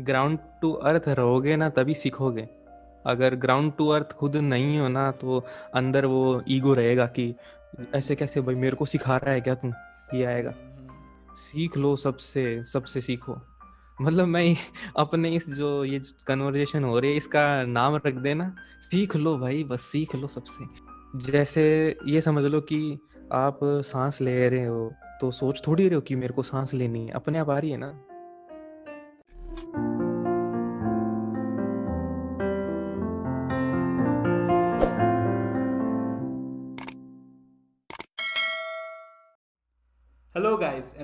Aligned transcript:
Ground 0.00 0.38
to 0.62 0.72
earth 0.72 1.08
रहोगे 1.08 1.56
ना 1.56 1.68
तभी 1.68 1.94
सीखोगे। 1.94 2.48
अगर 3.06 3.34
ग्राउंड 3.34 3.72
टू 3.78 3.88
अर्थ 3.88 4.12
खुद 4.12 4.36
नहीं 4.36 4.78
हो 4.78 4.88
ना 4.88 5.10
तो 5.10 5.44
अंदर 5.74 6.06
वो 6.06 6.42
ईगो 6.48 6.74
रहेगा 6.74 7.06
कि 7.06 7.34
ऐसे 7.94 8.16
कैसे 8.16 8.40
भाई 8.40 8.54
मेरे 8.54 8.76
को 8.76 8.84
सिखा 8.84 9.16
रहा 9.16 9.34
है 9.34 9.40
क्या 9.40 9.54
तुम 9.54 9.72
ये 10.14 10.24
आएगा। 10.24 10.54
सीख 11.36 11.76
लो 11.76 11.96
सबसे 11.96 12.64
सबसे 12.64 13.00
सीखो। 13.00 13.36
मतलब 14.02 14.26
मैं 14.26 14.56
अपने 14.96 15.30
इस 15.30 15.50
जो 15.50 15.84
ये 15.84 16.00
कन्वर्जेशन 16.26 16.84
हो 16.84 16.98
रही 16.98 17.10
है 17.10 17.16
इसका 17.16 17.64
नाम 17.64 17.96
रख 17.96 18.14
देना। 18.14 18.54
सीख 18.80 19.16
लो 19.16 19.38
भाई 19.38 19.64
बस 19.64 19.80
सीख 19.80 20.14
लो 20.14 20.26
सबसे। 20.26 20.64
जैसे 21.32 21.96
ये 22.06 22.20
समझ 22.20 22.44
लो 22.44 22.60
कि 22.60 22.98
आप 23.32 23.60
सांस 23.64 24.20
ले 24.20 24.48
रहे 24.48 24.64
हो 24.64 24.92
तो 25.20 25.30
सोच 25.30 25.62
थोड़ी 25.66 25.86
रहे 25.86 25.94
हो 25.94 26.00
कि 26.00 26.14
मेरे 26.14 26.34
को 26.34 26.42
सांस 26.42 26.74
लेनी 26.74 27.06
है। 27.06 27.12
अपने 27.12 27.38
आप 27.38 27.50
आ 27.50 27.58
रही 27.58 27.70
है 27.70 27.76
ना? 27.76 28.00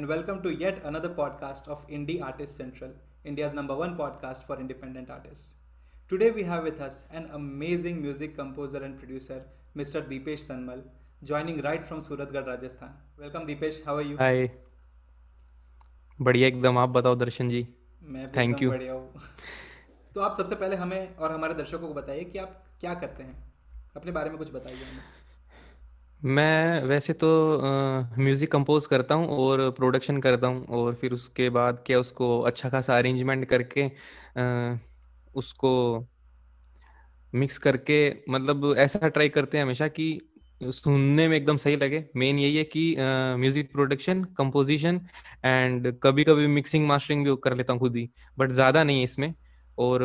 And 0.04 0.10
welcome 0.12 0.42
to 0.42 0.50
yet 0.50 0.80
another 0.84 1.08
podcast 1.08 1.66
of 1.66 1.86
Indie 1.88 2.22
Artist 2.22 2.56
Central, 2.56 2.90
India's 3.24 3.54
number 3.54 3.74
one 3.74 3.96
podcast 3.96 4.44
for 4.46 4.60
independent 4.60 5.08
artists. 5.08 5.54
Today, 6.10 6.30
we 6.30 6.42
have 6.42 6.62
with 6.62 6.82
us 6.82 7.04
an 7.10 7.30
amazing 7.32 8.02
music 8.02 8.36
composer 8.36 8.82
and 8.84 8.98
producer, 8.98 9.46
Mr. 9.74 10.02
Deepesh 10.02 10.44
Sanmal, 10.48 10.82
joining 11.22 11.62
right 11.62 11.86
from 11.86 12.02
Suratgarh, 12.02 12.46
Rajasthan. 12.46 12.92
Welcome, 13.18 13.46
Deepesh. 13.46 13.82
How 13.86 13.96
are 13.96 14.02
you? 14.02 14.18
हाय 14.18 14.50
बढ़िया 16.20 16.48
एकदम 16.48 16.78
आप 16.78 16.88
बताओ 16.98 17.16
दर्शन 17.24 17.48
जी 17.48 17.66
मैं 18.02 18.27
एकदम 18.27 18.58
you. 18.58 18.70
बढ़िया 18.70 18.92
हूँ 18.92 19.22
तो 20.14 20.20
आप 20.20 20.32
सबसे 20.32 20.55
पहले 20.55 20.77
हमें 20.77 21.16
और 21.16 21.32
हमारे 21.32 21.55
दर्शकों 21.55 21.89
को 21.89 21.94
बताइए 21.94 22.24
कि 22.24 22.39
आप 22.39 22.62
क्या 22.80 22.94
करते 22.94 23.22
हैं 23.22 23.36
अपने 23.96 24.12
बारे 24.12 24.30
में 24.30 24.39
कुछ 24.39 24.52
बताइए 24.52 24.84
हमें 24.84 25.23
मैं 26.25 26.83
वैसे 26.84 27.12
तो 27.14 27.27
म्यूज़िक 28.19 28.50
कंपोज 28.53 28.86
करता 28.86 29.14
हूँ 29.14 29.27
और 29.39 29.70
प्रोडक्शन 29.70 30.20
करता 30.20 30.47
हूँ 30.47 30.64
और 30.78 30.94
फिर 30.94 31.12
उसके 31.12 31.48
बाद 31.50 31.83
क्या 31.86 31.98
उसको 32.00 32.39
अच्छा 32.42 32.69
खासा 32.69 32.97
अरेंजमेंट 32.98 33.44
करके 33.48 33.83
अ, 34.36 34.78
उसको 35.34 35.70
मिक्स 37.33 37.58
करके 37.58 37.97
मतलब 38.30 38.75
ऐसा 38.78 39.08
ट्राई 39.08 39.28
करते 39.28 39.58
हैं 39.58 39.64
हमेशा 39.64 39.89
कि 39.91 40.06
सुनने 40.61 41.27
में 41.28 41.36
एकदम 41.36 41.56
सही 41.56 41.77
लगे। 41.77 42.05
मेन 42.17 42.39
यही 42.39 42.56
है 42.56 42.64
कि 42.67 42.95
म्यूज़िक 43.39 43.72
प्रोडक्शन 43.72 44.22
कंपोजिशन 44.39 45.00
एंड 45.45 45.92
कभी 46.02 46.25
कभी 46.25 46.47
मिक्सिंग 46.48 46.86
मास्टरिंग 46.86 47.25
भी 47.27 47.34
कर 47.45 47.56
लेता 47.56 47.72
हूँ 47.72 47.80
खुद 47.80 47.97
ही। 47.97 48.08
बट 48.39 48.50
ज़्यादा 48.52 48.84
नहीं 48.84 48.98
है 48.98 49.05
इसमें 49.05 49.34
और 49.78 50.00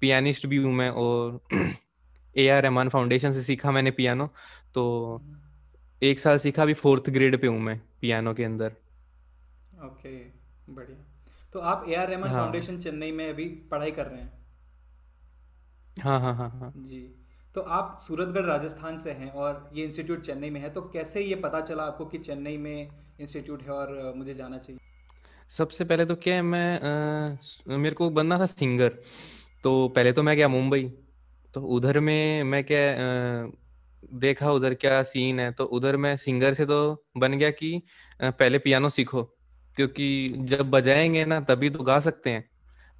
पियानिस्ट 0.00 0.46
भी 0.46 0.56
हूँ 0.56 0.72
मैं 0.72 0.90
और 0.90 1.40
ए 2.36 2.48
आर 2.48 2.62
रहमान 2.62 2.88
फाउंडेशन 2.88 3.32
से 3.32 3.42
सीखा 3.42 3.70
मैंने 3.72 3.90
पियानो 3.92 4.26
तो 4.74 4.84
एक 6.04 6.20
साल 6.20 6.38
सीखा 6.38 6.62
अभी 6.62 6.74
फोर्थ 6.74 7.10
ग्रेड 7.10 7.40
पे 7.40 7.46
हूँ 7.46 7.60
मैं 7.60 7.80
पियानो 8.00 8.34
के 8.34 8.44
अंदर। 8.44 8.72
ओके 9.84 10.16
बढ़िया। 10.74 11.04
तो 11.52 11.60
आप 11.60 11.84
A 11.88 11.94
R 11.94 12.08
Rahman 12.08 12.30
foundation 12.32 12.78
Chennai 12.78 13.12
में 13.12 13.28
अभी 13.28 13.44
पढ़ाई 13.70 13.90
कर 13.90 14.06
रहे 14.06 14.20
हैं? 14.20 14.32
हाँ 15.96 16.20
हाँ 16.20 16.34
हाँ 16.34 16.48
हाँ। 16.50 16.72
जी। 16.76 17.00
तो 17.54 17.60
आप 17.60 17.98
सूरतगढ़ 18.00 18.44
राजस्थान 18.44 18.98
से 18.98 19.12
हैं 19.12 19.30
और 19.30 19.70
ये 19.74 19.84
इंस्टीट्यूट 19.84 20.22
चेन्नई 20.22 20.50
में 20.50 20.60
है 20.60 20.70
तो 20.70 20.80
कैसे 20.82 21.20
ये 21.20 21.34
पता 21.34 21.60
चला 21.60 21.82
आपको 21.82 22.06
कि 22.06 22.18
चेन्नई 22.18 22.56
में 22.56 22.88
इंस्टीट्यूट 23.20 23.62
है 23.62 23.70
और 23.70 24.12
मुझे 24.16 24.34
जाना 24.34 24.58
चाहिए? 24.58 24.80
सबसे 25.48 25.84
पहले 25.84 26.06
तो 26.06 26.14
क्या 26.16 26.34
है 26.34 26.42
मैं 26.42 27.36
स- 27.42 27.62
मेरे 27.68 27.94
को 27.94 28.10
बनना 28.10 28.38
था 28.38 28.46
सिंगर 28.46 28.88
तो 29.64 29.88
पहले 29.88 30.12
तो 30.12 30.22
मैं 30.22 30.36
गया 30.36 30.48
मुंबई 30.48 30.84
तो 31.54 31.60
उधर 31.60 32.00
में 32.00 32.42
मैं 32.44 32.64
क्या 32.64 32.80
देखा 34.12 34.50
उधर 34.52 34.74
क्या 34.74 35.02
सीन 35.02 35.40
है 35.40 35.50
तो 35.52 35.64
उधर 35.64 35.96
मैं 35.96 36.16
सिंगर 36.16 36.54
से 36.54 36.64
तो 36.66 37.04
बन 37.16 37.32
गया 37.32 37.50
कि 37.50 37.80
पहले 38.20 38.58
पियानो 38.58 38.90
सीखो। 38.90 39.22
क्योंकि 39.76 40.34
जब 40.38 40.70
बजाएँगे 40.70 41.24
ना 41.24 41.40
तभी 41.40 41.70
तो 41.70 41.84
गा 41.84 41.98
सकते 42.00 42.30
हैं। 42.30 42.44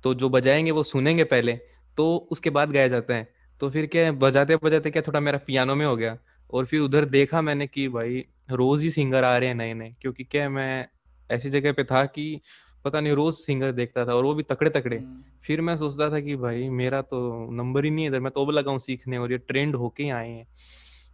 तो 0.05 0.15
जो 0.15 0.29
बजाएँगे 0.29 0.71
वो 0.71 0.83
सुनेंगे 0.83 1.25
पहले 1.25 1.53
तो 1.99 2.17
उसके 2.33 2.51
बाद 2.51 2.73
गाया 2.73 2.89
जाता 2.89 3.15
है। 3.15 3.29
तो 3.61 3.71
फिर 3.71 3.87
क्या 3.87 4.11
बजाते 4.13 4.57
बजाते 4.57 4.91
क्या 4.91 5.03
थोड़ा 5.03 5.21
मेरा 5.21 5.39
पियानो 5.39 5.75
में 5.75 5.87
हो 5.87 5.97
गया। 5.97 6.17
और 6.51 6.67
फिर 6.67 6.81
उधर 6.81 7.05
देखा 7.05 7.41
मैंने 7.43 7.67
कि 7.67 7.89
भाई 7.89 8.25
रोज 8.51 8.83
ही 8.83 8.91
सिंगर 8.91 9.25
आ 9.25 9.37
रहे 9.39 9.49
हैं 9.49 9.55
नए 9.55 9.75
नए 9.75 9.95
क्योंकि 10.03 10.25
क्या 10.25 10.49
मैं 10.49 10.87
ऐसी 11.31 11.51
जगह 11.51 11.73
पे 11.73 11.85
था 11.85 12.05
कि 12.07 12.41
पता 12.85 13.01
नहीं 13.01 13.13
रोज 13.13 13.35
सिंगर 13.35 13.73
देखता 13.73 14.05
था 14.07 14.15
और 14.15 14.25
वो 14.25 14.35
भी 14.35 14.43
तकड़े 14.43 14.71
तकड़े 14.71 14.97
हम्म, 14.97 15.23
फिर 15.45 15.61
मैं 15.61 15.77
सोचता 15.77 16.11
था 16.11 16.21
कि 16.21 16.37
भाई 16.37 16.69
मेरा 16.69 17.01
तो 17.03 17.51
नंबर 17.53 17.85
ही 17.85 17.91
नहीं 17.91 18.05
है 18.05 18.11
इधर। 18.11 18.21
मैं 18.21 18.33
तो 18.33 18.45
अब 18.45 18.51
लगा 18.51 18.71
हूँ 18.71 18.79
सीखने 18.79 19.19
और 19.19 19.33
ये 19.33 19.39
ट्रेंड 19.39 19.77
होके 19.77 20.03
ही 20.03 20.11
आए 20.11 20.29
हैं। 20.31 20.47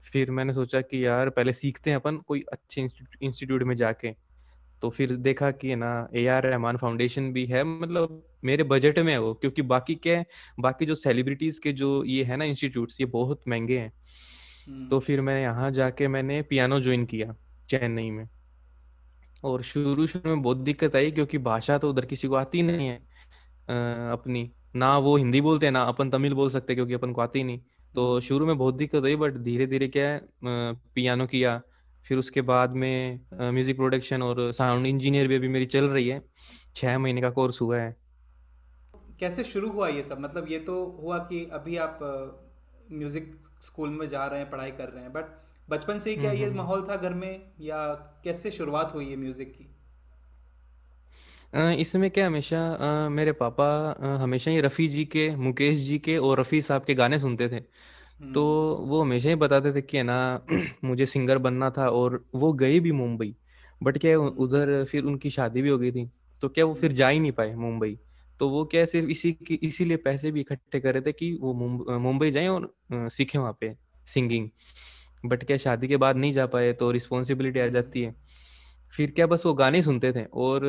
फिर 0.05 0.31
मैंने 0.31 0.53
सोचा 0.55 0.81
कि 0.83 1.05
यार 1.07 1.31
पहले 1.31 1.53
सीखते 1.53 1.91
हैं 1.91 1.97
अपन 1.97 2.17
कोई 2.19 2.45
अच्छे 2.53 2.83
इंस्टीट्यूट 3.23 3.63
में 3.63 3.75
जाके। 3.77 4.13
तो 4.83 4.91
फिर 4.91 5.15
देखा 5.19 5.51
कि 5.53 5.77
ना 5.77 5.91
ए 6.17 6.27
आर 6.29 6.47
रहमान 6.47 6.77
फाउंडेशन 6.77 7.33
भी 7.33 7.47
है 7.47 7.65
मतलब 7.65 8.23
मेरे 8.45 8.65
बजट 8.65 8.99
में 8.99 9.13
है 9.13 9.19
वो 9.21 9.33
क्योंकि 9.35 9.63
बाकी 9.65 9.95
क्या 9.97 10.19
है 10.19 10.27
बाकी 10.61 10.87
जो 10.87 10.95
सेलिब्रिटीज 10.97 11.59
के 11.59 11.73
जो 11.75 12.05
ये 12.05 12.25
है 12.25 12.37
ना 12.37 12.45
इंस्टीट्यूट्स 12.47 13.01
ये 13.01 13.07
बहुत 13.09 13.43
महँगे 13.49 13.79
हैं। 13.79 13.93
तो 14.91 14.99
हम्म, 14.99 15.01
फिर 15.01 15.21
मैं 15.21 15.41
यहाँ 15.43 15.71
जाके 15.73 16.09
मैंने 16.09 16.43
पियानो 16.43 16.81
ज्वाइन 16.81 17.05
किया 17.07 17.35
चेन्नई 17.69 18.11
में। 18.11 18.29
और 19.43 19.63
शुरू 19.63 20.07
शुरू 20.07 20.31
में 20.31 20.43
बहुत 20.43 20.57
दिक्कत 20.59 20.97
आई 20.97 21.11
क्योंकि 21.11 21.39
भाषा 21.41 21.79
तो 21.79 21.91
उधर 21.91 22.05
किसी 22.07 22.29
को 22.29 22.35
आती 22.35 22.63
नहीं 22.63 22.89
है 22.89 22.97
अ, 23.69 23.73
अपनी। 24.13 24.51
ना 24.77 24.97
वो 24.99 25.17
हिंदी 25.17 25.41
बोलते 25.41 25.67
हैं 25.67 25.73
ना 25.73 25.83
अपन 25.85 26.11
तमिल 26.11 26.35
बोल 26.35 26.51
सकते 26.51 26.75
क्योंकि 26.75 26.95
अपन 26.95 27.13
को 27.13 27.21
आती 27.21 27.43
नहीं। 27.45 27.61
तो 27.95 28.21
शुरू 28.21 28.47
में 28.47 28.57
बहुत 28.59 28.75
दिक्कत 28.75 29.03
हुई 29.03 29.17
बट 29.17 29.37
धीरे 29.45 29.67
धीरे 29.67 29.89
क्या 29.89 30.09
है 30.09 30.21
पियानो 30.45 31.27
किया 31.27 31.61
फिर 32.07 32.19
उसके 32.19 32.41
बाद 32.43 32.75
में 32.75 33.21
म्यूज़िक 33.33 33.77
प्रोडक्शन 33.77 34.23
और 34.23 34.53
साउंड 34.53 34.87
इंजीनियर 34.87 35.29
भी 35.29 35.37
अभी 35.37 35.49
मेरी 35.49 35.67
चल 35.67 35.85
रही 35.85 36.09
है। 36.09 36.23
छह 36.77 36.99
महीने 36.99 37.21
का 37.21 37.31
कोर्स 37.31 37.61
हुआ 37.61 37.79
है। 37.79 37.97
कैसे 39.21 39.45
शुरू 39.45 39.71
हुआ 39.71 39.89
ये 39.89 40.03
सब? 40.03 40.21
मतलब 40.21 40.47
ये 40.51 40.59
तो 40.59 40.85
हुआ 41.03 41.19
कि 41.19 41.45
अभी 41.53 41.77
आप 41.77 41.99
म्यूज़िक 42.93 43.35
स्कूल 43.63 43.91
में 43.91 44.09
जा 44.09 44.27
रहे 44.27 44.41
हैं 44.41 44.51
पढ़ाई 44.51 44.71
कर 44.71 44.89
रहे 44.89 45.03
हैं 45.03 45.13
बट 45.13 45.25
बचपन 45.69 45.99
से 45.99 46.11
ही 46.11 46.17
क्या 46.17 46.31
हम्म 46.31 46.41
ये 46.41 46.47
हम्म 46.47 46.55
हम्म। 46.55 46.63
माहौल 46.63 46.87
था 46.89 46.97
घर 46.97 47.15
में 47.15 47.53
या 47.61 47.87
कैसे 48.25 48.51
शुरुआत 48.51 48.95
हुई 48.95 49.11
है 49.11 49.17
म्यूज़िक 49.17 49.53
की? 49.53 49.67
अ, 51.53 51.71
इसमें 51.79 52.11
क्या 52.11 52.27
हमेशा 52.27 52.59
अ, 53.07 53.09
मेरे 53.09 53.33
पापा 53.33 53.67
अ, 53.93 54.07
हमेशा 54.17 54.51
ही 54.51 54.61
रफ़ी 54.61 54.87
जी 54.89 55.05
के 55.07 55.29
मुकेश 55.37 55.79
जी 55.79 55.99
के 55.99 56.17
और 56.19 56.41
रफ़ी 56.41 56.61
साहब 56.63 56.85
के 56.85 56.95
गाने 56.95 57.19
सुनते 57.19 57.49
थे। 57.49 57.61
तो 58.35 58.43
हम्म। 58.75 58.89
वो 58.89 59.01
हमेशा 59.03 59.29
ही 59.29 59.35
बताते 59.35 59.73
थे 59.75 59.83
कि 59.83 59.97
है 59.97 60.03
ना 60.03 60.17
मुझे 60.85 61.07
सिंगर 61.07 61.39
बनना 61.39 61.71
था 61.71 61.89
और 61.91 62.25
वो 62.35 62.53
गए 62.55 62.79
भी 62.81 62.93
मुंबई। 62.93 63.35
बट 63.81 63.99
क्या 63.99 64.11
है, 64.11 64.17
उ- 64.17 64.31
उधर 64.39 64.85
फिर 64.85 65.05
उनकी 65.05 65.31
शादी 65.31 65.63
भी 65.63 65.69
हो 65.69 65.79
गई 65.79 65.93
थी 65.93 66.11
तो 66.43 66.49
क्या 66.49 66.65
वो 66.65 66.75
फिर 66.75 66.93
जा 66.93 67.09
ही 67.09 67.21
नहीं 67.21 67.33
पाए 67.33 67.55
मुंबई। 67.57 67.99
तो 68.41 68.49
वो 68.49 68.65
क्या 68.65 68.81
है, 68.81 68.87
सिर्फ़ 68.87 69.11
इसी 69.11 69.33
की 69.33 69.55
इसीलिए 69.63 69.97
पैसे 69.97 70.31
भी 70.31 70.41
इकट्ठे 70.41 70.81
कर 70.81 70.95
रहे 70.95 71.03
थे 71.03 71.13
कि 71.13 71.33
वो 71.43 71.55
मुंब- 71.55 71.91
अ, 71.91 71.99
मुंबई 71.99 72.31
जाएँ 72.31 72.49
और 72.49 72.65
अ, 72.93 73.09
सीखें 73.09 73.39
वहाँ 73.39 73.57
पे 73.61 73.75
सिंगिंग। 74.09 74.49
बट 75.27 75.45
क्या 75.45 75.57
शादी 75.57 75.89
के 75.89 75.97
बाद 75.97 76.17
नहीं 76.17 76.33
जा 76.33 76.47
पाए 76.47 76.73
तो 76.73 76.91
रिस्पॉन्सिबिलिटी 76.91 77.61
आ 77.61 77.67
जाती 77.69 78.03
है। 78.03 78.15
फिर 78.93 79.11
क्या 79.11 79.27
बस 79.27 79.43
वो 79.47 79.55
गाने 79.55 79.83
सुनते 79.83 80.13
थे 80.13 80.25
और 80.25 80.65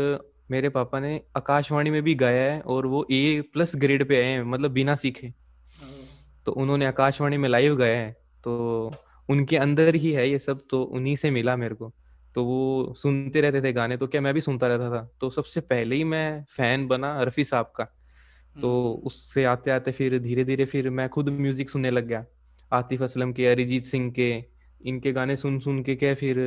मेरे 0.52 0.70
पापा 0.70 1.00
ने 1.00 1.20
आकाशवाणी 1.38 1.90
में 1.90 2.02
भी 2.04 2.16
गाया 2.16 2.42
है 2.44 2.60
और 2.62 2.86
वो 2.86 3.06
ए 3.12 3.42
प्लस 3.54 3.76
ग्रेड 3.76 4.08
पे 4.08 4.18
आए 4.18 4.26
हैं 4.26 4.44
मतलब 4.46 4.72
बिना 4.72 4.96
सीखे। 4.96 5.34
तो 6.46 6.52
उन्होंने 6.54 6.86
आकाशवाणी 6.86 7.38
में 7.38 7.48
लाइव 7.50 7.76
गाया 7.78 7.98
है 7.98 8.12
तो 8.44 8.92
उनके 9.30 9.58
अंदर 9.58 9.96
ही 9.96 10.12
है 10.12 10.30
ये 10.30 10.40
सब 10.40 10.62
तो 10.70 10.82
उन्हीं 10.84 11.16
से 11.16 11.30
मिला 11.32 11.56
मेरे 11.56 11.76
को। 11.76 11.92
तो 12.36 12.44
वो 12.46 12.94
सुनते 12.98 13.42
रहते 13.42 13.62
थे 13.62 13.72
गाने 13.74 13.98
तो 13.98 14.08
क्या 14.08 14.22
मैं 14.22 14.34
भी 14.34 14.42
सुनता 14.42 14.68
रहता 14.68 14.90
था। 14.90 15.08
तो 15.22 15.30
सबसे 15.30 15.62
पहले 15.62 15.96
ही 15.96 16.04
मैं 16.06 16.44
फ़ैन 16.56 16.88
बना 16.88 17.22
रफ़ी 17.24 17.44
साहब 17.44 17.72
का। 17.76 17.84
तो 18.56 18.70
हम्म। 18.86 19.08
उससे 19.08 19.44
आते 19.46 19.72
आते 19.72 19.92
फिर 19.92 20.18
धीरे 20.20 20.44
धीरे 20.44 20.66
फिर 20.66 20.90
मैं 20.90 21.08
खुद 21.10 21.30
म्यूज़िक 21.32 21.70
सुनने 21.70 21.92
लग 21.92 22.08
गया। 22.08 22.26
आतिफ 22.72 23.02
असलम 23.02 23.34
के 23.34 23.48
अरिजीत 23.48 23.84
सिंह 23.86 24.12
के 24.12 24.32
इनके 24.82 25.12
गाने 25.12 25.36
सुन 25.38 25.60
सुन 25.60 25.82
के 25.84 25.96
क्या 25.96 26.14
फिर 26.16 26.40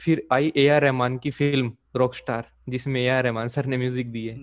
फिर 0.00 0.26
आई 0.32 0.52
ए 0.56 0.66
आर 0.68 0.82
रहमान 0.82 1.16
की 1.18 1.30
फ़िल्म 1.30 1.72
रॉकस्टार 1.96 2.50
जिसमें 2.68 3.00
ए 3.02 3.08
आर 3.08 3.22
रहमान 3.24 3.48
सर 3.48 3.66
ने 3.66 3.76
म्यूज़िक 3.76 4.12
दी 4.12 4.26
है। 4.26 4.40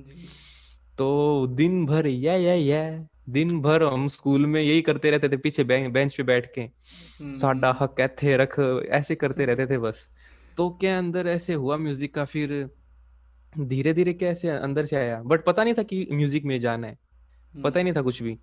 तो 0.97 1.47
दिन 1.47 1.85
भर 1.85 2.07
या 2.07 2.35
या 2.35 2.53
या 2.53 2.81
दिन 3.29 3.61
भर 3.61 3.83
हम 3.83 4.07
स्कूल 4.07 4.45
में 4.45 4.61
यही 4.61 4.81
करते 4.81 5.11
रहते 5.11 5.29
थे 5.29 5.37
पीछे 5.37 5.63
बेंच 5.63 6.15
पे 6.17 6.23
बैठ 6.23 6.51
के। 6.55 6.69
साडा 7.33 7.71
हम्म 7.71 7.81
हक 7.81 7.99
ऐथे 7.99 8.37
रख 8.37 8.59
ऐसे 8.91 9.15
करते 9.15 9.45
रहते 9.45 9.67
थे 9.67 9.77
बस। 9.79 10.07
तो 10.57 10.69
क्या 10.81 10.97
अंदर 10.97 11.27
ऐसे 11.27 11.53
हुआ 11.55 11.77
म्यूज़िक 11.77 12.13
का 12.15 12.25
फिर 12.25 12.51
धीरे 13.53 13.93
धीरे 13.93 14.13
क्या 14.13 14.29
ऐसे 14.29 14.49
अंदर 14.49 14.85
से 14.85 14.95
आया? 14.95 15.21
बट 15.23 15.43
पता 15.45 15.63
नहीं 15.63 15.73
था 15.73 15.83
कि 15.83 16.07
म्यूज़िक 16.11 16.43
में 16.45 16.59
जाना 16.61 16.87
है। 16.87 16.97
पता 17.63 17.79
ही 17.79 17.83
हम्म 17.83 17.85
नहीं 17.85 17.93
था 17.95 18.01
कुछ 18.01 18.21
भी। 18.23 18.37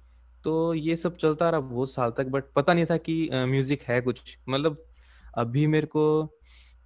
तो 0.44 0.74
ये 0.74 0.96
सब 0.96 1.16
चलता 1.16 1.50
रहा 1.50 1.60
बहुत 1.62 1.92
साल 1.92 2.10
तक 2.18 2.26
बट 2.28 2.44
पता 2.56 2.74
नहीं 2.74 2.86
था 2.86 2.96
कि 2.98 3.28
म्यूज़िक 3.34 3.82
है 3.82 4.00
कुछ। 4.00 4.38
मतलब 4.48 4.84
अभी 5.34 5.66
मेरे 5.66 5.86
को 5.86 6.04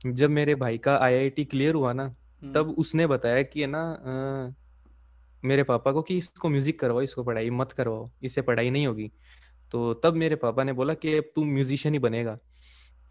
जब 0.05 0.31
मेरे 0.31 0.55
भाई 0.55 0.79
का 0.79 0.97
आईआईटी 0.97 1.45
क्लियर 1.45 1.75
हुआ 1.75 1.93
ना 1.93 2.05
हम्म। 2.05 2.53
तब 2.53 2.75
उसने 2.79 3.07
बताया 3.07 3.43
कि 3.43 3.61
है 3.61 3.67
ना 3.67 4.55
मेरे 5.43 5.63
पापा 5.63 5.93
को 5.93 6.03
कि 6.03 6.17
इसको 6.19 6.49
म्यूज़िक 6.49 6.79
करवाओ 6.81 7.03
इसको 7.03 7.23
पढ़ाई 7.25 7.51
मत 7.51 7.73
करवाओ 7.73 8.11
इससे 8.23 8.43
पढ़ाई 8.43 8.71
नहीं 8.71 8.87
होगी। 8.87 9.11
तो 9.73 9.93
तब 9.95 10.15
मेरे 10.15 10.37
पापा 10.37 10.65
ने 10.65 10.73
बोला 10.73 10.95
कि 10.95 11.17
अब 11.17 11.31
तू 11.35 11.45
म्यूजिशियन 11.45 11.95
ही 11.95 11.99
बनेगा। 11.99 12.39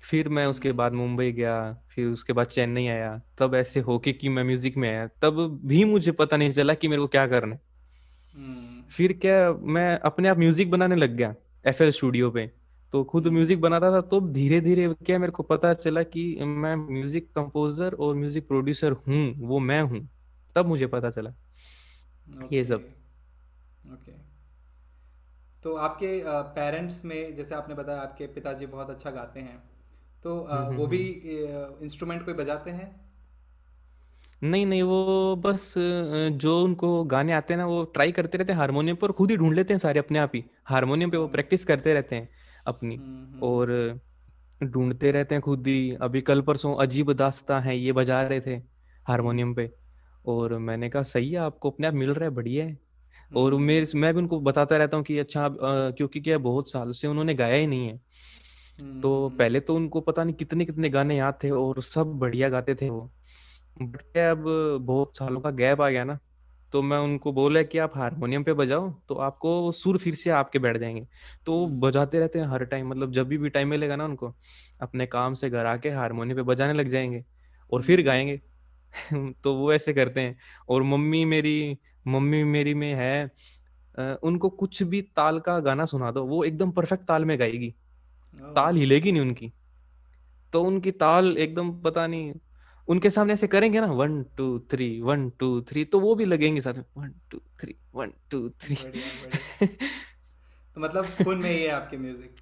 फिर 0.04 0.30
मैं 0.30 0.46
उसके 0.46 0.70
हम्म, 0.70 0.78
बाद 0.78 0.94
मुंबई 0.94 1.32
गया 1.32 1.56
फिर 1.90 2.08
उसके 2.08 2.34
बाद 2.34 2.48
चेन्नई 2.48 2.88
आया 2.88 3.22
तब 3.38 3.56
ऐसे 3.56 3.80
होके 3.80 4.14
कि 4.14 4.30
मैं 4.30 4.44
म्यूज़िक 4.44 4.78
में 4.78 4.90
आया 4.90 5.08
तब 5.22 5.38
भी 5.66 5.84
मुझे 5.84 6.12
पता 6.12 6.38
नहीं 6.38 6.52
चला 6.54 6.74
कि 6.74 6.88
मेरे 6.88 7.02
को 7.02 7.08
क्या 7.08 7.26
करना 7.28 7.56
है। 7.56 7.62
हम्म, 8.36 8.82
फिर 8.92 9.14
क्या 9.14 9.52
मैं 9.54 9.98
अपने 10.00 10.30
आप 10.30 10.38
म्यूज़िक 10.38 10.72
बनाने 10.72 10.96
लग 10.96 11.16
गया 11.16 11.34
एफएल 11.66 11.92
स्टूडियो 11.92 12.32
पे। 12.32 12.50
तो 12.94 13.04
खुद 13.04 13.28
हम्म, 13.28 13.36
म्यूज़िक 13.36 13.62
बनाता 13.62 13.92
था 13.92 14.02
तो 14.02 14.20
धीरे 14.22 14.60
धीरे 14.62 14.88
क्या 15.06 15.20
मेरे 15.20 15.32
को 15.32 15.44
पता 15.44 15.74
चला 15.74 16.04
कि 16.04 16.24
मैं 16.42 16.76
म्यूज़िक 16.76 17.30
कंपोजर 17.36 17.94
और 17.94 18.16
म्यूज़िक 18.16 18.48
प्रोड्यूसर 18.48 18.92
हूँ 19.08 19.48
वो 19.48 19.60
मैं 19.60 19.82
हूँ 19.82 20.08
तब 20.56 20.66
मुझे 20.66 20.88
पता 20.88 21.10
चला। 21.10 21.34
ये 22.52 22.64
सब। 22.66 22.84
ओके 23.94 24.12
तो 25.64 25.76
आपके 25.76 26.22
पेरेंट्स 26.56 27.06
में 27.06 27.36
जैसे 27.36 27.56
आपने 27.56 27.76
बताया 27.76 28.02
आपके 28.02 28.28
पिताजी 28.28 28.66
बहुत 28.66 28.90
अच्छा 28.90 29.12
गाते 29.12 29.40
हैं 29.40 29.58
तो 30.24 30.36
हम्म 30.42 30.66
हम्म 30.66 30.78
वो 30.78 30.88
भी 30.88 31.04
हम्म। 31.04 31.84
इंस्ट्रूमेंट 31.84 32.26
कोई 32.26 32.34
बजाते 32.34 32.72
हैं? 32.72 32.88
नहीं 34.42 34.66
नहीं 34.66 34.84
वो 34.84 35.36
बस 35.36 35.74
जो 36.38 36.64
उनको 36.64 37.04
गाने 37.04 37.34
आते 37.34 37.54
हैं 37.54 37.58
ना 37.58 37.66
वो 37.66 37.84
ट्राई 37.84 38.12
करते 38.12 38.38
रहते 38.38 38.52
हैं 38.54 38.60
हारमोनियम 38.60 38.96
पर 38.96 39.12
खुद 39.12 39.32
ही 39.32 39.38
ढूंढ 39.38 39.54
लेते 39.56 39.74
हैं 39.74 39.80
सारे 39.80 40.00
अपने 40.00 40.20
आप 40.20 40.32
ही। 40.36 40.44
हारमोनियम 40.66 41.12
पे 41.12 41.18
वो 41.18 41.28
प्रैक्टिस 41.28 41.64
करते 41.66 41.94
रहते 41.94 42.16
हैं। 42.16 42.30
अपनी। 42.68 42.96
हम्म 42.96 43.26
हम्म। 43.26 43.44
और 43.44 44.00
ढूंढते 44.64 45.12
रहते 45.12 45.36
हैं 45.36 45.42
खुद 45.42 45.68
ही। 45.68 45.96
अभी 46.02 46.22
कल 46.22 46.42
परसों 46.42 46.76
अजीब 46.76 47.12
दास्तां 47.14 47.62
है 47.64 47.78
ये 47.78 47.92
बजा 47.92 48.22
रहे 48.24 48.42
थे 48.42 48.56
हारमोनियम 49.08 49.54
पे। 49.54 49.72
और 50.26 50.58
मैंने 50.58 50.90
कहा 50.90 51.04
सही 51.04 51.32
है 51.32 51.38
आपको 51.38 51.70
अपने 51.70 51.88
आप 51.88 51.94
मिल 51.94 52.10
रहा 52.10 52.30
है 52.30 52.36
बढ़िया 52.36 52.66
है। 52.66 52.78
और 53.36 53.54
हम्म। 53.54 53.64
मेरे 53.64 53.88
मैं 53.96 54.14
भी 54.14 54.20
उनको 54.20 54.40
बताता 54.40 54.78
रहता 54.78 54.98
हूँ 54.98 55.06
कि 55.06 55.18
अच्छा 55.20 55.44
आप, 55.44 55.58
क्योंकि 55.98 56.22
क्या 56.22 56.38
बहुत 56.38 56.72
साल 56.72 56.92
से 56.92 57.08
उन्होंने 57.08 57.34
गाया 57.34 57.56
ही 57.56 57.68
नहीं 57.68 57.88
है। 57.88 58.02
तो 59.02 59.30
पहले 59.30 59.60
तो 59.60 59.76
उनको 59.76 60.02
पता 60.02 60.24
नहीं 60.24 60.36
कितने 60.36 60.66
कितने 60.66 60.90
गाने 60.90 61.18
याद 61.18 61.40
थे 61.44 61.50
और 61.50 61.82
सब 61.82 62.04
बढ़िया 62.04 62.50
गाते 62.50 62.76
थे 62.76 62.90
वो। 62.90 63.12
बट 63.82 64.02
क्या 64.02 64.32
अब 64.32 64.44
बहुत 64.82 65.18
सालों 65.18 65.42
का 65.42 65.52
गैप 65.52 65.82
आ 65.82 65.90
गया 65.90 66.04
ना। 66.04 66.20
तो 66.74 66.82
मैं 66.82 66.98
उनको 66.98 67.32
बोला 67.32 67.62
कि 67.64 67.78
आप 67.78 67.98
हारमोनियम 67.98 68.44
पे 68.44 68.54
बजाओ 68.54 68.90
तो 69.08 69.16
आपको 69.16 69.72
सुर 69.72 69.98
फिर 69.98 70.16
से 70.16 70.30
आपके 70.30 70.60
बैठ 70.60 70.78
जाएँगे। 70.78 71.08
तो 71.46 71.68
बजाते 71.68 72.20
रहते 72.20 72.40
हैं 72.40 72.48
हर 72.48 72.66
टाइम 72.66 72.88
मतलब 72.90 73.12
जब 73.12 73.28
भी 73.28 73.38
भी 73.38 73.50
टाइम 73.50 73.68
मिलेगा 73.68 73.96
ना 73.96 74.06
उनको 74.06 74.34
अपने 74.82 75.06
काम 75.06 75.34
से 75.34 75.50
घर 75.50 75.66
आके 75.66 75.90
हारमोनियम 75.90 76.38
पे 76.38 76.44
बजाने 76.44 76.74
लग 76.74 76.90
जाएँगे 76.90 77.24
और 77.72 77.84
फिर 77.84 78.00
हम्म। 78.00 78.06
गाएँगे। 78.06 78.42
तो 79.44 79.54
वो 79.56 79.74
ऐसे 79.74 79.94
करते 79.94 80.22
हैं 80.22 80.38
और 80.70 80.84
मम्मी 80.84 81.26
मेरी 81.26 81.78
मम्मी 82.08 82.44
मेरी 82.44 82.74
में 82.74 82.94
है 82.94 83.32
उनको 84.24 84.50
कुछ 84.50 84.84
भी 84.84 85.02
ताल 85.02 85.40
का 85.40 85.60
गाना 85.60 85.86
सुना 85.86 86.12
दो 86.12 86.24
वो 86.26 86.44
एकदम 86.44 86.72
परफेक्ट 86.72 87.06
ताल 87.08 87.26
में 87.26 87.40
गाएगी। 87.40 87.74
ताल 88.34 88.78
हिलेगी 88.78 89.12
नहीं 89.12 89.22
उनकी। 89.22 89.52
तो 90.54 90.64
उनकी 90.64 90.92
ताल 90.92 91.38
एकदम 91.38 91.72
पता 91.82 92.08
नहीं 92.08 92.34
उनके 92.88 93.10
सामने 93.10 93.34
ऐसे 93.34 93.48
करेंगे 93.48 93.80
ना 93.80 93.88
one 93.88 94.24
two 94.38 94.60
three 94.60 95.02
one 95.02 95.30
two 95.30 95.62
three 95.62 95.86
तो 95.86 96.00
वो 96.00 96.16
भी 96.16 96.26
लगेंगे 96.26 96.62
साथ 96.62 96.74
में 96.74 96.86
one 96.98 97.14
two 97.32 97.38
three 97.62 97.76
one 97.96 98.12
two 98.32 98.50
three 98.50 98.76
तो 99.66 100.82
मतलब 100.82 101.06
खून 101.24 101.38
में 101.38 101.50
ही 101.52 101.64
है 101.64 101.70
आपके 101.70 101.98
म्यूज़िक 101.98 102.36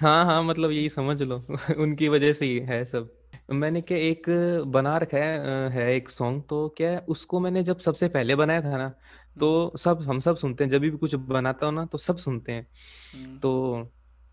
हाँ 0.00 0.24
हाँ 0.24 0.42
मतलब 0.42 0.70
यही 0.70 0.88
समझ 0.88 1.22
लो। 1.22 1.46
उनकी 1.78 2.08
वजह 2.08 2.32
से 2.32 2.46
ही 2.46 2.58
है 2.58 2.84
सब। 2.84 3.12
मैंने 3.52 3.80
क्या 3.80 3.98
एक 3.98 4.22
बना 4.66 4.96
रखा 4.98 5.18
है 5.18 5.70
है 5.70 5.94
एक 5.94 6.08
सॉन्ग 6.10 6.42
तो 6.48 6.68
क्या 6.76 6.90
है 6.90 6.98
उसको 6.98 7.40
मैंने 7.40 7.62
जब 7.62 7.78
सबसे 7.78 8.08
पहले 8.08 8.34
बनाया 8.34 8.60
था 8.60 8.76
ना 8.76 8.84
हम्म। 8.84 9.40
तो 9.40 9.76
सब 9.78 10.02
हम 10.02 10.20
सब 10.20 10.36
सुनते 10.36 10.64
हैं 10.64 10.70
जब 10.70 10.80
भी 10.80 10.90
कुछ 10.90 11.14
बनाता 11.14 11.66
हूँ 11.66 11.74
ना 11.74 11.84
तो 11.86 11.98
सब 11.98 12.16
सुनते 12.16 12.52
हैं। 12.52 12.66
हम्म। 13.14 13.38
तो 13.38 13.52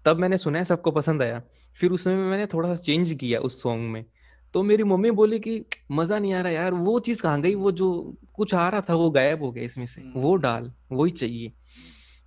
तब 0.06 0.18
मैंने 0.18 0.38
सुना 0.38 0.58
है 0.60 0.66
सबको 0.66 0.92
पसंद 0.92 1.22
आया। 1.22 1.42
फिर 1.80 1.92
उसमें 1.92 2.16
मैंने 2.16 2.46
थोड़ा 2.46 2.76
सा 2.76 2.82
चेंज 2.82 3.14
किया 3.14 3.40
उस 3.40 3.62
सॉन्ग 3.62 3.92
में। 3.92 4.06
तो 4.54 4.62
मेरी 4.64 4.84
मम्मी 4.84 5.12
बोली 5.12 5.40
कि 5.40 5.64
मज़ा 5.92 6.18
नहीं 6.20 6.34
आ 6.34 6.42
रहा 6.42 6.52
यार 6.52 6.74
वो 6.74 7.00
चीज़ 7.00 7.22
कहाँ 7.22 7.42
गई? 7.42 7.56
वो 7.56 7.72
जो 7.72 8.18
कुछ 8.34 8.54
आ 8.56 8.68
रहा 8.70 8.82
था 8.82 8.96
वो 8.96 9.10
गायब 9.12 9.44
हो 9.44 9.52
गया 9.52 9.64
इसमें 9.64 9.86
से 9.86 10.04
वो 10.16 10.36
हम्म 10.36 10.38
डाल 10.38 10.72
वही 10.92 11.12
चाहिए। 11.12 11.50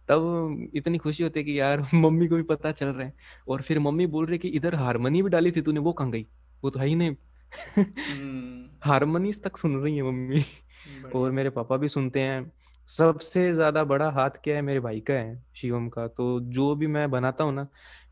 तब 0.08 0.70
इतनी 0.75 0.99
खुशी 0.99 1.23
होती 1.23 1.40
है 1.40 1.44
कि 1.44 1.58
यार 1.61 1.81
मम्मी 1.94 2.28
को 2.28 2.37
भी 2.37 2.43
पता 2.44 2.73
चल 2.73 2.87
रहा 2.88 3.06
है। 3.06 3.12
और 3.49 3.62
फिर 3.62 3.78
मम्मी 3.81 4.06
बोल 4.06 4.26
रही 4.26 4.38
कि 4.38 4.49
इधर 4.50 4.75
हारमोनी 4.75 5.23
भी 5.23 5.31
डाली 5.31 5.52
थी 5.52 5.62
तूने 5.62 5.81
वो 5.81 5.93
कहाँ 5.93 6.11
गई? 6.11 6.26
वो 6.62 6.70
तो 6.70 6.78
है 6.78 6.87
ही 6.88 6.94
नहीं। 6.94 7.17
हम्म। 8.06 8.69
हारमोनीज 8.84 9.43
तक 9.44 9.56
सुन 9.56 9.76
रही 9.82 9.96
है 9.96 10.02
मम्मी। 10.02 10.44
और 11.14 11.31
मेरे 11.31 11.50
पापा 11.50 11.76
भी 11.76 11.88
सुनते 11.88 12.20
हैं। 12.20 12.52
सबसे 12.88 13.52
ज़्यादा 13.55 13.84
बड़ा 13.84 14.11
हाथ 14.11 14.31
क्या 14.44 14.55
है? 14.56 14.62
मेरे 14.62 14.81
भाई 14.81 15.00
का 15.00 15.14
है 15.14 15.44
शिवम 15.56 15.88
का। 15.88 16.06
तो 16.08 16.40
जो 16.50 16.75
भी 16.76 16.87
मैं 16.88 17.11
बनाता 17.11 17.44
हूँ 17.44 17.55
ना 17.55 17.67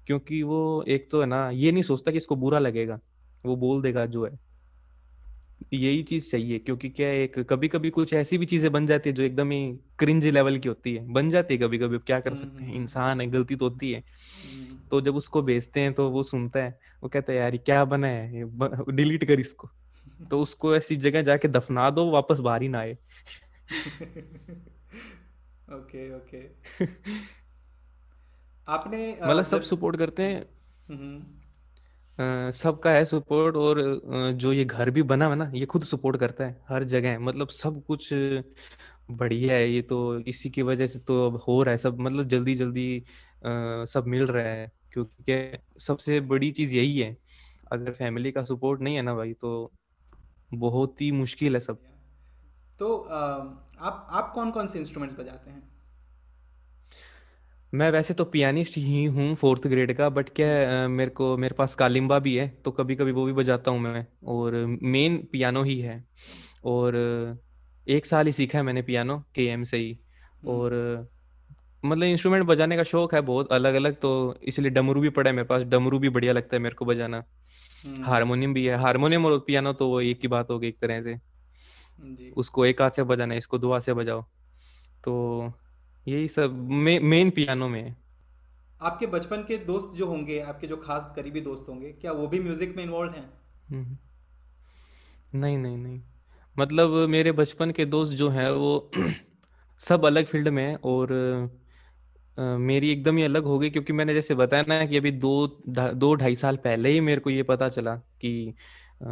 क्योंकि 0.06 0.43
वो 0.43 0.84
एक 0.88 1.08
तो 1.12 1.20
है 1.20 1.26
ना 1.26 1.49
ये 1.50 1.72
नहीं 1.72 1.82
सोचता 1.82 2.11
कि 2.12 2.19
इसको 2.19 2.37
बुरा 2.37 2.58
लगेगा। 2.58 3.00
वो 3.44 3.56
बोल 3.56 3.82
देगा 3.82 4.06
जो 4.06 4.26
है। 4.26 4.38
यही 5.73 6.02
चीज़ 6.02 6.31
चाहिए 6.31 6.58
क्योंकि 6.58 6.88
क्या 6.88 7.08
है 7.08 7.23
एक 7.23 7.38
कभी 7.38 7.69
कभी 7.69 7.91
कुछ 7.91 8.12
ऐसी 8.14 8.38
भी 8.38 8.46
चीज़ें 8.46 8.73
बन 8.73 8.87
जाती 8.87 9.11
है 9.11 9.17
जो 9.17 9.23
एकदम 9.23 9.50
ही 9.50 9.79
क्रिंज 9.99 10.25
लेवल 10.25 10.58
की 10.58 10.69
होती 10.69 10.94
है। 10.94 11.12
बन 11.12 11.31
जाती 11.31 11.55
है 11.55 11.61
कभी 11.61 11.79
कभी 11.79 11.99
क्या 11.99 12.20
कर 12.20 12.35
सकते 12.35 12.62
हैं? 12.62 12.70
हम्म। 12.70 12.82
इंसान 12.82 13.20
है 13.20 13.26
गलती 13.26 13.56
तो 13.56 13.69
होती 13.69 13.93
है। 13.93 14.00
हम्म। 14.00 14.79
तो 14.91 15.00
जब 15.00 15.17
उसको 15.17 15.43
भेजते 15.43 15.81
हैं 15.81 15.93
तो 15.93 16.11
वो 16.11 16.23
सुनता 16.23 16.61
है 16.61 16.81
वो 17.02 17.08
कहता 17.08 17.32
है 17.32 17.38
यार 17.38 17.56
क्या 17.56 17.85
बना 17.85 18.06
है? 18.06 18.44
डिलीट 18.94 19.25
कर 19.25 19.41
इसको। 19.41 19.70
तो 20.31 20.40
उसको 20.40 20.76
ऐसी 20.76 20.97
जगह 20.97 21.23
जाके 21.23 21.49
दफना 21.49 21.90
दो 21.90 22.11
वापस 22.11 22.38
बाहर 22.38 22.62
ही 22.62 22.69
ना 22.69 22.79
आए। 22.79 22.93
Okay 25.73 26.17
okay. 26.17 26.43
आपने 28.69 29.19
मतलब 29.23 29.44
सब 29.44 29.62
सपोर्ट 29.62 29.97
करते 29.97 30.23
हैं। 30.23 30.47
हम्म। 30.88 31.44
सबका 32.19 32.90
है 32.90 33.05
सपोर्ट 33.05 33.56
और 33.56 33.81
जो 34.34 34.52
ये 34.52 34.64
घर 34.64 34.90
भी 34.90 35.02
बना 35.05 35.28
है 35.28 35.34
ना 35.34 35.50
ये 35.55 35.66
खुद 35.66 35.84
सपोर्ट 35.84 36.16
करता 36.20 36.44
है 36.46 36.61
हर 36.69 36.84
जगह 36.87 37.19
मतलब 37.20 37.49
सब 37.52 37.82
कुछ 37.87 38.12
बढ़िया 39.12 39.55
है 39.55 39.69
ये 39.70 39.82
तो 39.84 39.99
इसी 40.20 40.50
की 40.50 40.62
वजह 40.62 40.87
से 40.87 40.99
तो 41.00 41.26
अब 41.26 41.37
हो 41.49 41.62
रहा 41.62 41.72
है 41.72 41.78
सब 41.78 42.00
मतलब 42.00 42.28
जल्दी 42.28 42.55
जल्दी 42.55 42.99
अ, 43.00 43.84
सब 43.87 44.05
मिल 44.06 44.26
रहा 44.26 44.44
है 44.46 44.70
क्योंकि 44.93 45.58
सबसे 45.81 46.20
बड़ी 46.26 46.50
चीज़ 46.52 46.75
यही 46.75 46.99
है 46.99 47.16
अगर 47.72 47.93
फैमिली 47.93 48.32
का 48.32 48.44
सपोर्ट 48.44 48.81
नहीं 48.81 48.96
है 48.96 49.02
ना 49.02 49.14
भाई 49.14 49.32
तो 49.34 49.72
बहुत 50.50 51.00
ही 51.00 51.11
मुश्किल 51.12 51.55
है 51.55 51.61
सब। 51.61 51.78
तो 52.81 52.87
आप 53.81 54.06
आप 54.11 54.32
कौन 54.34 54.50
कौन 54.50 54.66
से 54.66 54.78
इंस्ट्रूमेंट्स 54.78 55.16
बजाते 55.19 55.50
हैं? 55.50 55.62
मैं 57.75 57.90
वैसे 57.90 58.14
तो 58.14 58.25
पियानिस्ट 58.25 58.76
ही 58.76 59.04
हूँ 59.04 59.35
फोर्थ 59.35 59.66
ग्रेड 59.66 59.97
का 59.97 60.09
बट 60.09 60.28
क्या 60.28 60.49
है, 60.49 60.85
अ, 60.85 60.88
मेरे 60.88 61.11
को 61.11 61.37
मेरे 61.37 61.54
पास 61.54 61.75
कालिम्बा 61.75 62.19
भी 62.19 62.37
है 62.37 62.49
तो 62.49 62.71
कभी 62.71 62.97
कभी 62.97 63.12
वो 63.12 63.25
भी 63.25 63.33
बजाता 63.33 63.71
हूँ 63.71 63.81
मैं 63.81 64.07
और 64.25 64.78
मेन 64.83 65.28
पियानो 65.33 65.62
ही 65.62 65.81
है। 65.81 66.04
और 66.64 66.95
अ, 66.95 67.90
एक 67.90 68.07
साल 68.07 68.26
ही 68.26 68.33
सीखा 68.33 68.59
है 68.59 68.64
मैंने 68.64 68.83
पियानो 68.83 69.25
के 69.35 69.47
एम 69.47 69.62
से 69.62 69.76
ही। 69.76 69.93
हम्म। 69.93 70.49
और 70.49 70.73
अ, 70.73 71.87
मतलब 71.88 72.02
इंस्ट्रूमेंट 72.02 72.45
बजाने 72.45 72.76
का 72.76 72.83
शौक 72.83 73.14
है 73.14 73.21
बहुत 73.21 73.52
अलग 73.52 73.75
अलग 73.75 73.95
तो 73.95 74.38
इसलिए 74.45 74.71
डमरू 74.71 75.00
भी 75.00 75.09
पड़ा 75.09 75.31
है 75.31 75.37
मेरे 75.37 75.47
पास 75.47 75.62
डमरू 75.62 75.99
भी 75.99 76.09
बढ़िया 76.09 76.33
लगता 76.33 76.57
है 76.57 76.62
मेरे 76.62 76.75
को 76.75 76.85
बजाना। 76.85 77.25
हम्म। 77.87 78.04
हारमोनियम 78.04 78.54
भी 78.54 78.66
है 78.66 78.76
हारमोनियम 78.76 79.26
और 79.26 79.38
पियानो 79.38 79.73
तो 79.73 79.88
वो 79.88 80.00
एक 80.00 80.19
ही 80.23 80.28
बात 80.28 80.50
हो 80.50 80.59
गई 80.59 80.69
एक 80.69 80.78
तरह 80.81 81.02
से। 81.02 81.14
जी। 82.00 82.31
उसको 82.37 82.66
एक 82.66 82.83
हाथ 82.83 82.90
से 82.90 83.02
बजाना 83.02 83.35
है 83.35 83.38
इसको 83.38 83.59
दो 83.59 83.73
हाथ 83.73 83.81
से 83.81 83.95
बजाओ। 83.95 84.23
तो 85.04 85.52
यही 86.06 86.28
सब 86.28 86.56
मे, 86.70 86.99
मेन 87.00 87.30
पियानो 87.30 87.68
में। 87.68 87.82
है 87.82 87.96
आपके 88.80 89.06
बचपन 89.06 89.42
के 89.42 89.56
दोस्त 89.64 89.96
जो 89.96 90.06
होंगे 90.06 90.38
आपके 90.42 90.66
जो 90.66 90.76
खास 90.76 91.12
करीबी 91.16 91.40
दोस्त 91.40 91.68
होंगे 91.68 91.92
क्या 91.94 92.12
वो 92.12 92.26
भी 92.28 92.40
म्यूज़िक 92.40 92.76
में 92.76 92.82
इन्वॉल्व 92.84 93.12
हैं? 93.12 93.30
हम्म, 93.68 93.96
नहीं 95.34 95.56
नहीं 95.58 95.76
नहीं। 95.78 96.00
मतलब 96.56 96.90
मेरे 97.08 97.32
बचपन 97.32 97.70
के 97.70 97.84
दोस्त 97.87 98.12
जो 98.12 98.28
हैं 98.30 98.50
वो 98.52 98.90
सब 99.82 100.04
अलग 100.06 100.26
फ़ील्ड 100.26 100.49
में 100.49 100.62
हैं 100.64 100.76
और 100.87 101.12
अ, 102.38 102.42
मेरी 102.58 102.90
एकदम 102.92 103.16
ही 103.16 103.23
अलग 103.25 103.44
हो 103.44 103.58
गई 103.58 103.70
क्योंकि 103.70 103.92
मैंने 103.92 104.14
जैसे 104.14 104.34
बताया 104.34 104.64
ना 104.68 104.84
कि 104.87 104.96
अभी 104.96 105.11
दो 105.12 105.32
ढा, 105.68 105.88
दो 105.92 106.14
ढाई 106.14 106.37
साल 106.37 106.56
पहले 106.58 106.88
ही 106.88 107.00
मेरे 107.00 107.20
को 107.20 107.30
ये 107.30 107.42
पता 107.44 107.68
चला 107.70 107.96
कि 108.20 108.32
अ, 109.00 109.06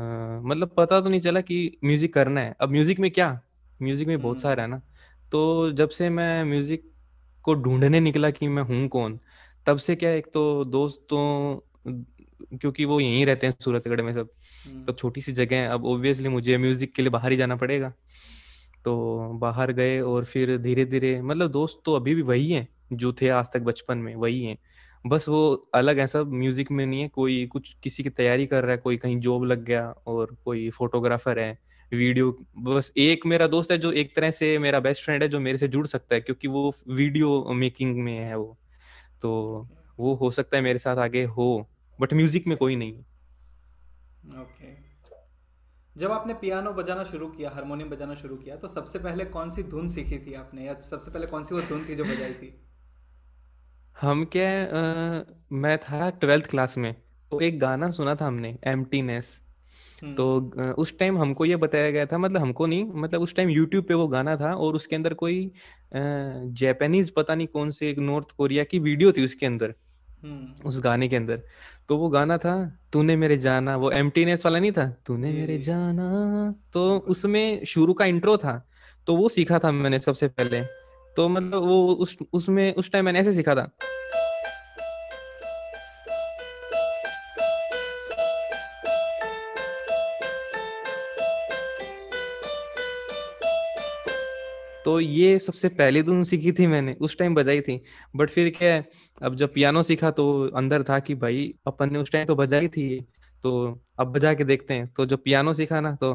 मतलब 0.44 0.74
पता 0.78 1.00
तो 1.00 1.08
नहीं 1.08 1.20
चला 1.20 1.40
कि 1.42 1.78
म्यूज़िक 1.84 2.14
करना 2.14 2.40
है। 2.40 2.54
अब 2.60 2.70
म्यूज़िक 2.70 3.00
में 3.00 3.10
क्या? 3.10 3.30
म्यूज़िक 3.80 4.08
में 4.08 4.20
बहुत 4.20 4.36
हम्म। 4.36 4.42
सारा 4.42 4.62
है 4.62 4.68
ना। 4.68 4.80
तो 5.32 5.70
जब 5.72 5.88
से 5.88 6.08
मैं 6.10 6.44
म्यूज़िक 6.44 6.82
को 7.44 7.54
ढूँढने 7.54 8.00
निकला 8.00 8.30
कि 8.30 8.48
मैं 8.48 8.62
हूँ 8.62 8.86
कौन 8.88 9.18
तब 9.66 9.78
से 9.78 9.94
क्या 9.96 10.10
एक 10.10 10.26
तो 10.32 10.64
दोस्तों 10.64 11.58
क्योंकि 12.58 12.84
वो 12.84 12.98
यहीं 13.00 13.24
रहते 13.26 13.46
हैं 13.46 13.54
सूरतगढ़ 13.60 14.00
में 14.00 14.12
सब 14.12 14.28
हम्म। 14.66 14.84
तो 14.84 14.92
छोटी 14.92 15.20
सी 15.20 15.32
जगह 15.32 15.56
है। 15.56 15.68
अब 15.68 15.84
ऑब्वियसली 15.86 16.28
मुझे 16.28 16.56
म्यूज़िक 16.58 16.92
के 16.94 17.02
लिए 17.02 17.10
बाहर 17.10 17.30
ही 17.30 17.36
जाना 17.36 17.56
पड़ेगा। 17.56 17.92
तो 18.84 18.94
बाहर 19.40 19.72
गए 19.72 20.00
और 20.00 20.24
फिर 20.24 20.56
धीरे 20.58 20.84
धीरे 20.84 21.20
मतलब 21.22 21.50
दोस्त 21.50 21.82
तो 21.84 21.94
अभी 21.94 22.14
भी 22.14 22.22
वही 22.22 22.50
हैं 22.52 22.66
जो 22.92 23.12
थे 23.12 23.28
आज 23.28 23.46
तक 23.54 23.60
बचपन 23.62 23.98
में 23.98 24.14
वही 24.14 24.42
हैं। 24.44 24.56
बस 25.04 25.28
वो 25.28 25.70
अलग 25.74 25.98
है 25.98 26.06
सब 26.06 26.32
म्यूज़िक 26.32 26.70
में 26.70 26.84
नहीं 26.86 27.00
है 27.00 27.08
कोई 27.08 27.44
कुछ 27.46 27.74
किसी 27.82 28.02
की 28.02 28.10
तैयारी 28.10 28.46
कर 28.46 28.62
रहा 28.62 28.72
है 28.72 28.78
कोई 28.78 28.96
कहीं 28.96 29.18
जॉब 29.20 29.44
लग 29.44 29.64
गया 29.64 29.86
और 30.06 30.36
कोई 30.44 30.68
फोटोग्राफर 30.70 31.38
है। 31.38 31.58
वीडियो 31.92 32.30
बस 32.58 32.92
एक 32.96 33.26
मेरा 33.26 33.46
दोस्त 33.46 33.70
है 33.72 33.78
जो 33.78 33.92
एक 33.92 34.14
तरह 34.16 34.30
से 34.30 34.58
मेरा 34.58 34.80
बेस्ट 34.80 35.04
फ्रेंड 35.04 35.22
है 35.22 35.28
जो 35.28 35.40
मेरे 35.40 35.58
से 35.58 35.68
जुड़ 35.68 35.86
सकता 35.86 36.14
है 36.14 36.20
क्योंकि 36.20 36.48
वो 36.48 36.72
वीडियो 36.90 37.52
मेकिंग 37.54 37.96
में 37.96 38.18
है 38.18 38.36
वो। 38.36 38.56
तो 39.22 39.68
वो 39.98 40.14
हो 40.14 40.30
सकता 40.30 40.56
है 40.56 40.62
मेरे 40.62 40.78
साथ 40.78 40.96
आगे 40.96 41.24
हो 41.24 41.68
बट 41.98 42.12
म्यूज़िक 42.14 42.46
में 42.46 42.56
कोई 42.56 42.76
नहीं। 42.76 42.92
Okay 42.92 44.40
okay. 44.40 44.74
जब 45.96 46.12
आपने 46.12 46.34
पियानो 46.34 46.70
बजाना 46.72 47.04
शुरू 47.04 47.26
किया 47.28 47.50
हारमोनियम 47.50 47.90
बजाना 47.90 48.14
शुरू 48.14 48.36
किया 48.36 48.56
तो 48.56 48.68
सबसे 48.68 48.98
पहले 48.98 49.24
कौन 49.24 49.50
सी 49.50 49.62
धुन 49.62 49.88
सीखी 49.88 50.18
थी 50.18 50.34
आपने? 50.34 50.64
या 50.64 50.74
सबसे 50.80 51.10
पहले 51.10 51.26
कौन 51.26 51.44
सी 51.44 51.54
वो 51.54 51.60
धुन 51.60 51.84
थी 51.88 51.94
जो 51.94 52.04
बजाई 52.04 52.32
थी? 52.32 52.58
हम 53.96 54.24
क्या 54.32 54.48
मैं 55.52 55.76
था 55.78 56.08
ट्वेल्थ 56.10 56.46
क्लास 56.46 56.76
में 56.78 56.94
तो 57.32 57.40
एक 57.40 57.58
गाना 57.60 57.90
सुना 57.90 58.14
था 58.14 58.26
हमने 58.26 58.56
एम्प्टीनेस 58.66 59.28
तो 60.04 60.74
उस 60.78 60.98
टाइम 60.98 61.18
हमको 61.18 61.44
ये 61.44 61.56
बताया 61.56 61.90
गया 61.90 62.06
था 62.06 62.18
मतलब 62.18 62.40
हमको 62.40 62.66
नहीं 62.66 62.84
मतलब 62.94 63.20
उस 63.20 63.34
टाइम 63.34 63.50
यूट्यूब 63.50 63.84
पे 63.84 63.94
वो 63.94 64.06
गाना 64.08 64.36
था 64.36 64.52
और 64.54 64.74
उसके 64.74 64.96
अंदर 64.96 65.14
कोई 65.14 65.50
जापानीज 65.94 67.10
पता 67.10 67.34
नहीं 67.34 67.46
कौन 67.46 67.70
से 67.70 67.90
एक 67.90 67.98
नॉर्थ 67.98 68.30
कोरिया 68.36 68.64
की 68.64 68.78
वीडियो 68.78 69.12
थी 69.12 69.24
उसके 69.24 69.46
अंदर 69.46 69.74
हम्म। 70.22 70.68
उस 70.68 70.80
गाने 70.80 71.08
के 71.08 71.16
अंदर। 71.16 71.42
तो 71.88 71.96
वो 71.96 72.08
गाना 72.08 72.38
था 72.38 72.54
तूने 72.92 73.16
मेरे 73.16 73.36
जाना 73.36 73.76
वो 73.76 73.90
एम्प्टीनेस 73.90 74.44
वाला 74.44 74.58
नहीं 74.58 74.72
था 74.72 74.86
तूने 75.06 75.32
मेरे 75.32 75.58
जाना 75.58 76.54
तो 76.72 76.98
उसमें 76.98 77.64
शुरू 77.64 77.92
का 77.92 78.04
इंट्रो 78.04 78.36
था 78.36 78.54
तो 79.06 79.16
वो 79.16 79.28
सीखा 79.28 79.58
था 79.58 79.70
मैंने 79.72 79.98
सबसे 79.98 80.28
पहले। 80.28 80.62
तो 81.16 81.28
मतलब 81.28 81.62
वो 81.62 81.86
उस 81.94 82.16
उसमें 82.32 82.74
उस 82.74 82.90
टाइम 82.92 83.04
मैंने 83.04 83.18
ऐसे 83.18 83.32
सीखा 83.32 83.54
था 83.54 83.70
तो 94.92 94.98
ये 95.00 95.38
सबसे 95.38 95.68
पहले 95.68 96.02
धुन 96.02 96.22
सीखी 96.24 96.52
थी 96.52 96.66
मैंने, 96.66 96.92
उस 96.94 97.16
टाइम 97.18 97.34
बजाई 97.34 97.60
थी। 97.60 97.80
बट 98.16 98.30
फिर 98.30 98.50
क्या 98.50 98.72
है, 98.74 98.84
अब 99.22 99.34
जब 99.34 99.52
पियानो 99.54 99.82
सीखा 99.82 100.10
तो 100.10 100.24
अंदर 100.56 100.82
था 100.82 100.98
कि 100.98 101.14
भाई, 101.14 101.54
अपन 101.66 101.92
ने 101.92 101.98
उस 101.98 102.10
टाइम 102.12 102.26
तो 102.26 102.34
बजाई 102.34 102.68
थी 102.68 102.88
तो 103.44 103.52
अब 104.00 104.12
बजा 104.12 104.34
के 104.34 104.44
देखते 104.44 104.74
हैं। 104.74 104.86
तो 104.96 105.06
जब 105.06 105.22
पियानो 105.24 105.54
सीखा 105.54 105.80
ना 105.80 105.92
तो 105.94 106.12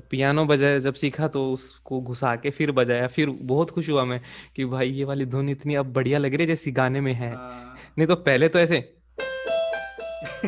तो 0.00 0.06
पियानो 0.10 0.44
बजाया 0.46 0.78
जब 0.78 0.94
सीखा 0.94 1.26
तो 1.28 1.40
उसको 1.52 2.00
घुसा 2.02 2.34
के 2.36 2.50
फिर 2.50 2.70
बजाया। 2.72 3.06
फिर 3.06 3.30
बहुत 3.50 3.70
खुश 3.70 3.88
हुआ 3.90 4.04
मैं 4.04 4.20
कि 4.56 4.64
भाई 4.64 4.90
ये 4.90 5.04
वाली 5.04 5.24
धुन 5.26 5.48
इतनी 5.48 5.74
अब 5.74 5.92
बढ़िया 5.92 6.18
लग 6.18 6.34
रही 6.34 6.40
है 6.40 6.46
जैसी 6.46 6.72
गाने 6.72 7.00
में 7.00 7.12
है। 7.12 7.34
हाँ। 7.34 7.76
नहीं 7.98 8.06
तो 8.08 8.16
पहले 8.16 8.48
तो 8.48 8.58
ऐसे 8.58 8.80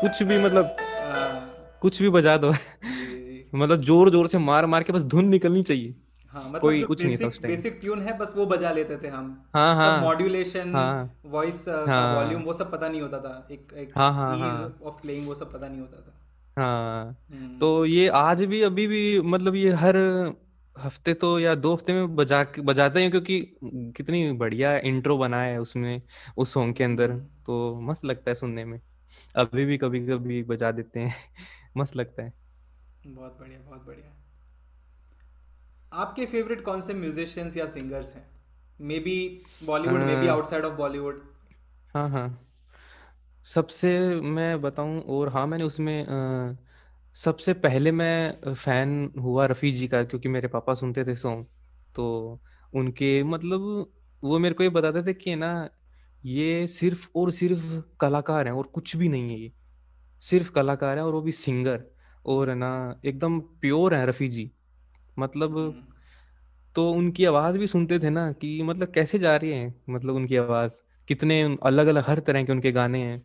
कुछ 0.00 0.22
भी 0.22 0.38
मतलब 0.38 0.76
हाँ। 0.80 1.76
कुछ 1.82 2.00
भी 2.02 2.08
बजा 2.08 2.36
दो। 2.36 2.52
मतलब 3.54 3.82
ज़ोर 3.82 4.10
ज़ोर 4.10 4.28
से 4.28 4.38
मार 4.38 4.66
मार 4.66 4.82
के 4.82 4.92
बस 4.92 5.02
धुन 5.04 5.28
निकलनी 5.28 5.62
चाहिए। 5.62 5.94
हाँ 6.32 6.44
मतलब 6.44 6.60
कोई 6.60 6.82
कुछ 6.82 7.02
नहीं 7.02 7.16
था 7.16 7.24
बेसिक 7.24 7.44
उस 7.44 7.46
बेसिक 7.46 7.78
ट्यून 7.80 8.02
है 8.02 8.16
बस 8.18 8.32
वो 8.36 8.46
बजा 8.46 8.70
लेते 8.72 8.96
थे 8.96 9.08
हम। 9.08 9.44
हाँ 9.54 9.74
हाँ। 9.76 10.00
मॉड्यूलेशन 10.02 10.72
वॉइस 11.26 11.64
का 11.68 12.14
वॉल्यूम 12.14 12.42
वो 12.42 12.52
सब 12.52 12.70
पता 12.72 12.88
नहीं 12.88 13.00
होता 13.00 13.18
था। 13.18 13.48
एक 13.50 13.72
एक 13.76 13.88
ईज 13.88 14.86
ऑफ़ 14.86 15.00
प्लेइंग 15.02 15.26
वो 15.28 15.34
सब 15.34 15.52
पता 15.52 15.68
नहीं 15.68 15.80
होता 15.80 16.00
था। 16.00 16.20
हाँ। 16.56 17.18
हम्म। 17.30 17.58
तो 17.58 17.84
ये 17.86 18.08
आज 18.08 18.42
भी 18.42 18.62
अभी 18.62 18.86
भी 18.86 19.20
मतलब 19.20 19.54
ये 19.54 19.72
हर 19.72 19.96
हफ़्ते 20.78 21.14
तो 21.14 21.38
या 21.38 21.54
दो 21.54 21.74
हफ़्ते 21.74 21.92
में 21.92 22.16
बजा 22.16 22.46
बजाते 22.58 23.02
हैं 23.02 23.10
क्योंकि 23.10 23.40
कितनी 23.64 24.32
बढ़िया 24.32 24.76
इंट्रो 24.78 25.18
बनाया 25.18 25.52
है 25.52 25.58
उसमें 25.60 26.02
उस 26.36 26.52
सॉन्ग 26.52 26.76
के 26.76 26.84
अंदर। 26.84 27.10
हम्म। 27.10 27.20
तो 27.46 27.80
मस्त 27.80 28.04
लगता 28.04 28.30
है 28.30 28.34
सुनने 28.34 28.64
में। 28.64 28.80
अभी 29.36 29.64
भी 29.64 29.78
कभी 29.78 30.06
कभी 30.06 30.42
बजा 30.42 30.70
देते 30.70 31.00
हैं। 31.00 31.14
मस्त 31.76 31.96
लगता 31.96 32.22
है। 32.22 32.32
बहुत 33.06 33.36
बढ़िया 33.40 33.58
बहुत 33.70 33.86
बढ़िया। 33.86 34.12
आपके 35.92 36.26
फेवरेट 36.26 36.64
कौन 36.64 36.80
से 36.80 36.94
म्यूजिशियंस 36.94 37.56
या 37.56 37.66
सिंगर्स 37.66 38.14
हैं? 38.14 38.26
Maybe 38.98 39.42
Bollywood 39.64 40.00
maybe 40.16 40.26
a, 40.26 40.30
outside 40.30 40.64
of 40.64 40.74
Bollywood. 40.74 41.22
हाँ 41.94 42.08
हाँ। 42.10 42.40
सबसे 43.46 43.88
मैं 44.22 44.60
बताऊँ 44.60 45.00
और 45.08 45.28
हाँ 45.28 45.46
मैंने 45.46 45.64
उसमें 45.64 46.04
अ, 46.06 46.56
सबसे 47.16 47.52
पहले 47.56 47.90
मैं 47.92 48.54
फ़ैन 48.54 49.12
हुआ 49.18 49.46
रफ़ी 49.46 49.70
जी 49.72 49.88
का 49.88 50.02
क्योंकि 50.04 50.28
मेरे 50.28 50.48
पापा 50.48 50.74
सुनते 50.74 51.04
थे 51.04 51.14
सॉन्ग। 51.16 51.46
तो 51.94 52.40
उनके 52.72 53.22
मतलब 53.24 53.60
वो 54.22 54.38
मेरे 54.38 54.54
को 54.54 54.62
ये 54.62 54.68
बताते 54.68 55.02
थे 55.04 55.14
कि 55.14 55.34
ना 55.36 55.50
ये 56.24 56.66
सिर्फ़ 56.68 57.08
और 57.16 57.30
सिर्फ़ 57.32 57.62
कलाकार 58.00 58.46
हैं 58.46 58.54
और 58.54 58.66
कुछ 58.66 58.96
भी 58.96 59.08
नहीं 59.08 59.30
है 59.30 59.38
ये। 59.40 59.52
सिर्फ़ 60.22 60.50
कलाकार 60.52 60.98
हैं 60.98 61.04
और 61.04 61.12
वो 61.14 61.20
भी 61.22 61.32
सिंगर 61.34 61.84
और 62.24 62.50
है 62.50 62.54
ना 62.56 62.72
एकदम 63.06 63.40
प्योर 63.60 63.94
हैं 63.94 64.06
रफ़ी 64.06 64.28
जी। 64.28 64.50
मतलब 65.16 65.58
हम्म। 65.58 65.82
तो 66.76 66.90
उनकी 66.92 67.24
आवाज़ 67.24 67.58
भी 67.58 67.66
सुनते 67.66 67.98
थे 67.98 68.10
ना 68.10 68.32
कि 68.34 68.62
मतलब 68.62 68.92
कैसे 68.94 69.18
जा 69.18 69.36
रही 69.36 69.50
है? 69.52 69.74
मतलब 69.90 70.14
उनकी 70.14 70.36
आवाज़। 70.38 70.83
कितने 71.08 71.42
अलग 71.62 71.86
अलग 71.86 72.04
हर 72.08 72.18
तरह 72.18 72.44
के 72.44 72.52
उनके 72.52 72.72
गाने 72.72 72.98
हैं। 72.98 73.22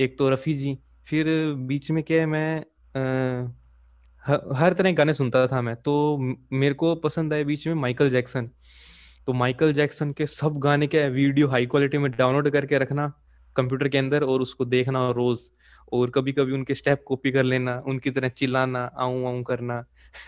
एक 0.00 0.18
तो 0.18 0.28
रफी 0.30 0.54
जी 0.54 0.78
फिर 1.06 1.26
बीच 1.58 1.90
में 1.90 2.02
क्या 2.04 2.20
है 2.20 2.26
मैं 2.26 2.64
ह- 4.22 4.54
हर 4.56 4.72
तरह 4.72 4.90
के 4.90 4.94
गाने 4.94 5.14
सुनता 5.14 5.46
था 5.46 5.60
मैं 5.62 5.74
तो 5.76 6.18
मेरे 6.52 6.74
को 6.74 6.94
पसंद 6.94 7.32
आए 7.32 7.44
बीच 7.44 7.66
में 7.66 7.74
माइकल 7.74 8.10
जैक्सन। 8.10 8.50
तो 9.26 9.32
माइकल 9.32 9.72
जैक्सन 9.72 10.12
के 10.12 10.26
सब 10.26 10.58
गाने 10.58 10.86
के 10.86 11.08
वीडियो 11.08 11.48
हाई 11.48 11.66
क्वालिटी 11.66 11.98
में 11.98 12.10
डाउनलोड 12.10 12.50
करके 12.50 12.78
रखना 12.78 13.12
कंप्यूटर 13.56 13.88
के 13.88 13.98
अंदर 13.98 14.24
और 14.24 14.40
उसको 14.40 14.64
देखना 14.64 15.10
रोज 15.10 15.40
और 15.92 16.10
कभी 16.10 16.32
कभी 16.32 16.52
उनके 16.52 16.74
स्टेप 16.74 17.02
कॉपी 17.06 17.32
कर 17.32 17.42
लेना 17.42 17.82
उनकी 17.86 18.10
तरह 18.10 18.28
चिल्लाना 18.28 18.84
आऊँ 18.98 19.26
आऊँ 19.26 19.42
करना। 19.42 19.80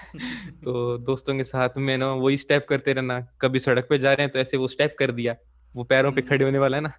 तो 0.64 0.98
दोस्तों 0.98 1.36
के 1.36 1.44
साथ 1.44 1.78
में 1.78 1.96
ना 1.98 2.12
वही 2.14 2.36
स्टेप 2.36 2.66
करते 2.68 2.92
रहना 2.92 3.20
कभी 3.40 3.58
सड़क 3.58 3.86
पे 3.90 3.98
जा 3.98 4.12
रहे 4.12 4.24
हैं 4.24 4.32
तो 4.32 4.38
ऐसे 4.38 4.56
वो 4.56 4.68
स्टेप 4.68 4.96
कर 4.98 5.12
दिया। 5.12 5.34
वो 5.76 5.84
पैरों 5.84 6.12
पे 6.12 6.20
हम्म। 6.20 6.30
खड़े 6.30 6.44
होने 6.44 6.58
वाला 6.58 6.76
है 6.76 6.82
ना? 6.82 6.92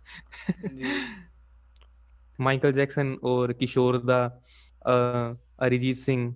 माइकल 2.39 2.72
जैक्सन 2.74 3.17
और 3.24 3.53
किशोर 3.53 3.98
दा 3.98 4.41
अरिजीत 5.60 5.98
सिंह। 5.98 6.36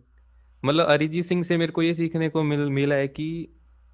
मतलब 0.63 0.87
अरिजीत 0.87 1.25
सिंह 1.25 1.43
से 1.43 1.57
मेरे 1.57 1.71
को 1.71 1.81
ये 1.81 1.93
सीखने 1.93 2.29
को 2.29 2.43
मिल 2.43 2.59
मिला 2.69 2.95
है 2.95 3.07
कि 3.07 3.27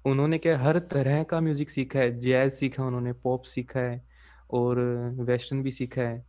उन्होंने 0.04 0.38
क्या 0.38 0.58
हर 0.58 0.78
तरह 0.78 1.22
का 1.22 1.40
म्यूज़िक 1.40 1.70
सीखा 1.70 1.98
है। 1.98 2.18
जैज 2.20 2.52
सीखा 2.52 2.84
उन्होंने 2.84 3.12
पॉप 3.12 3.42
सीखा 3.44 3.80
है 3.80 4.02
और 4.50 4.80
वेस्टर्न 5.20 5.62
भी 5.62 5.70
सीखा 5.70 6.02
है। 6.02 6.24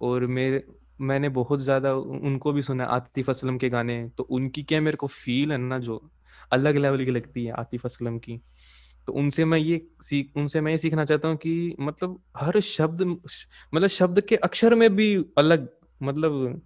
और 0.00 0.26
मेरे 0.26 0.64
मैंने 1.00 1.28
बहुत 1.28 1.60
ज़्यादा 1.62 1.94
उनको 1.94 2.52
भी 2.52 2.62
सुना 2.62 2.84
आतिफ 2.84 3.30
असलम 3.30 3.58
के 3.58 3.68
गाने। 3.68 4.08
तो 4.08 4.22
उनकी 4.22 4.62
क्या 4.62 4.80
मेरे 4.80 4.96
को 4.96 5.06
फील 5.06 5.52
है 5.52 5.58
ना 5.58 5.78
जो 5.78 6.10
अलग 6.52 6.76
लेवल 6.76 7.04
की 7.04 7.10
लगती 7.10 7.44
है 7.44 7.52
आतिफ 7.52 7.86
असलम 7.86 8.18
की। 8.18 8.40
तो 9.08 9.12
उनसे 9.12 9.44
मैं 9.44 9.58
ये 9.58 9.80
सीख 10.02 10.36
उनसे 10.36 10.60
मैं 10.60 10.72
ये 10.72 10.78
सीखना 10.78 11.04
चाहता 11.04 11.28
हूँ 11.28 11.36
कि 11.36 11.76
मतलब 11.80 12.18
हर 12.36 12.60
शब्द 12.60 13.02
मतलब 13.02 13.88
शब्द 13.88 14.20
के 14.20 14.36
अक्षर 14.36 14.74
में 14.74 14.96
भी 14.96 15.14
अलग 15.38 15.68
मतलब 16.02 16.60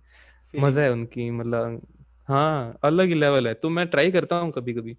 मज़ा 0.55 0.83
है 0.83 0.93
उनकी 0.93 1.31
मतलब 1.31 1.81
हाँ 2.29 2.79
अलग 2.85 3.09
ही 3.09 3.15
लेवल 3.15 3.49
है। 3.49 3.55
तो 3.55 3.69
मैं 3.69 3.87
ट्राई 3.87 4.11
करता 4.11 4.37
हूँ 4.37 4.53
कभी 4.53 4.73
कभी 4.75 4.97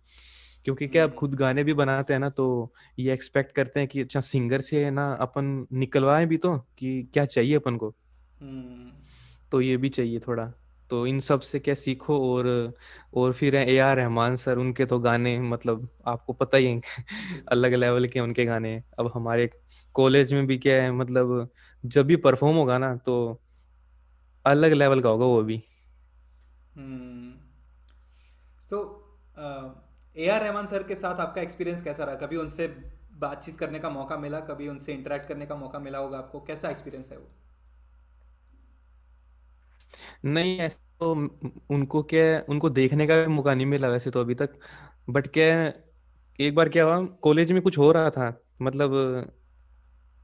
क्योंकि 0.65 0.87
क्या 0.87 1.03
अब 1.03 1.09
हम्म। 1.09 1.19
खुद 1.19 1.35
गाने 1.35 1.63
भी 1.63 1.73
बनाते 1.73 2.13
हैं 2.13 2.19
ना 2.19 2.29
तो 2.29 2.73
ये 2.99 3.13
एक्सपेक्ट 3.13 3.51
करते 3.51 3.79
हैं 3.79 3.89
कि 3.89 4.01
अच्छा 4.01 4.21
सिंगर 4.21 4.61
से 4.61 4.89
ना 4.89 5.11
अपन 5.13 5.67
निकलवाएँ 5.73 6.25
भी 6.25 6.37
तो 6.37 6.57
कि 6.77 7.09
क्या 7.13 7.25
चाहिए 7.25 7.55
अपन 7.55 7.77
को। 7.77 7.89
हम्म। 8.41 8.91
तो 9.51 9.61
ये 9.61 9.77
भी 9.77 9.89
चाहिए 9.89 10.19
थोड़ा। 10.19 10.51
तो 10.89 11.07
इन 11.07 11.19
सबसे 11.19 11.59
क्या 11.59 11.75
सीखो? 11.75 12.35
और 12.35 12.73
और 13.13 13.33
फिर 13.33 13.55
ए 13.55 13.77
आर 13.77 13.97
रहमान 13.97 14.35
सर, 14.37 14.57
उनके 14.57 14.85
तो 14.85 14.99
गाने 14.99 15.39
मतलब 15.39 15.89
आपको 16.07 16.33
पता 16.33 16.57
ही 16.57 16.65
है, 16.65 16.81
अलग 17.51 17.73
लेवल 17.73 18.07
के 18.07 18.19
उनके 18.19 18.45
गाने 18.45 18.83
अब 18.99 19.11
हमारे 19.15 19.49
कॉलेज 19.93 20.33
में 20.33 20.47
भी 20.47 20.57
क्या 20.57 20.83
है 20.83 20.91
मतलब 20.91 21.49
जब 21.85 22.05
भी 22.05 22.15
परफॉर्म 22.15 22.57
होगा 22.57 22.77
ना 22.77 22.95
तो 22.95 23.41
अलग 24.45 24.73
लेवल 24.73 25.01
का 25.01 25.09
होगा 25.09 25.25
वो 25.25 25.43
भी। 25.43 25.63
हम्म। 26.75 27.31
तो 28.69 29.01
ए 30.17 30.29
आर 30.29 30.41
रहमान 30.41 30.65
सर 30.65 30.83
के 30.83 30.95
साथ 30.95 31.15
आपका 31.15 31.41
एक्सपीरियंस 31.41 31.81
कैसा 31.81 32.03
रहा? 32.03 32.15
कभी 32.15 32.35
उनसे 32.35 32.67
बातचीत 33.13 33.59
करने 33.59 33.79
का 33.79 33.89
मौका 33.89 34.17
मिला? 34.17 34.39
कभी 34.39 34.67
उनसे 34.67 34.93
इंटरेक्ट 34.93 35.27
करने 35.27 35.45
का 35.45 35.55
मौका 35.55 35.79
मिला 35.79 35.97
होगा 35.97 36.17
आपको? 36.17 36.39
कैसा 36.39 36.69
एक्सपीरियंस 36.69 37.11
है 37.11 37.17
वो? 37.17 37.27
नहीं, 40.25 40.57
ऐसा 40.59 40.77
तो 40.99 41.11
उनको 41.69 42.01
क्या 42.03 42.23
उनको 42.49 42.69
देखने 42.71 43.07
का 43.07 43.15
भी 43.17 43.27
मौका 43.27 43.53
नहीं 43.53 43.65
मिला 43.65 43.87
वैसे 43.89 44.11
तो 44.11 44.19
अभी 44.21 44.35
तक। 44.35 44.49
बट 45.09 45.27
क्या 45.27 45.47
एक 46.39 46.55
बार 46.55 46.69
क्या 46.69 46.83
हुआ, 46.83 47.01
कॉलेज 47.21 47.51
में 47.51 47.61
कुछ 47.61 47.77
हो 47.77 47.91
रहा 47.91 48.09
था 48.09 48.33
मतलब 48.61 49.31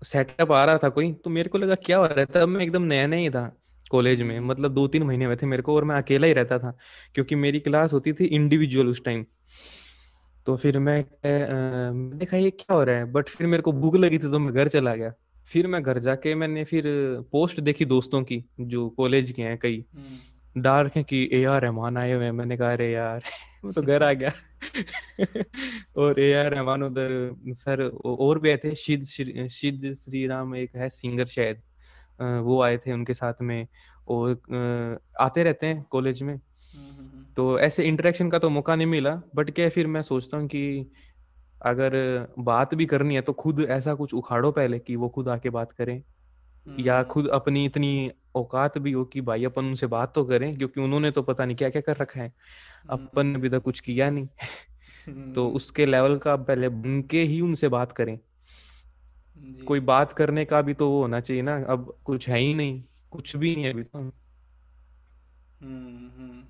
सेटअप 0.01 0.51
आ 0.51 0.63
रहा 0.65 0.77
था 0.77 0.89
कोई 0.89 1.11
तो 1.15 1.29
मेरे 1.29 1.49
को 1.49 1.57
लगा 1.57 1.75
क्या 1.77 1.97
हो 1.97 2.05
रहा 2.05 2.19
है, 2.19 2.25
तब 2.25 2.47
मैं 2.47 2.63
एकदम 2.63 2.81
नया 2.83 3.07
नया 3.07 3.19
ही 3.19 3.29
था 3.29 3.51
कॉलेज 3.91 4.21
में 4.21 4.39
मतलब 4.39 4.73
दो 4.73 4.87
तीन 4.87 5.03
महीने 5.03 5.25
हुए 5.25 5.35
थे 5.35 5.45
मेरे 5.45 5.63
को 5.63 5.75
और 5.75 5.83
मैं 5.83 5.95
अकेला 5.95 6.27
ही 6.27 6.33
रहता 6.33 6.57
था, 6.59 6.71
क्योंकि 7.15 7.35
मेरी 7.35 7.59
क्लास 7.59 7.93
होती 7.93 8.13
थी 8.13 8.25
इंडिविजुअल 8.25 8.87
उस 8.87 9.03
टाइम। 9.05 9.25
तो 10.47 10.55
फिर 10.57 10.79
मैं 10.79 10.97
मैंने 11.23 12.25
कहा, 12.25 12.39
ये 12.39 12.51
क्या 12.51 12.75
हो 12.75 12.83
रहा 12.83 12.95
है? 12.95 13.11
बट 13.11 13.29
फिर 13.29 13.47
मेरे 13.47 13.63
को 13.63 13.71
भूख 13.73 13.95
लगी 13.95 14.17
थी 14.17 14.31
तो 14.31 14.39
मैं 14.39 14.53
घर 14.53 14.67
चला 14.69 14.95
गया। 14.95 15.13
फिर 15.47 15.67
मैं 15.67 15.83
घर 15.83 15.99
जाके 15.99 16.35
मैंने 16.35 16.63
फिर 16.63 16.83
पोस्ट 17.31 17.59
देखी 17.59 17.85
दोस्तों 17.85 18.23
की 18.23 18.45
जो 18.59 18.89
कॉलेज 18.89 19.31
के 19.31 19.41
हैं 19.41 19.57
कई। 19.57 19.85
हम्म। 19.95 20.61
डाल 20.61 20.85
रखे 20.85 21.03
कि 21.03 21.29
ए 21.33 21.43
आर 21.43 21.61
रहमान 21.61 21.97
आए 21.97 22.13
हुए 22.13 22.25
हैं। 22.25 22.31
मैंने 22.31 22.57
कहा 22.57 22.73
अरे 22.73 22.91
यार 22.91 23.23
मैं 23.65 23.73
तो 23.73 23.81
घर 23.81 24.03
आ 24.03 24.13
गया। 24.13 24.31
और 25.97 26.19
ए 26.19 26.33
आर 26.33 26.51
रहमान 26.51 26.83
उधर 26.83 27.35
सर 27.47 27.83
और 28.05 28.39
भी 28.39 28.49
आए 28.49 28.57
थे 28.57 28.75
शिद 28.75 29.03
शिद 29.47 29.95
श्री 30.05 30.27
राम 30.27 30.55
एक 30.55 30.75
है 30.75 30.89
सिंगर 30.89 31.25
शायद। 31.25 31.61
वो 32.21 32.61
आए 32.61 32.77
थे 32.77 32.93
उनके 32.93 33.13
साथ 33.13 33.33
में 33.41 33.67
और 34.07 34.31
आते 35.19 35.43
रहते 35.43 35.67
हैं 35.67 35.83
कॉलेज 35.83 36.21
में। 36.23 36.33
हम्म, 36.33 36.95
हम्म। 36.95 37.25
तो 37.35 37.59
ऐसे 37.59 37.83
इंटरेक्शन 37.83 38.29
का 38.29 38.39
तो 38.39 38.49
मौका 38.49 38.75
नहीं 38.75 38.87
मिला 38.87 39.21
बट 39.35 39.51
क्या 39.51 39.69
फिर 39.69 39.87
मैं 39.87 40.01
सोचता 40.01 40.37
हूँ 40.37 40.47
कि 40.47 40.91
अगर 41.61 42.27
बात 42.39 42.73
भी 42.73 42.85
करनी 42.85 43.15
है 43.15 43.21
तो 43.21 43.33
खुद 43.33 43.59
ऐसा 43.59 43.93
कुछ 43.93 44.13
उखाड़ो 44.13 44.51
पहले 44.51 44.79
कि 44.79 44.95
वो 44.95 45.09
खुद 45.09 45.29
आके 45.29 45.49
बात 45.49 45.71
करें। 45.71 46.03
या 46.79 47.03
खुद 47.03 47.27
अपनी 47.27 47.65
इतनी 47.65 48.11
औकात 48.35 48.77
भी 48.77 48.91
हो 48.91 49.05
कि 49.05 49.21
भाई 49.21 49.45
अपन 49.45 49.65
उनसे 49.65 49.87
बात 49.87 50.15
तो 50.15 50.25
करें 50.25 50.57
क्योंकि 50.57 50.81
उन्होंने 50.81 51.11
तो 51.11 51.21
पता 51.21 51.45
नहीं 51.45 51.57
क्या 51.57 51.69
क्या 51.69 51.81
कर 51.81 51.97
रखा 51.97 52.21
है। 52.21 52.33
अपन 52.89 53.27
ने 53.27 53.35
अभी 53.35 53.49
तक 53.49 53.61
कुछ 53.61 53.79
किया 53.79 54.09
नहीं। 54.09 54.27
तो 55.33 55.49
उसके 55.49 55.85
लेवल 55.85 56.17
का 56.17 56.35
पहले 56.35 56.69
बन 56.69 57.01
के 57.01 57.23
ही 57.23 57.41
उनसे 57.41 57.67
बात 57.67 57.91
करें। 57.91 58.19
कोई 59.65 59.79
बात 59.79 60.13
करने 60.13 60.45
का 60.45 60.61
भी 60.61 60.73
तो 60.73 60.89
वो 60.89 61.01
होना 61.01 61.19
चाहिए 61.19 61.43
ना 61.43 61.63
अब 61.63 61.97
कुछ 62.05 62.29
है 62.29 62.39
ही 62.39 62.53
नहीं 62.53 62.83
कुछ 63.11 63.35
भी 63.35 63.55
नहीं 63.55 63.69
अभी 63.69 63.83
तो। 63.83 63.99
हम्म, 63.99 66.11
हम्म। 66.17 66.43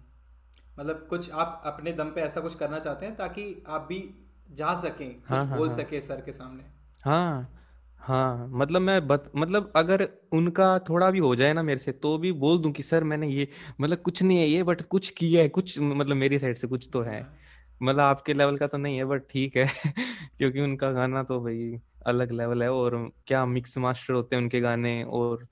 मतलब 0.80 1.08
कुछ 1.10 1.32
आप 1.32 1.62
अपने 1.66 1.92
दम 1.92 2.06
पे 2.06 2.22
ऐसा 2.22 2.42
कुछ 2.42 2.56
करना 2.56 2.80
चाहते 2.80 3.06
हैं 3.06 3.16
ताकि 3.16 3.64
आप 3.68 3.82
भी 3.82 4.28
जा 4.52 4.76
सकें 4.76 5.14
कुछ 5.14 5.30
हाँ, 5.30 5.46
हाँ, 5.46 5.58
बोल 5.58 5.68
हाँ. 5.70 5.78
सके 5.78 6.02
सर 6.02 6.22
के 6.22 6.32
सामने। 6.32 6.64
हाँ 7.06 7.58
हाँ 8.00 8.48
मतलब 8.48 8.82
मैं 8.82 9.08
बत 9.08 9.32
मतलब 9.36 9.74
अगर 9.76 10.10
उनका 10.32 10.80
थोड़ा 10.80 11.12
भी 11.12 11.20
हो 11.20 11.36
जाए 11.36 11.54
ना 11.54 11.64
मेरे 11.64 11.80
से 11.80 11.92
तो 11.92 12.18
भी 12.18 12.32
बोल 12.32 12.60
दूँ 12.60 12.72
कि 12.72 12.84
सर 12.84 13.04
मैंने 13.04 13.28
ये 13.28 13.48
मतलब 13.82 13.98
कुछ 13.98 14.24
नहीं 14.24 14.38
है 14.38 14.48
ये 14.48 14.64
बट 14.64 14.82
कुछ 14.82 15.10
किया 15.10 15.42
है 15.42 15.50
कुछ 15.50 15.80
मतलब 15.80 16.16
मेरी 16.16 16.40
साइड 16.40 16.58
से 16.58 16.68
कुछ 16.68 16.90
तो 16.94 17.02
है। 17.02 17.22
हाँ। 17.22 17.38
मतलब 17.84 18.00
आपके 18.00 18.34
लेवल 18.34 18.58
का 18.58 18.68
तो 18.68 18.78
नहीं 18.78 18.98
है 18.98 19.06
बट 19.06 19.24
ठीक 19.30 19.58
है। 19.58 19.66
क्योंकि 20.38 20.62
उनका 20.62 20.92
गाना 20.92 21.24
तो 21.24 21.42
भाई 21.42 21.80
अलग 22.06 22.32
लेवल 22.32 22.64
है 22.64 22.72
और 22.72 23.12
क्या 23.28 23.46
मिक्स 23.46 23.78
मास्टर 23.78 24.14
होते 24.14 24.36
हैं 24.36 24.44
उनके 24.44 24.60
गाने 24.62 25.04
और 25.04 25.48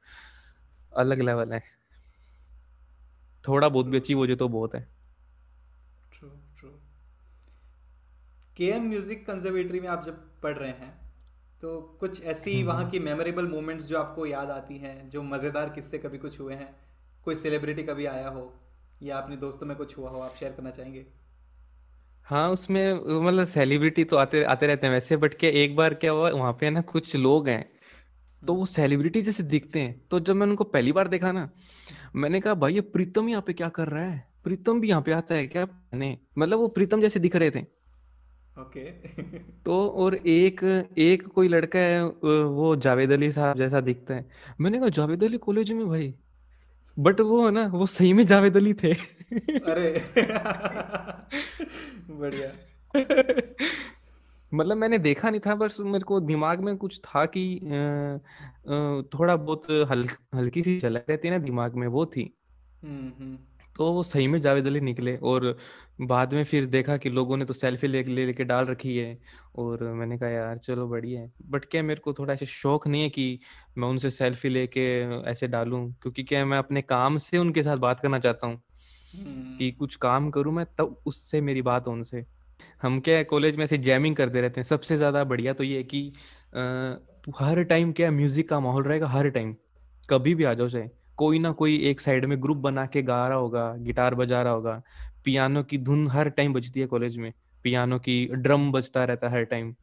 अलग 0.98 1.22
लेवल 1.22 1.54
है। 1.54 1.64
थोड़ा 3.48 3.70
बहुत 3.70 3.86
भी 3.86 3.98
अचीव 3.98 4.18
हो 4.18 4.28
जाए 4.28 4.36
तो 4.36 4.48
बहुत 4.48 4.76
है। 4.76 4.99
के 8.60 8.66
एम 8.68 8.88
म्यूज़िक 8.90 9.26
कंजर्वेटरी 9.26 9.80
में 9.80 9.88
आप 9.90 10.04
जब 10.06 10.16
पढ़ 10.44 10.58
रहे 10.58 10.70
हैं 10.70 10.94
तो 11.62 11.70
कुछ 12.00 12.24
ऐसी 12.24 12.54
हम्म, 12.54 12.68
वहाँ 12.68 12.82
हम्म। 12.82 12.92
की 12.92 13.00
मेमोरेबल 13.00 13.46
मोमेंट्स 13.48 13.86
जो 13.86 13.98
आपको 13.98 14.26
याद 14.26 14.50
आती 14.52 14.78
हैं 14.78 15.10
जो 15.10 15.22
मज़ेदार 15.24 15.70
किस्से 15.70 15.98
कभी 15.98 16.18
कुछ 16.18 16.40
हुए 16.40 16.54
हैं? 16.54 16.70
कोई 17.26 17.36
सेलिब्रिटी 17.36 17.84
कभी 17.84 18.06
आया 18.08 18.30
हो 18.30 18.44
या 19.04 19.18
अपने 19.18 19.38
दोस्तों 19.38 19.68
में 19.68 19.76
कुछ 19.78 19.98
हुआ 19.98 20.10
हो 20.10 20.20
आप 20.22 20.36
शेयर 20.40 20.52
करना 20.52 20.72
चाहेंगे? 20.72 21.06
हाँ 22.28 22.50
उसमें 22.52 22.94
मतलब 23.22 23.46
सेलिब्रिटी 23.46 24.04
तो 24.04 24.18
आते 24.18 24.44
आते 24.46 24.68
रहते 24.68 24.88
हैं 24.88 24.94
वैसे 24.94 25.18
बट 25.18 25.34
क्या 25.36 25.50
एक 25.62 25.76
बार 25.76 25.94
क्या 25.96 26.12
हुआ 26.12 26.30
वहाँ 26.32 26.54
पे 26.60 26.70
ना 26.70 26.82
कुछ 26.92 27.16
लोग 27.16 27.48
हैं 27.50 27.66
तो 28.42 28.54
वो 28.54 28.66
सेलिब्रिटी 28.68 29.22
जैसे 29.22 29.44
दिखते 29.46 29.80
हैं। 29.80 30.00
तो 30.12 30.20
जब 30.20 30.36
मैंने 30.36 30.52
उनको 30.52 30.64
पहली 30.66 30.92
बार 30.92 31.08
देखा 31.08 31.32
ना 31.32 31.50
मैंने 32.16 32.40
कहा 32.42 32.54
भाई 32.58 32.74
ये 32.74 32.82
प्रीतम 32.92 33.30
यहाँ 33.30 33.42
पे 33.48 33.54
क्या 33.54 33.70
कर 33.72 33.88
रहा 33.88 34.04
है? 34.04 34.24
प्रीतम 34.44 34.80
भी 34.82 34.90
यहाँ 34.90 35.02
पे 35.02 35.12
आता 35.14 35.36
है 35.36 35.48
क्या? 35.48 35.68
नहीं 35.94 36.18
मतलब 36.38 36.60
वो 36.60 36.68
प्रीतम 36.70 37.02
जैसे 37.02 37.20
दिख 37.20 37.36
रहे 37.36 37.52
थे। 37.52 37.66
ओके 38.60 38.92
तो 39.66 39.88
और 39.90 40.16
एक 40.16 40.64
एक 40.98 41.28
कोई 41.28 41.48
लड़का 41.48 41.80
है 41.80 42.04
वो 42.44 42.76
जावेद 42.76 43.12
अली 43.12 43.32
साहब 43.32 43.58
जैसा 43.58 43.82
दिखता 43.82 44.14
है। 44.14 44.30
मैंने 44.62 44.80
कहा 44.80 44.90
जावेद 44.90 45.24
अली 45.24 45.38
कॉलेज 45.38 45.72
में 45.72 45.88
भाई? 45.88 46.16
बट 47.00 47.22
वो 47.22 47.46
है 47.46 47.52
ना 47.52 47.68
वो 47.68 47.86
सही 47.86 48.14
में 48.14 48.26
जावेद 48.26 48.58
अली 48.58 48.74
थे। 48.74 48.94
अरे। 48.94 49.92
बढ़िया। 52.10 52.52
मतलब 54.54 54.78
मैंने 54.78 54.98
देखा 54.98 55.30
नहीं 55.30 55.42
था 55.46 55.56
बस 55.56 55.78
मेरे 55.80 56.04
को 56.04 56.20
दिमाग 56.20 56.60
में 56.60 56.78
कुछ 56.78 57.00
था 57.00 57.26
कि 57.26 57.60
थोड़ा 59.14 59.36
बहुत 59.36 59.64
हल, 59.90 60.08
हल्की 60.36 60.64
सी 60.64 60.80
चला 60.80 61.00
रहती 61.10 61.28
है 61.28 61.38
ना 61.38 61.44
दिमाग 61.44 61.76
में 61.76 61.88
वो 61.88 62.06
थी। 62.06 62.34
हम्म, 62.84 63.12
हम्म। 63.20 63.38
तो 63.80 63.92
वो 63.94 64.04
सही 64.04 64.28
में 64.28 64.40
जावेद 64.42 64.68
अली 64.68 64.80
निकले 64.82 65.16
और 65.24 65.56
बाद 66.02 66.34
में 66.34 66.44
फिर 66.44 66.66
देखा 66.66 66.98
कि 66.98 67.10
लोगों 67.10 67.38
ने 67.38 67.46
तो 67.46 67.54
सेल्फी 67.54 67.88
ले 67.88 68.04
ले 68.04 68.26
लेके 68.26 68.44
डाल 68.44 68.66
रखी 68.66 68.98
है 68.98 69.18
और 69.56 69.84
मैंने 69.94 70.18
कहा 70.18 70.30
यार 70.30 70.58
चलो 70.58 70.88
बढ़िया 70.88 71.22
है। 71.22 71.32
बट 71.50 71.66
क्या 71.66 71.84
मेरे 71.84 72.02
को 72.02 72.14
थोड़ा 72.14 72.34
ऐसे 72.34 72.46
शौक 72.46 72.88
नहीं 72.88 73.02
है 73.04 73.10
कि 73.10 73.40
मैं 73.78 73.88
उनसे 73.88 74.10
सेल्फी 74.12 74.50
लेके 74.50 74.86
ऐसे 75.32 75.48
डालूं? 75.48 75.88
क्योंकि 75.94 76.24
क्या 76.24 76.46
मैं 76.46 76.58
अपने 76.58 76.82
काम 76.82 77.18
से 77.18 77.38
उनके 77.38 77.64
साथ 77.64 77.78
बात 77.78 78.00
करना 78.00 78.20
चाहता 78.20 78.48
हूँ 78.48 78.62
कि 79.14 79.66
हम्म। 79.66 79.72
कुछ 79.80 79.96
काम 79.98 80.30
करूँ 80.32 80.54
मैं 80.54 80.66
तब 80.78 80.96
उससे 81.06 81.42
मेरी 81.42 81.62
बात 81.62 81.88
हो 81.88 81.92
उनसे। 81.92 82.26
हम 82.82 83.00
क्या 83.00 83.24
कॉलेज 83.24 83.56
में 83.56 83.64
ऐसे 83.66 83.78
जैमिंग 83.80 84.16
करते 84.16 84.42
रहते 84.42 84.62
हैं। 84.62 84.68
सबसे 84.68 84.98
ज़्यादा 84.98 85.24
बढ़िया 85.24 85.54
तो 85.54 85.64
ये 85.64 85.78
है 85.78 85.84
कि 85.86 86.12
आ, 86.56 86.62
हर 87.40 87.64
टाइम 87.64 87.92
क्या 87.94 88.12
म्यूज़िक 88.12 88.50
का 88.50 88.60
माहौल 88.60 88.84
रहेगा 88.84 89.08
हर 89.08 89.30
टाइम। 89.30 89.56
कभी 90.10 90.36
भी 90.36 90.44
आ 90.44 90.54
जाओ 90.54 90.70
चाहे। 90.70 90.90
कोई 91.20 91.40
ना 91.40 91.52
कोई 91.54 91.76
एक 91.86 92.02
साइड 92.02 92.26
में 92.26 92.42
ग्रुप 92.42 92.58
बना 92.60 92.86
के 92.86 93.02
गा 93.04 93.28
रहा 93.28 93.38
होगा 93.38 93.74
गिटार 93.80 94.16
बजा 94.16 94.42
रहा 94.42 94.54
होगा 94.54 94.82
पियानो 95.26 95.64
की 95.64 95.78
धुन 95.80 96.08
हर 96.08 96.30
टाइम 96.32 96.54
बजती 96.54 96.80
है 96.80 96.86
कॉलेज 96.88 97.18
में 97.18 97.32
पियानो 97.66 98.00
की 98.00 98.26
ड्रम 98.38 98.72
बजता 98.72 99.04
रहता 99.04 99.28
है 99.28 99.34
हर 99.34 99.44
टाइम 99.46 99.74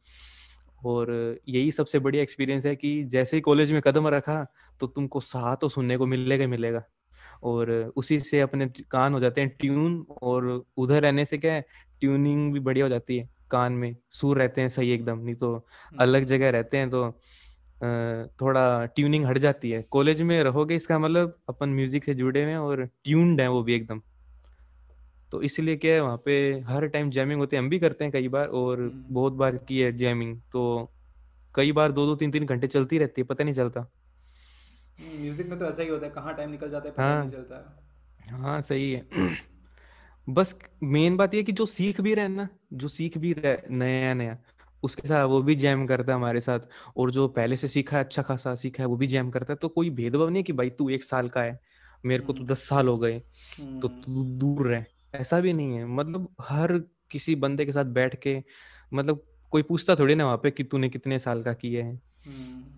और 0.85 1.11
यही 1.49 1.71
सबसे 1.71 1.99
बढ़िया 1.99 2.23
एक्सपीरियंस 2.23 2.65
है 2.65 2.75
कि 2.75 2.91
जैसे 3.07 3.37
ही 3.37 3.41
कॉलेज 3.41 3.71
में 3.71 3.81
कदम 3.81 4.07
रखा 4.09 4.43
तो 4.79 4.87
तुमको 4.87 5.19
साथ 5.21 5.55
तो 5.55 5.69
सुनने 5.69 5.97
को 5.97 6.05
मिलेगा 6.05 6.47
मिलेगा 6.47 6.83
और 7.43 7.71
उसी 7.95 8.19
से 8.21 8.39
अपने 8.41 8.67
कान 8.91 9.13
हो 9.13 9.19
जाते 9.19 9.41
हैं 9.41 9.49
ट्यून 9.59 10.05
और 10.23 10.45
उधर 10.77 11.01
रहने 11.01 11.25
से 11.25 11.37
क्या 11.37 11.53
है 11.53 11.65
ट्यूनिंग 12.01 12.51
भी 12.53 12.59
बढ़िया 12.61 12.85
हो 12.85 12.89
जाती 12.89 13.17
है 13.17 13.29
कान 13.51 13.73
में 13.73 13.95
सुर 14.11 14.37
रहते 14.37 14.61
हैं 14.61 14.69
सही 14.69 14.91
एकदम 14.91 15.19
नहीं 15.19 15.35
तो 15.35 15.53
हम्म। 15.53 16.01
अलग 16.01 16.23
जगह 16.25 16.49
रहते 16.49 16.77
हैं 16.77 16.89
तो 16.89 17.03
थोड़ा 18.41 18.85
ट्यूनिंग 18.85 19.25
हट 19.25 19.37
जाती 19.37 19.71
है। 19.71 19.81
कॉलेज 19.91 20.21
में 20.21 20.41
रहोगे 20.43 20.75
इसका 20.75 20.99
मतलब 20.99 21.37
अपन 21.49 21.69
म्यूज़िक 21.69 22.03
से 22.03 22.13
जुड़े 22.13 22.43
हुए 22.43 22.51
हैं 22.51 22.59
और 22.59 22.85
ट्यून्ड 23.03 23.41
है 23.41 23.47
वो 23.47 23.61
भी 23.63 23.73
एकदम। 23.73 24.01
तो 25.31 25.41
इसलिए 25.41 25.75
क्या 25.75 25.93
है 25.93 26.01
वहाँ 26.01 26.17
पे 26.25 26.37
हर 26.67 26.87
टाइम 26.87 27.09
जैमिंग 27.09 27.39
होती 27.39 27.55
है। 27.55 27.61
हम 27.61 27.69
भी 27.69 27.79
करते 27.79 28.03
हैं 28.03 28.11
कई 28.13 28.27
बार 28.27 28.47
और। 28.47 28.81
बहुत 29.09 29.33
बार 29.33 29.57
की 29.57 29.79
है 29.79 29.91
जैमिंग। 29.97 30.37
तो 30.51 30.91
कई 31.55 31.71
बार 31.71 31.91
दो 31.91 32.05
दो 32.05 32.15
तीन 32.15 32.31
तीन 32.31 32.45
घंटे 32.45 32.67
चलती 32.67 32.97
रहती 32.97 33.21
है 33.21 33.25
पता 33.25 33.43
नहीं 33.43 33.55
चलता। 33.55 33.81
म्यूज़िक 35.01 35.47
में 35.47 35.57
तो 35.59 35.65
ऐसा 35.65 35.81
ही 35.83 35.89
होता 35.89 36.05
है 36.05 36.11
कहाँ 36.11 36.33
टाइम 36.35 36.51
निकल 36.51 36.69
जाता 36.69 36.87
है 36.87 36.93
पता 36.93 37.03
हाँ, 37.03 37.19
नहीं 37.19 37.29
चलता। 37.29 38.37
हाँ 38.37 38.61
सही 38.61 38.91
है। 38.91 39.05
बस 40.27 40.55
मेन 40.83 41.17
बात 41.17 41.33
ये 41.33 41.43
कि 41.43 41.51
जो 41.51 41.65
सीख 41.65 42.01
भी 42.01 42.13
रहे 42.13 42.27
ना 42.27 42.47
जो 42.73 42.87
सीख 42.87 43.17
भी 43.17 43.33
रहे 43.33 43.57
नया 43.69 44.13
नया 44.13 44.37
उसके 44.83 45.07
साथ 45.07 45.25
वो 45.25 45.41
भी 45.41 45.55
जैम 45.55 45.85
करता 45.87 46.11
है 46.11 46.17
हमारे 46.17 46.41
साथ 46.41 46.59
और 46.97 47.11
जो 47.11 47.27
पहले 47.29 47.57
से 47.57 47.67
सीखा 47.67 47.97
है 47.97 48.03
अच्छा 48.03 48.21
खासा 48.21 48.53
सीखा 48.55 48.83
है 48.83 48.87
वो 48.87 48.97
भी 48.97 49.07
जैम 49.07 49.29
करता 49.29 49.53
है 49.53 49.57
तो 49.57 49.69
कोई 49.69 49.89
भेदभाव 49.91 50.29
नहीं 50.29 50.43
कि 50.43 50.53
भाई 50.53 50.69
तू 50.69 50.89
एक 50.89 51.03
साल 51.03 51.29
का 51.29 51.41
है 51.41 51.59
मेरे 52.03 52.23
को 52.23 52.33
तो 52.33 52.39
हम्म। 52.39 52.53
दस 52.53 52.67
साल 52.67 52.87
हो 52.87 52.97
गए 52.97 53.19
तो 53.19 53.63
हम्म। 53.63 54.01
तू 54.01 54.23
दूर 54.37 54.67
रहे 54.67 54.83
ऐसा 55.13 55.39
भी 55.39 55.53
नहीं 55.53 55.77
है 55.77 55.85
मतलब 55.85 56.29
हर 56.41 56.77
किसी 57.11 57.35
बंदे 57.37 57.65
के 57.65 57.71
साथ 57.71 57.85
बैठ 57.93 58.15
के 58.21 58.37
मतलब 58.91 59.23
कोई 59.53 59.61
पूछता 59.61 59.95
थोड़ी 59.95 60.15
ना 60.15 60.25
वहाँ 60.25 60.37
पे 60.37 60.51
कि 60.51 60.63
तूने 60.63 60.89
कितने 60.89 61.19
साल 61.19 61.43
का 61.43 61.53
किया 61.53 61.85
है 61.85 61.95
बट 61.95 62.27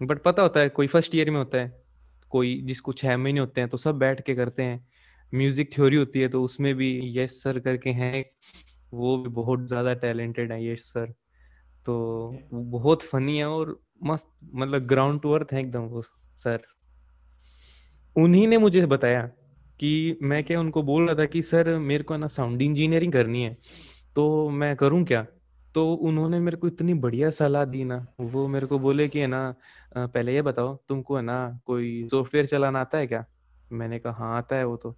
हम्म। 0.02 0.16
पता 0.16 0.42
होता 0.42 0.60
है 0.60 0.70
कोई 0.70 0.88
फ़र्स्ट 0.88 1.16
ईयर 1.16 1.32
में 1.32 1.38
होता 1.38 1.58
है 1.58 1.84
कोई 2.32 2.62
जिसको 2.62 2.94
छह 2.94 3.18
महीने 3.18 3.40
होते 3.40 3.62
हैं 3.62 3.70
तो 3.70 3.78
सब 3.78 3.98
बैठ 3.98 4.22
के 4.22 4.36
करते 4.36 4.64
हैं 4.64 4.88
म्यूज़िक 5.34 5.74
थ्योरी 5.74 5.96
होती 5.96 6.20
है 6.20 6.28
तो 6.28 6.44
उसमें 6.44 6.74
भी 6.76 6.90
यश 7.18 7.32
सर 7.34 7.60
करके 7.60 7.90
हैं 7.92 8.26
वो 8.94 9.18
भी 9.18 9.30
बहुत 9.32 9.68
ज़्यादा 9.68 9.94
टैलेंटेड 9.96 10.52
है 10.52 10.66
यश 10.66 10.84
सर 10.84 11.14
तो. 11.90 12.38
बहुत 12.54 13.02
फनी 13.02 13.38
है 13.38 13.46
और 13.48 13.80
मस्त 14.04 14.28
मतलब 14.54 14.86
ग्राउंड 14.88 15.22
टू 15.22 15.32
अर्थ 15.32 15.54
है 15.54 15.60
एकदम 15.60 15.82
वो 15.88 16.02
सर। 16.38 16.62
उन्हीं 18.16 18.48
ने 18.48 18.58
मुझे 18.58 18.86
बताया 18.86 19.22
कि 19.80 20.18
मैं 20.22 20.44
क्या 20.44 20.60
उनको 20.60 20.82
बोल 20.84 21.06
रहा 21.06 21.16
था 21.16 21.26
कि 21.26 21.42
सर 21.42 21.78
मेरे 21.80 22.04
को 22.04 22.18
ना 22.18 22.28
साउंड 22.28 22.62
इंजीनियरिंग 22.62 23.14
करनी 23.14 23.44
है 23.44 23.58
तो 24.16 24.50
मैं 24.52 24.76
करूँ 24.76 25.04
क्या? 25.04 25.26
तो 25.76 25.94
उन्होंने 25.94 26.40
मेरे 26.40 26.58
को 26.58 26.68
इतनी 26.68 26.94
बढ़िया 26.94 27.30
सलाह 27.30 27.66
दी 27.66 27.84
ना 27.84 28.06
वो 28.20 28.48
मेरे 28.48 28.68
को 28.68 28.80
बोले 28.80 29.08
कि 29.08 29.20
है 29.20 29.28
ना 29.28 29.42
पहले 29.98 30.34
ये 30.36 30.42
बताओ 30.42 30.76
तुमको 30.90 31.16
है 31.16 31.22
ना 31.22 31.38
कोई 31.66 32.08
सॉफ्टवेयर 32.12 32.46
चलाना 32.46 32.82
आता 32.82 32.98
है 32.98 33.08
क्या? 33.08 33.26
मैंने 33.72 34.00
कहा 34.00 34.14
हाँ 34.14 34.38
आता 34.38 34.56
है 34.56 34.66
वो 34.66 34.78
तो। 34.78 34.96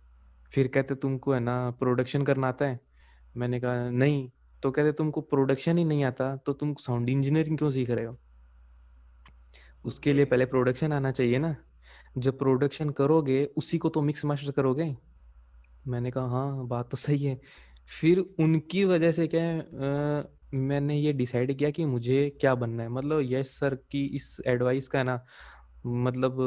फिर 0.54 0.68
कहते 0.68 0.96
तुमको 0.96 1.34
है 1.34 1.40
ना 1.40 1.70
प्रोडक्शन 1.72 2.24
करना 2.24 2.48
आता 2.48 2.66
है? 2.66 2.80
मैंने 3.36 3.60
कहा 3.60 3.90
नहीं। 3.90 4.30
तो 4.64 4.72
कहते 4.72 4.92
तुमको 4.92 5.22
प्रोडक्शन 5.24 5.78
ही 5.78 5.84
नहीं 5.86 6.04
आता 6.04 6.36
तो 6.46 6.54
तुम 6.54 6.74
साउंड 6.80 7.10
इंजीनियरिंग 7.10 7.58
क्यों 7.58 7.70
सीख 7.72 7.90
रहे 7.90 8.06
हो? 8.06 8.18
उसके 9.86 10.14
लिए 10.14 10.26
पहले 10.26 10.46
प्रोडक्शन 10.46 10.94
आना 10.94 11.12
चाहिए 11.12 11.38
ना। 11.40 11.56
जब 12.18 12.38
प्रोडक्शन 12.40 12.90
करोगे 12.90 13.44
उसी 13.58 13.78
को 13.78 13.90
तो 13.90 14.02
मिक्स 14.02 14.26
मास्टर 14.26 14.52
करोगे? 14.52 14.96
मैंने 15.86 16.12
कहा 16.12 16.26
हाँ 16.28 16.68
बात 16.68 16.90
तो 16.92 16.98
सही 16.98 17.24
है। 17.26 17.40
फिर 17.90 18.20
उनकी 18.20 18.84
वजह 18.86 19.12
से 19.12 19.28
क्या 19.28 19.44
है 19.44 20.24
मैंने 20.54 20.98
ये 21.00 21.14
डिसाइड 21.14 21.58
किया 21.58 21.70
कि 21.72 21.86
मुझे 21.86 22.30
क्या 22.42 22.54
बनना 22.56 22.84
है। 22.84 22.90
मतलब 22.90 23.22
यश 23.24 23.48
सर 23.50 23.76
की 23.92 24.06
इस 24.16 24.36
एडवाइस 24.48 24.88
का 24.88 25.04
ना 25.04 25.20
मतलब 25.86 26.38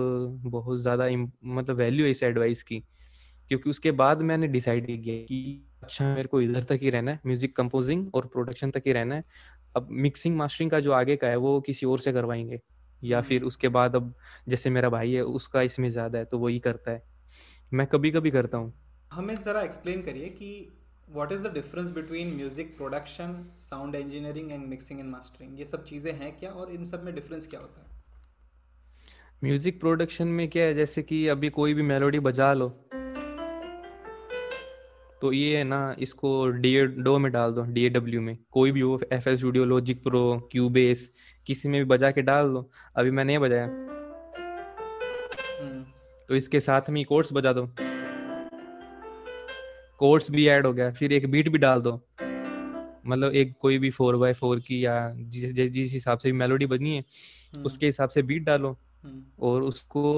बहुत 0.47 0.81
ज़्यादा 0.81 1.09
मतलब 1.47 1.77
वैल्यू 1.77 2.05
है 2.05 2.11
इस 2.11 2.23
एडवाइस 2.23 2.63
की। 2.63 2.79
क्योंकि 3.51 3.71
उसके 3.71 3.91
बाद 3.93 4.23
मैंने 4.23 4.47
डिसाइड 4.49 4.87
किया 4.87 5.17
कि 5.25 5.67
अच्छा 5.85 6.05
मेरे 6.15 6.29
को 6.29 6.41
इधर 6.41 6.63
तक 6.65 6.79
ही 6.83 6.91
रहना 6.91 7.11
है 7.11 7.21
म्यूज़िक 7.27 7.57
कंपोजिंग 7.57 8.07
और 8.15 8.27
प्रोडक्शन 8.27 8.71
तक 8.71 8.83
ही 8.87 8.93
रहना 8.93 9.15
है। 9.15 9.25
अब 9.77 9.89
मिक्सिंग 9.91 10.37
मास्टरिंग 10.37 10.71
का 10.71 10.81
जो 10.81 10.93
आगे 10.93 11.17
का 11.17 11.29
है 11.29 11.37
वो 11.37 11.61
किसी 11.61 11.87
और 11.87 11.99
से 12.01 12.13
करवाएँगे 12.13 12.61
या 13.03 13.21
फिर 13.21 13.39
हम्म। 13.39 13.49
उसके 13.49 13.69
बाद 13.69 13.97
अब 13.97 14.15
जैसे 14.49 14.71
मेरा 14.71 14.89
भाई 14.91 15.13
है 15.13 15.23
उसका 15.33 15.63
इसमें 15.63 15.91
ज़्यादा 15.91 16.19
है 16.19 16.25
तो 16.25 16.39
वही 16.39 16.59
करता 16.59 16.91
है। 16.91 17.03
मैं 17.73 17.87
कभी 17.87 18.11
कभी 18.11 18.31
करता 18.31 18.59
हूँ। 18.59 18.73
हमें 19.13 19.35
ज़रा 19.37 19.63
एक्सप्लेन 19.63 20.03
करिए 20.03 20.29
कि 20.31 20.51
what 21.09 21.33
is 21.33 21.43
the 21.43 21.53
difference 21.55 21.91
between 21.91 22.35
music 22.37 22.77
production 22.77 23.35
sound 23.61 23.95
engineering 23.95 24.53
and 24.53 24.67
mixing 24.67 25.01
and 25.01 25.09
mastering 25.11 25.59
ये 25.59 25.65
सब 25.65 25.85
चीज़ें 25.85 26.13
हैं 26.13 26.37
क्या 26.39 26.51
और 26.53 26.71
इन 26.71 26.85
सब 26.85 27.05
में 27.05 27.15
डिफरेंस 27.15 27.47
क्या 27.47 27.61
होता 27.61 27.81
है? 27.81 27.93
म्यूज़िक 29.43 29.81
प्रोडक्शन 29.81 30.29
में 30.31 30.49
क्या 30.49 30.65
है 30.65 30.75
जैसे 30.75 31.03
कि 31.03 31.27
अभी 31.29 31.49
कोई 31.51 31.75
भी 31.75 31.83
मेलोडी 31.83 32.19
बजा 32.21 32.53
लो 32.53 32.69
तो 35.25 35.33
ये 35.33 35.57
है 35.57 35.65
ना 35.65 35.77
इसको 35.99 36.31
डी 36.55 36.71
डो 37.03 37.19
में 37.19 37.31
डाल 37.33 37.53
दो 37.53 37.63
डी 37.73 37.89
डब्ल्यू 37.89 38.21
में 38.21 38.37
कोई 38.51 38.73
भी 38.73 38.81
हो 38.81 39.01
F 39.13 39.29
L 39.29 39.37
studio 39.37 39.65
logic 39.65 40.03
pro 40.03 40.21
Cubase 40.53 41.09
किसी 41.47 41.69
में 41.69 41.79
भी 41.81 41.85
बजा 41.89 42.11
के 42.11 42.23
डाल 42.23 42.49
दो 42.49 42.69
अभी 42.97 43.11
मैंने 43.11 43.33
ये 43.33 43.39
बजाया 43.39 43.65
हम्म। 45.63 45.83
तो 46.29 46.37
इसके 46.37 46.61
साथ 46.61 46.91
में 46.91 47.05
कोर्स 47.05 47.33
बजा 47.33 47.53
दो 47.53 47.67
कोर्स 49.99 50.31
भी 50.31 50.47
ऐड 50.49 50.67
हो 50.67 50.73
गया 50.73 50.91
फिर 50.91 51.13
एक 51.13 51.31
बीट 51.31 51.49
भी 51.49 51.59
डाल 51.59 51.81
दो 51.81 51.95
मतलब 53.07 53.35
एक 53.35 53.57
कोई 53.61 53.79
भी 53.79 53.91
फोर 53.91 54.17
बाय 54.17 54.33
फोर 54.35 54.61
की 54.61 54.85
या 54.85 54.97
जिस 55.17 55.53
जिस 55.53 55.93
हिसाब 55.93 56.19
से 56.19 56.33
मेलोडी 56.35 56.67
बनी 56.67 56.95
है 56.97 57.01
हम्म। 57.01 57.65
उसके 57.65 57.87
हिसाब 57.87 58.09
से 58.09 58.23
बीट 58.23 58.43
डालो 58.43 58.77
हम्म। 59.05 59.25
और 59.41 59.63
उसको 59.63 60.13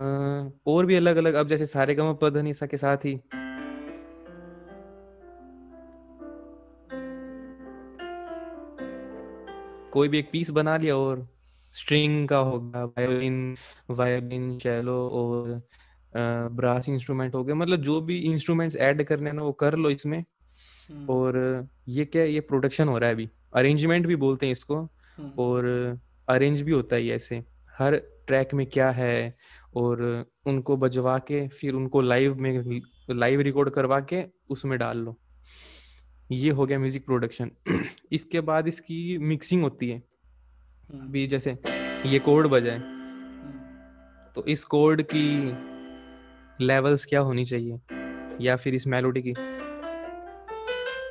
और 0.00 0.86
भी 0.86 0.96
अलग 0.96 1.16
अलग 1.16 1.34
अब 1.34 1.48
जैसे 1.48 1.66
सारे 1.66 1.94
गम 1.94 2.14
पद 2.22 2.42
के 2.70 2.76
साथ 2.76 3.04
ही 3.04 3.20
कोई 9.92 10.08
भी 10.08 10.18
एक 10.18 10.28
पीस 10.32 10.50
बना 10.50 10.76
लिया 10.76 10.96
और 10.96 11.28
स्ट्रिंग 11.74 12.28
का 12.28 12.38
होगा 12.38 12.84
वायोलिन 12.84 13.56
वायोलिन 13.90 14.58
चैलो 14.58 15.08
और 15.08 15.62
ब्रास 16.52 16.88
इंस्ट्रूमेंट 16.88 17.34
हो 17.34 17.44
गए 17.44 17.52
मतलब 17.52 17.76
जो 17.76 18.00
भी 18.00 18.18
इंस्ट्रूमेंट्स 18.18 18.76
ऐड 18.76 19.02
करने 19.02 19.32
ना 19.32 19.42
वो 19.42 19.52
कर 19.52 19.74
लो 19.74 19.90
इसमें। 19.90 20.24
हम्म। 20.90 21.06
और 21.06 21.66
ये 21.88 22.04
क्या 22.04 22.24
ये 22.24 22.40
प्रोडक्शन 22.40 22.88
हो 22.88 22.98
रहा 22.98 23.08
है 23.08 23.14
अभी। 23.14 23.30
अरेंजमेंट 23.56 24.06
भी 24.06 24.16
बोलते 24.16 24.46
हैं 24.46 24.52
इसको। 24.52 24.76
हम्म। 24.76 25.30
और 25.38 25.64
अरेंज 26.28 26.62
भी 26.62 26.72
होता 26.72 26.96
है 26.96 27.06
ऐसे। 27.06 27.44
हर 27.78 27.96
ट्रैक 28.26 28.54
में 28.54 28.66
क्या 28.66 28.90
है 28.90 29.36
और 29.76 30.26
उनको 30.46 30.76
बजवा 30.76 31.18
के 31.18 31.48
फिर 31.48 31.74
उनको 31.74 32.00
लाइव 32.00 32.34
में 32.34 32.80
लाइव 33.10 33.40
रिकॉर्ड 33.40 33.70
करवा 33.70 34.00
के 34.00 34.24
उसमें 34.50 34.78
डाल 34.78 34.98
लो। 34.98 35.16
ये 36.32 36.50
हो 36.50 36.66
गया 36.66 36.78
म्यूज़िक 36.78 37.06
प्रोडक्शन 37.06 37.50
इसके 38.12 38.40
बाद 38.40 38.68
इसकी 38.68 39.18
मिक्सिंग 39.18 39.62
होती 39.62 39.88
है। 39.88 40.02
हम्म। 40.92 41.06
अभी 41.06 41.26
जैसे 41.26 41.58
ये 42.06 42.18
कोड 42.18 42.46
बजाए 42.46 42.78
हम्म। 42.78 44.32
तो 44.34 44.44
इस 44.44 44.64
कोड 44.64 45.02
की 45.14 45.52
लेवल्स 46.64 47.04
क्या 47.04 47.20
होनी 47.20 47.44
चाहिए? 47.44 47.80
या 48.40 48.56
फिर 48.56 48.74
इस 48.74 48.86
मेलोडी 48.86 49.22
की? 49.26 49.34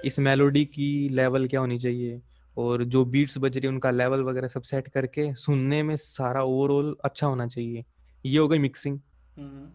इस 0.07 0.19
मेलोडी 0.19 0.65
की 0.65 1.09
लेवल 1.09 1.47
क्या 1.47 1.59
होनी 1.59 1.79
चाहिए? 1.79 2.21
और 2.57 2.83
जो 2.83 3.05
बीट्स 3.05 3.37
बज 3.37 3.57
रही 3.57 3.67
है 3.67 3.73
उनका 3.73 3.91
लेवल 3.91 4.23
वगैरह 4.23 4.47
सब 4.47 4.61
सेट 4.61 4.87
करके 4.87 5.33
सुनने 5.35 5.83
में 5.83 5.95
सारा 5.95 6.43
ओवरऑल 6.43 6.95
अच्छा 7.05 7.27
होना 7.27 7.47
चाहिए। 7.47 7.85
ये 8.25 8.39
हो 8.39 8.47
गई 8.47 8.59
मिक्सिंग 8.59 8.99
हम्म। 9.37 9.69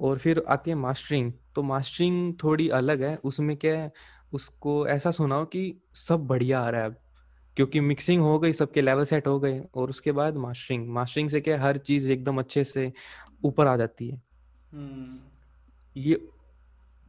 और 0.00 0.18
फिर 0.18 0.42
आती 0.48 0.70
है 0.70 0.76
मास्टरिंग 0.76 1.32
तो 1.54 1.62
मास्टरिंग 1.62 2.34
थोड़ी 2.42 2.68
अलग 2.68 3.02
है। 3.02 3.16
उसमें 3.16 3.56
क्या 3.56 3.78
है? 3.78 3.92
उसको 4.32 4.86
ऐसा 4.86 5.10
सुनाओ 5.10 5.44
कि 5.44 5.82
सब 5.94 6.26
बढ़िया 6.26 6.60
आ 6.60 6.70
रहा 6.70 6.80
है 6.80 6.86
अब। 6.86 6.96
क्योंकि 7.56 7.80
मिक्सिंग 7.80 8.22
हो 8.22 8.38
गई 8.38 8.52
सबके 8.52 8.82
लेवल 8.82 9.04
सेट 9.04 9.26
हो 9.26 9.40
गए 9.40 9.64
और 9.74 9.90
उसके 9.90 10.12
बाद 10.12 10.34
मास्टरिंग 10.34 10.88
मास्टरिंग 10.88 11.30
से 11.30 11.40
क्या 11.40 11.62
हर 11.62 11.78
चीज़ 11.78 12.08
एकदम 12.08 12.38
अच्छे 12.38 12.64
से 12.64 12.92
ऊपर 13.44 13.66
आ 13.66 13.76
जाती 13.76 14.08
है। 14.08 14.22
hmm. 14.74 15.34
ये 15.96 16.14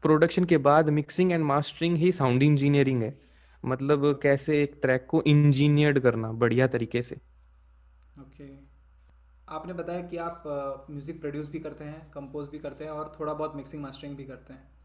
प्रोडक्शन 0.01 0.45
के 0.45 0.58
बाद 0.58 0.89
मिक्सिंग 0.89 1.32
एंड 1.32 1.43
मास्टरिंग 1.43 1.97
ही 1.97 2.12
साउंड 2.12 2.43
इंजीनियरिंग 2.43 3.03
है। 3.03 3.21
मतलब 3.65 4.19
कैसे 4.23 4.63
एक 4.63 4.79
ट्रैक 4.82 5.08
को 5.10 5.21
इंजीनियर्ड 5.21 5.99
करना 5.99 6.32
बढ़िया 6.32 6.67
तरीके 6.67 7.01
से। 7.01 7.15
ओके। 7.15 8.47
okay. 8.47 8.69
आपने 9.49 9.73
बताया 9.73 10.01
कि 10.01 10.17
आप 10.17 10.43
म्यूज़िक 10.89 11.21
प्रोड्यूस 11.21 11.49
भी 11.49 11.60
करते 11.60 11.84
हैं 11.84 12.12
कंपोज 12.12 12.47
भी 12.47 12.60
करते 12.60 12.84
हैं 12.84 12.91
और 12.91 13.15
थोड़ा 13.19 13.34
बहुत 13.34 13.55
मिक्सिंग 13.55 13.84
मास्टरिंग 13.84 14.17
भी 14.17 14.23
करते 14.23 14.53
हैं। 14.53 14.79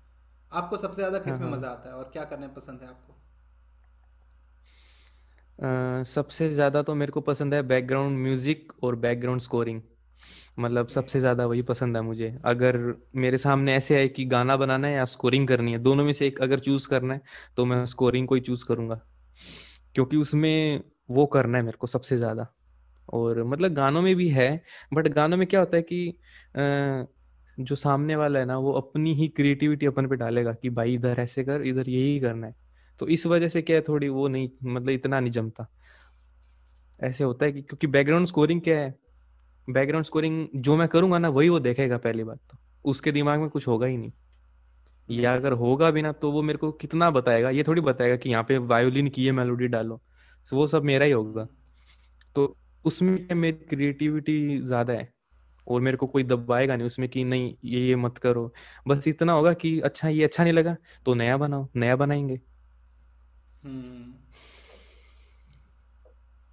आपको 0.52 0.76
सबसे 0.76 0.96
ज़्यादा 0.96 1.18
किसमें 1.18 1.38
हाँ, 1.38 1.48
हाँ। 1.48 1.56
मज़ा 1.56 1.68
आता 1.68 1.88
है 1.88 1.94
और 1.94 2.10
क्या 2.12 2.24
करने 2.24 2.48
पसंद 2.48 2.80
है 2.82 2.88
आपको? 2.88 3.12
uh, 5.58 6.04
सबसे 6.04 6.48
ज़्यादा 6.50 6.82
तो 6.82 6.94
मेरे 6.94 7.12
को 7.12 7.20
पसंद 7.20 7.54
है 7.54 7.62
बैकग्राउंड 7.62 8.18
म्यूज़िक 8.18 8.72
और 8.82 8.96
बैकग्राउंड 8.96 9.40
स्कोरिंग 9.40 9.80
मतलब 10.58 10.88
सबसे 10.88 11.20
ज़्यादा 11.20 11.46
वही 11.46 11.62
पसंद 11.62 11.96
है 11.96 12.02
मुझे। 12.02 12.28
अगर 12.44 12.76
मेरे 13.16 13.38
सामने 13.38 13.74
ऐसे 13.74 13.98
है 13.98 14.08
कि 14.08 14.24
गाना 14.24 14.56
बनाना 14.56 14.88
है 14.88 14.94
या 14.94 15.04
स्कोरिंग 15.04 15.46
करनी 15.48 15.72
है 15.72 15.78
दोनों 15.78 16.04
में 16.04 16.12
से 16.12 16.26
एक 16.26 16.40
अगर 16.42 16.58
चूज़ 16.58 16.88
करना 16.88 17.14
है 17.14 17.20
तो 17.56 17.64
मैं 17.64 17.84
स्कोरिंग 17.86 18.28
को 18.28 18.34
ही 18.34 18.40
चूज़ 18.40 18.64
करूँगा। 18.64 19.00
क्योंकि 19.94 20.16
उसमें 20.16 20.80
वो 21.10 21.26
करना 21.26 21.58
है 21.58 21.64
मेरे 21.64 21.76
को 21.76 21.86
सबसे 21.86 22.16
ज़्यादा। 22.16 22.46
और 23.08 23.42
मतलब 23.44 23.72
गानों 23.74 24.02
में 24.02 24.14
भी 24.16 24.28
है 24.28 24.50
बट 24.94 25.08
गानों 25.08 25.36
में 25.36 25.46
क्या 25.46 25.60
होता 25.60 25.76
है 25.76 25.82
कि 25.82 26.18
जो 27.60 27.76
सामने 27.76 28.16
वाला 28.16 28.38
है 28.38 28.44
ना, 28.44 28.58
वो 28.58 28.72
अपनी 28.72 29.14
ही 29.14 29.28
क्रिएटिविटी 29.28 29.86
अपन 29.86 30.06
पे 30.06 30.16
डालेगा 30.16 30.52
कि 30.52 30.70
भाई 30.70 30.94
इधर 30.94 31.20
ऐसे 31.20 31.44
कर, 31.44 31.62
इधर 31.62 31.88
यही 31.88 32.20
करना 32.20 32.46
है। 32.46 32.54
तो 32.98 33.08
इस 33.08 33.26
वजह 33.26 33.48
से 33.48 33.62
क्या 33.62 33.76
है, 33.76 33.82
थोड़ी 33.82 34.08
वो 34.08 34.28
नहीं 34.28 34.50
मतलब 34.64 34.90
इतना 34.90 35.20
नहीं 35.20 35.32
जमता। 35.32 35.66
ऐसे 37.00 37.24
होता 37.24 37.46
है 37.46 37.52
कि 37.52 37.62
क्योंकि 37.62 37.86
बैकग्राउंड 37.86 38.26
स्कोरिंग 38.26 38.60
क्या 38.60 38.78
है? 38.80 38.94
बैकग्राउंड 39.70 40.06
स्कोरिंग 40.06 40.48
जो 40.56 40.76
मैं 40.76 40.88
करूँगा 40.88 41.18
ना, 41.18 41.28
वही 41.28 41.48
वो 41.48 41.60
देखेगा 41.60 41.98
पहली 41.98 42.24
बात 42.24 42.38
तो। 42.52 42.58
उसके 42.90 43.12
दिमाग 43.12 43.40
में 43.40 43.48
कुछ 43.48 43.68
होगा 43.68 43.86
ही 43.86 43.96
नहीं। 43.96 44.12
या 45.08 45.34
अगर 45.34 45.52
होगा 45.52 45.90
भी 45.90 46.02
ना 46.02 46.12
तो 46.12 46.32
वो 46.32 46.42
मेरे 46.42 46.58
को 46.58 46.72
कितना 46.72 47.10
बताएगा? 47.10 47.50
ये 47.50 47.62
थोड़ी 47.62 47.80
बताएगा 47.80 48.16
कि 48.16 48.30
यहाँ 48.30 48.44
पे 48.44 48.58
वायोलिन 48.58 49.08
की 49.08 49.24
ये 49.24 49.32
मेलोडी 49.32 49.66
डालो। 49.68 50.00
तो 50.48 50.56
वो 50.56 50.66
सब 50.66 50.82
मेरा 50.82 51.06
ही 51.06 51.12
होगा। 51.12 51.48
तो 52.36 52.56
उसमें 52.84 53.34
मेरी 53.34 53.58
क्रिएटिविटी 53.58 54.58
ज़्यादा 54.58 54.92
है। 54.92 55.13
और 55.68 55.80
मेरे 55.80 55.96
को 55.96 56.06
कोई 56.06 56.24
दबाएगा 56.24 56.76
नहीं 56.76 56.86
उसमें 56.86 57.08
कि 57.08 57.24
नहीं 57.24 57.54
ये 57.64 57.80
ये 57.80 57.96
मत 57.96 58.18
करो। 58.18 58.52
बस 58.88 59.08
इतना 59.08 59.32
होगा 59.32 59.52
कि 59.54 59.78
अच्छा 59.80 60.08
ये 60.08 60.24
अच्छा 60.24 60.42
नहीं 60.44 60.52
लगा 60.52 60.76
तो 61.06 61.14
नया 61.14 61.36
बनाओ 61.36 61.68
नया 61.76 61.96
बनाएँगे। 61.96 62.40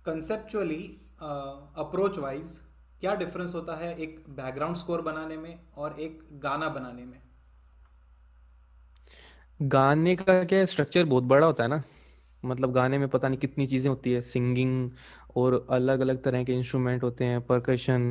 कंसेप्चुअली 0.06 0.84
अप्रोच 1.78 2.18
वाइज 2.20 2.60
क्या 3.02 3.16
डिफरेंस 3.16 3.54
होता 3.56 3.76
है 3.78 3.94
एक 3.98 4.24
बैकग्राउंड 4.30 4.76
स्कोर 4.76 5.02
बनाने 5.02 5.38
में 5.38 5.60
और 5.78 6.00
एक 6.00 6.20
गाना 6.44 6.70
बनाने 6.70 7.06
में? 7.06 7.20
गाने 9.60 10.16
का 10.16 10.44
क्या 10.44 10.66
स्ट्रक्चर 10.66 11.04
बहुत 11.06 11.24
बड़ा 11.24 11.46
होता 11.48 11.64
है 11.64 11.70
ना। 11.70 11.82
मतलब 12.44 12.72
गाने 12.74 12.98
में 12.98 13.08
पता 13.10 13.28
नहीं 13.28 13.40
कितनी 13.40 13.68
चीज़ें 13.68 13.90
होती 13.90 14.12
है 14.14 14.22
सिंगिंग 14.22 14.92
और 15.36 15.66
अलग 15.72 16.00
अलग 16.00 16.22
तरह 16.24 16.44
के 16.44 16.54
इंस्ट्रूमेंट 16.54 17.04
होते 17.04 17.26
हैं 17.26 17.42
परकशन 17.42 18.02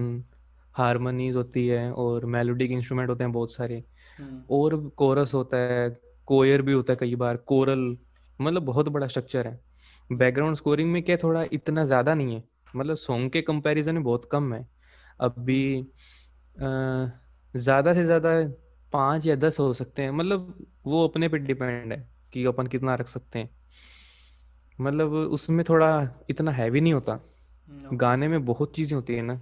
हारमोनीज 0.74 1.37
होती 1.37 1.66
है 1.66 1.90
और 1.92 2.24
मेलोडिक 2.26 2.70
इंस्ट्रूमेंट 2.70 3.09
होते 3.11 3.24
हैं 3.24 3.33
बहुत 3.33 3.52
सारे। 3.52 3.83
हम्म। 4.18 4.42
और 4.50 4.76
कोरस 4.96 5.35
होता 5.35 5.56
है 5.56 5.88
कोयर 6.28 6.62
भी 6.62 6.72
होता 6.72 6.92
है 6.92 6.96
कई 6.96 7.14
बार 7.14 7.37
कोरल 7.46 7.96
मतलब 8.40 8.62
बहुत 8.62 8.88
बड़ा 8.88 9.06
स्ट्रक्चर 9.06 9.46
है। 9.46 9.59
बैकग्राउंड 10.11 10.56
स्कोरिंग 10.56 10.92
में 10.92 11.02
क्या 11.02 11.16
थोड़ा 11.16 11.44
इतना 11.52 11.85
ज़्यादा 11.85 12.14
नहीं 12.14 12.35
है 12.35 12.42
मतलब 12.76 12.96
सॉन्ग 12.96 13.30
के 13.33 13.42
कंपैरिजन 13.42 13.94
में 13.94 14.02
बहुत 14.04 14.28
कम 14.33 14.52
है। 14.54 14.66
अभी 15.20 15.87
ज़्यादा 16.56 17.92
से 17.94 18.04
ज़्यादा 18.04 18.30
पाँच 18.92 19.26
या 19.26 19.35
दस 19.37 19.59
हो 19.59 19.72
सकते 19.72 20.02
हैं 20.02 20.11
मतलब 20.11 20.54
वो 20.87 21.06
अपने 21.09 21.28
पे 21.28 21.38
डिपेंड 21.38 21.92
है 21.92 21.98
कि 22.33 22.44
अपन 22.44 22.66
कितना 22.66 22.94
रख 22.94 23.09
सकते 23.09 23.38
हैं। 23.38 23.50
मतलब 24.78 25.12
उसमें 25.12 25.64
थोड़ा 25.68 25.88
इतना 26.30 26.50
हैवी 26.52 26.80
नहीं 26.80 26.92
होता। 26.92 27.12
हम्म, 27.12 27.96
गाने 27.96 28.28
में 28.28 28.44
बहुत 28.44 28.74
चीज़ें 28.76 28.94
होती 28.96 29.14
है 29.14 29.22
ना। 29.22 29.40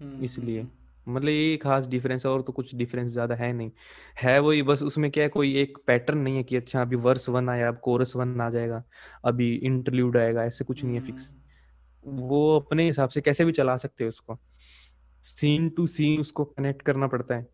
हम्म, 0.00 0.24
इसलिए। 0.24 0.60
हम्म। 0.60 0.70
मतलब 1.06 1.28
ये 1.28 1.56
खास 1.56 1.86
डिफरेंस 1.86 2.24
है 2.26 2.30
और 2.32 2.42
तो 2.42 2.52
कुछ 2.52 2.74
डिफरेंस 2.74 3.10
ज़्यादा 3.12 3.34
है 3.34 3.52
नहीं। 3.52 3.70
है 4.20 4.38
वही 4.40 4.62
बस 4.62 4.82
उसमें 4.82 5.10
क्या 5.10 5.24
है 5.24 5.28
कोई 5.28 5.54
एक 5.56 5.78
पैटर्न 5.86 6.18
नहीं 6.18 6.36
है 6.36 6.42
कि 6.42 6.56
अच्छा 6.56 6.80
अभी 6.82 6.96
वर्स 6.98 7.28
वन 7.28 7.48
आया 7.48 7.68
अब 7.68 7.78
कोरस 7.78 8.14
वन 8.16 8.40
आ 8.40 8.48
जाएगा 8.50 8.82
अभी 9.24 9.54
इंटरल्यूड 9.54 10.16
आएगा 10.16 10.44
ऐसे 10.44 10.64
कुछ 10.64 10.84
नहीं 10.84 10.94
है 10.94 11.00
फिक्स 11.00 11.34
वो 12.04 12.58
अपने 12.58 12.84
हिसाब 12.86 13.08
से 13.08 13.20
कैसे 13.20 13.44
भी 13.44 13.52
चला 13.52 13.76
सकते 13.76 14.04
हैं 14.04 14.08
उसको। 14.08 14.38
सीन 15.26 15.68
टू 15.68 15.86
सीन 15.86 16.20
उसको 16.20 16.44
कनेक्ट 16.44 16.82
करना 16.82 17.06
पड़ता 17.06 17.34
है। 17.34 17.46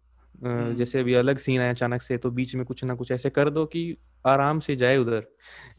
हम्म। 0.42 0.74
जैसे 0.74 1.00
अभी 1.00 1.14
अलग 1.14 1.38
सीन 1.38 1.60
आया 1.60 1.70
अचानक 1.70 2.02
से 2.02 2.18
तो 2.18 2.30
बीच 2.30 2.54
में 2.54 2.64
कुछ 2.66 2.84
ना 2.84 2.94
कुछ 2.94 3.12
ऐसे 3.12 3.30
कर 3.30 3.50
दो 3.50 3.64
कि 3.66 3.96
आराम 4.24 4.60
से 4.60 4.76
जाए 4.76 4.96
उधर। 4.96 5.26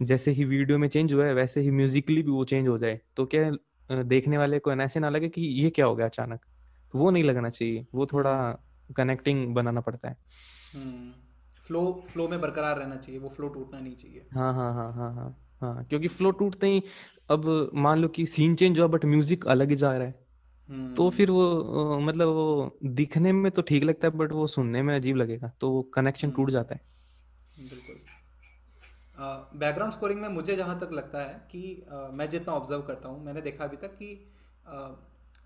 जैसे 0.01 0.31
ही 0.31 0.45
वीडियो 0.45 0.77
में 0.77 0.87
चेंज 0.87 1.13
हुआ 1.13 1.25
है 1.25 1.33
वैसे 1.33 1.61
ही 1.61 1.71
म्यूजिकली 1.71 2.21
भी 2.23 2.31
वो 2.31 2.45
चेंज 2.45 2.67
हो 2.67 2.77
जाए। 2.77 2.99
तो 3.17 3.25
क्या 3.25 4.03
देखने 4.03 4.37
वाले 4.37 4.59
को 4.59 4.73
ऐसे 4.73 4.99
ना 4.99 5.09
लगे 5.09 5.29
कि 5.29 5.41
ये 5.41 5.69
क्या 5.69 5.85
हो 5.85 5.95
गया 5.95 6.07
अचानक? 6.07 6.39
तो 6.93 6.99
वो 6.99 7.11
नहीं 7.11 7.23
लगना 7.23 7.49
चाहिए 7.49 7.85
वो 7.95 8.05
थोड़ा 8.05 8.61
कनेक्टिंग 8.95 9.53
बनाना 9.55 9.81
पड़ता 9.81 10.09
है। 10.09 10.15
फ्लो 11.65 12.03
फ्लो 12.09 12.27
में 12.27 12.41
बरकरार 12.41 12.77
रहना 12.77 12.95
चाहिए 12.95 13.19
वो 13.19 13.29
फ्लो 13.29 13.47
टूटना 13.47 13.79
नहीं 13.79 13.95
चाहिए। 13.95 14.25
हाँ 14.33 14.53
हाँ 14.53 14.73
हाँ 14.73 14.91
हाँ 14.93 15.13
हाँ 15.15 15.35
हाँ 15.61 15.85
क्योंकि 15.85 16.07
फ्लो 16.07 16.31
टूटते 16.31 16.67
ही 16.67 16.83
अब 17.29 17.69
मान 17.73 17.99
लो 17.99 18.07
कि 18.07 18.25
सीन 18.25 18.55
चेंज 18.55 18.79
हुआ 18.79 18.87
बट 18.87 19.05
म्यूज़िक 19.05 19.47
अलग 19.47 19.69
ही 19.69 19.75
जा 19.75 19.97
रहा 19.97 20.07
है। 20.07 20.23
तो 20.95 21.09
फिर 21.09 21.31
वो 21.31 21.99
मतलब 21.99 22.27
वो 22.27 22.77
दिखने 22.83 23.31
में 23.31 23.51
तो 23.51 23.61
ठीक 23.61 23.83
लगता 23.83 24.07
है 24.07 24.17
बट 24.17 24.31
वो 24.31 24.47
सुनने 24.47 24.81
में 24.81 24.95
अजीब 24.95 25.15
लगेगा 25.15 25.51
तो 25.61 25.71
वो 25.71 25.81
कनेक्शन 25.81 26.31
टूट 26.31 26.49
जाता 26.49 26.75
है। 26.75 26.81
बिल्कुल। 27.59 27.95
बैकग्राउंड 29.59 29.93
स्कोरिंग 29.93 30.21
में 30.21 30.29
मुझे 30.29 30.55
जहाँ 30.55 30.79
तक 30.79 30.89
लगता 30.93 31.19
है 31.19 31.33
कि 31.51 31.83
आ, 31.91 32.07
मैं 32.07 32.29
जितना 32.29 32.53
ऑब्ज़र्व 32.53 32.81
करता 32.81 33.09
हूँ 33.09 33.25
मैंने 33.25 33.41
देखा 33.41 33.63
अभी 33.63 33.77
तक 33.77 33.97
कि 33.97 34.29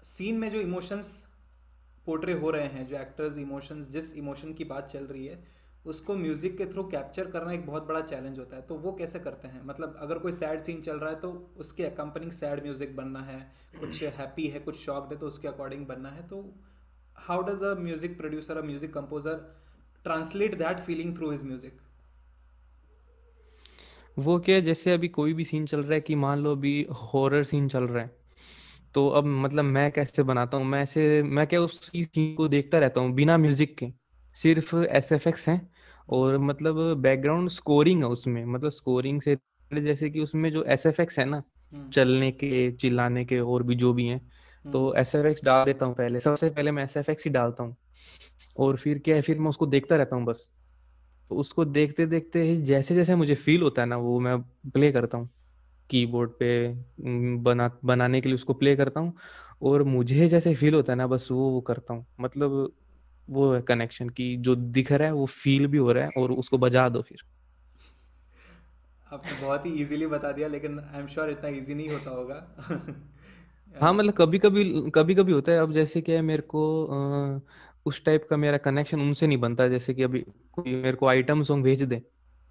सीन 0.04 0.36
uh, 0.36 0.42
में 0.42 0.52
जो 0.52 0.60
इमोशंस 0.60 1.27
पोर्ट्रे 2.08 2.34
हो 2.36 2.50
रहे 2.52 2.68
हैं, 2.68 2.88
जो 2.88 2.98
एक्टर्स, 2.98 3.38
इमोशंस, 3.38 3.90
जिस 3.90 4.16
इमोशन 4.18 4.54
की 4.54 4.64
बात 4.66 4.88
चल 4.90 5.06
रही 5.06 5.26
है, 5.26 5.40
उसको 5.86 6.16
म्यूज़िक 6.16 6.58
के 6.58 6.66
थ्रू 6.66 6.84
कैप्चर 6.86 7.28
करना 7.32 7.52
एक 7.52 7.66
बहुत 7.66 7.88
बड़ा 7.88 8.02
चैलेंज 8.04 8.40
होता 8.40 8.56
है। 8.56 8.62
तो 8.64 8.76
वो 8.78 8.92
कैसे 8.94 9.20
करते 9.20 9.48
हैं? 9.48 9.62
मतलब 9.66 9.96
अगर 10.02 10.18
कोई 10.20 10.32
सैड 10.34 10.62
सीन 10.62 10.82
चल 10.82 10.98
रहा 10.98 11.10
है 11.10 11.20
तो 11.20 11.32
उसके 11.58 11.84
अकम्पनिंग 11.86 12.32
सैड 12.34 12.64
म्यूज़िक 12.64 12.96
बनना 12.96 13.20
है, 13.22 13.40
कुछ 13.80 14.04
हैप्पी 14.04 14.48
है, 14.48 14.60
कुछ 14.60 14.80
शॉक्ड 14.80 15.14
है 15.14 15.20
तो 15.20 15.28
उसके 15.28 15.48
अकॉर्डिंग 15.48 15.86
बनना 15.88 16.10
है। 16.10 16.28
तो 16.28 16.44
how 17.20 17.42
does 17.44 17.64
a 17.64 17.74
music 17.80 18.18
producer 18.18 18.58
a 18.58 18.62
music 18.64 18.94
composer 18.94 19.36
translate 20.06 20.56
that 20.58 20.80
feeling 20.80 21.16
through 21.18 21.32
his 21.32 21.44
music 21.46 21.80
वो 24.18 24.40
क्या, 24.40 24.60
जैसे 24.60 24.94
अभी 24.94 25.08
कोई 25.10 25.34
भी 25.34 25.46
सीन 25.46 25.66
चल 25.66 25.82
रहा 25.82 25.94
है 25.94 26.02
कि 26.02 26.16
मान 26.18 26.40
लो 26.40 26.52
अभी 26.52 26.88
हॉरर 26.92 27.44
सीन 27.46 27.68
चल 27.70 27.84
रहा 27.84 28.04
है 28.04 28.12
तो 28.98 29.08
अब 29.10 29.26
मतलब 29.26 29.64
मैं 29.66 29.92
कैसे 29.92 30.24
बनाता 30.24 30.58
हूँ? 30.58 30.66
मैं 30.66 30.82
ऐसे 30.84 31.22
मैं 31.24 31.46
क्या 31.48 31.60
उस 31.62 31.80
सीन 31.88 32.34
को 32.36 32.48
देखता 32.48 32.80
रहता 32.80 33.02
हूँ 33.02 33.12
बिना 33.14 33.38
म्यूज़िक 33.38 33.78
के। 33.78 33.92
सिर्फ़ 34.36 34.76
एस 34.76 35.12
एफ़ 35.12 35.28
एक्स 35.30 35.48
है 35.50 35.62
और 36.10 36.38
मतलब 36.38 36.76
बैकग्राउंड 37.02 37.50
स्कोरिंग 37.50 38.04
है 38.04 38.10
उसमें। 38.10 38.44
मतलब 38.46 38.72
स्कोरिंग 38.72 39.22
से 39.22 39.38
जैसे 39.72 40.10
कि 40.10 40.20
उसमें 40.20 40.52
जो 40.52 40.64
एस 40.64 40.86
एफ़ 40.86 41.02
एक्स 41.02 41.20
है 41.20 41.26
ना 41.26 41.44
हम्म। 41.74 41.90
चलने 41.90 42.32
के 42.32 42.72
चिल्लाने 42.72 43.26
के 43.26 43.40
और 43.40 43.64
भी 43.64 43.76
जो 43.76 43.94
भी 43.94 44.08
हैं 44.08 44.20
तो 44.66 44.94
एस 44.96 45.16
एफ़ 45.16 45.28
एक्स 45.28 45.44
डाल 45.46 45.66
देता 45.66 45.86
हूँ 45.86 45.96
पहले। 45.96 46.20
सबसे 46.20 46.50
पहले 46.50 46.72
मैं 46.72 46.84
एस 46.84 46.98
एफ़ 46.98 47.12
एक्स 47.12 47.26
ही 47.26 47.32
डालता 47.32 47.64
हूँ। 47.64 47.76
और 48.60 48.78
फिर 48.78 49.00
क्या 49.00 49.16
है 49.16 49.22
फिर 49.22 49.40
मैं 49.40 49.50
उसको 49.50 49.66
देखता 49.66 49.96
रहता 49.96 50.16
हूँ 50.16 50.26
बस। 50.26 50.50
तो 51.32 51.36
उसको 51.36 51.66
देखते 51.66 52.06
देखते 52.06 52.44
ही 52.44 52.62
जैसे 52.64 52.96
जैसे 52.96 53.16
मुझे 53.16 53.36
फील 53.36 53.62
होता 53.62 53.82
है 53.82 53.88
ना 53.88 53.98
वो 53.98 54.20
मैं 54.20 54.42
प्ले 54.72 54.92
करता 54.92 55.18
हूँ। 55.18 55.30
कीबोर्ड 55.90 56.32
पे 56.40 56.50
बना 57.44 57.70
बनाने 57.86 58.22
के 58.22 58.30
लिए 58.30 58.36
उसको 58.36 58.54
प्ले 58.54 58.76
करता 58.76 59.00
हूँ 59.00 59.14
और 59.62 59.84
मुझे 59.84 60.28
जैसे 60.30 60.56
फील 60.56 60.74
होता 60.74 60.94
है 60.94 60.98
ना 60.98 61.08
बस 61.08 61.28
वो 61.32 61.50
वो 61.50 61.62
करता 61.62 61.94
हूँ। 61.94 62.06
मतलब 62.22 62.74
वो 63.30 63.54
है 63.54 63.62
कनेक्शन 63.62 64.10
की 64.10 64.36
जो 64.38 64.56
दिख 64.56 64.92
रहा 64.92 65.08
है 65.08 65.14
वो 65.14 65.26
फील 65.26 65.68
भी 65.68 65.78
हो 65.78 65.92
रहा 65.92 66.04
है 66.04 66.10
और 66.18 66.32
उसको 66.32 66.58
बजा 66.58 66.90
दो 66.90 67.02
फिर। 67.02 67.24
आपने 69.08 69.42
बहुत 69.42 69.66
ही 69.66 69.72
इजीली 69.72 70.08
बता 70.08 70.32
दिया 70.32 70.48
लेकिन 70.48 70.80
आई 70.80 71.00
एम 71.00 71.08
श्योर 71.08 71.30
इतना 71.30 71.50
इजी 71.50 71.76
नहीं 71.76 71.90
होता 71.90 72.12
होगा। 72.12 72.58
हाँ 73.82 73.94
मतलब 73.94 74.14
कभी 74.14 74.40
कभी 74.40 74.92
कभी 74.96 75.16
कभी 75.16 75.32
होता 75.32 75.52
है। 75.52 75.58
अब 75.58 75.74
जैसे 75.74 76.02
कि 76.02 76.22
मेरे 76.22 76.42
को 76.42 76.62
आ, 76.88 77.40
उस 77.86 78.04
टाइप 78.06 78.28
का 78.30 78.38
मेरा 78.38 78.58
कनेक्शन 78.58 79.02
उनसे 79.02 79.28
नहीं 79.28 79.38
बनता। 79.38 79.68
जैसे 79.68 79.94
कि 79.94 80.04
अभी 80.04 80.20
कोई 80.52 80.76
मेरे 80.76 80.98
को 80.98 81.08
आइटम 81.08 81.44
सॉन्ग 81.44 81.64
भेज 81.64 81.84
दे 81.84 82.02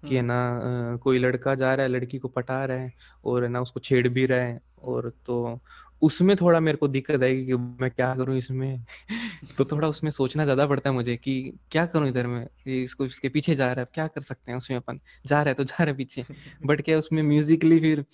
कि 0.03 0.15
है 0.15 0.21
हम्म। 0.21 0.27
ना 0.27 0.97
कोई 1.03 1.19
लड़का 1.19 1.55
जा 1.55 1.73
रहा 1.75 1.85
है 1.85 1.91
लड़की 1.91 2.17
को 2.19 2.27
पटा 2.27 2.63
रहा 2.65 2.77
है 2.77 2.91
और 3.25 3.43
है 3.43 3.49
ना 3.49 3.61
उसको 3.61 3.79
छेड़ 3.79 4.07
भी 4.09 4.25
रहा 4.25 4.39
है 4.39 4.59
और 4.83 5.09
तो 5.25 5.59
उसमें 6.01 6.35
थोड़ा 6.37 6.59
मेरे 6.59 6.77
को 6.77 6.87
दिक्कत 6.87 7.23
आएगी 7.23 7.45
कि 7.45 7.53
मैं 7.55 7.89
क्या 7.91 8.13
करूँ 8.15 8.37
इसमें? 8.37 8.85
तो 9.57 9.65
थोड़ा 9.65 9.87
उसमें 9.87 10.11
सोचना 10.11 10.43
ज़्यादा 10.43 10.65
पड़ता 10.67 10.89
है 10.89 10.95
मुझे 10.95 11.15
कि 11.17 11.33
क्या 11.71 11.85
करूँ 11.85 12.07
इधर 12.09 12.27
में? 12.27 12.47
इसको 12.67 13.05
इसके 13.05 13.29
पीछे 13.29 13.55
जा 13.55 13.71
रहा 13.73 13.81
है 13.81 13.87
क्या 13.93 14.07
कर 14.07 14.21
सकते 14.21 14.51
हैं 14.51 14.57
उसमें 14.57 14.77
अपन? 14.77 14.99
जा 15.25 15.41
रहा 15.41 15.49
है 15.49 15.53
तो 15.53 15.63
जा 15.63 15.75
रहा 15.79 15.91
है 15.91 15.97
पीछे। 15.97 16.25
बट 16.65 16.81
क्या 16.81 16.97
उसमें 16.97 17.23
म्यूजिकली 17.23 17.79
फिर 17.79 18.05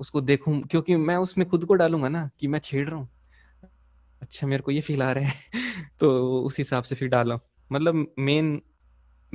उसको 0.00 0.20
देखूँ 0.20 0.60
क्योंकि 0.62 0.96
मैं 0.96 1.16
उसमें 1.16 1.48
खुद 1.48 1.64
को 1.64 1.74
डालूँगा 1.74 2.08
ना 2.08 2.30
कि 2.40 2.48
मैं 2.48 2.60
छेड़ 2.60 2.88
रहा 2.88 2.98
हूँ। 2.98 3.08
अच्छा 4.22 4.46
मेरे 4.46 4.62
को 4.62 4.70
ये 4.70 4.80
फील 4.80 5.02
आ 5.02 5.12
रहा 5.12 5.24
है। 5.24 5.34
तो 6.00 6.40
उस 6.42 6.58
हिसाब 6.58 6.84
से 6.84 6.94
फिर 6.94 7.08
डाला। 7.08 7.38
मतलब 7.70 8.14
मेन 8.18 8.60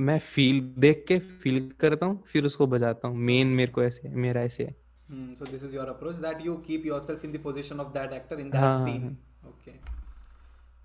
मैं 0.02 0.18
फील 0.18 0.60
देख 0.78 1.04
के 1.08 1.18
फील 1.42 1.70
करता 1.80 2.06
हूँ 2.06 2.22
फिर 2.26 2.44
उसको 2.44 2.66
बजाता 2.66 3.08
हूँ। 3.08 3.16
मेन 3.30 3.46
मेरे 3.46 3.72
को 3.72 3.82
ऐसे 3.82 4.08
मेरा 4.08 4.42
ऐसे 4.42 4.64
है। 4.64 4.76
Hmm, 5.08 5.24
so 5.38 5.46
this 5.46 5.62
is 5.66 5.72
your 5.76 5.86
approach 5.92 6.20
that 6.20 6.38
you 6.44 6.52
keep 6.66 6.84
yourself 6.88 7.24
in 7.26 7.32
the 7.32 7.40
position 7.46 7.80
of 7.84 7.88
that 7.94 8.12
actor 8.18 8.36
in 8.42 8.50
that 8.50 8.62
हाँ, 8.62 8.84
scene. 8.84 9.08
Okay. 9.44 9.74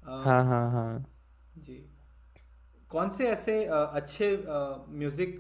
Uh, 0.06 0.24
हाँ 0.26 0.44
हाँ 0.46 0.72
हाँ। 0.72 1.06
जी। 1.58 1.76
कौन 2.90 3.10
से 3.10 3.28
ऐसे 3.28 3.54
अच्छे 3.66 4.32
म्यूज़िक 4.48 5.40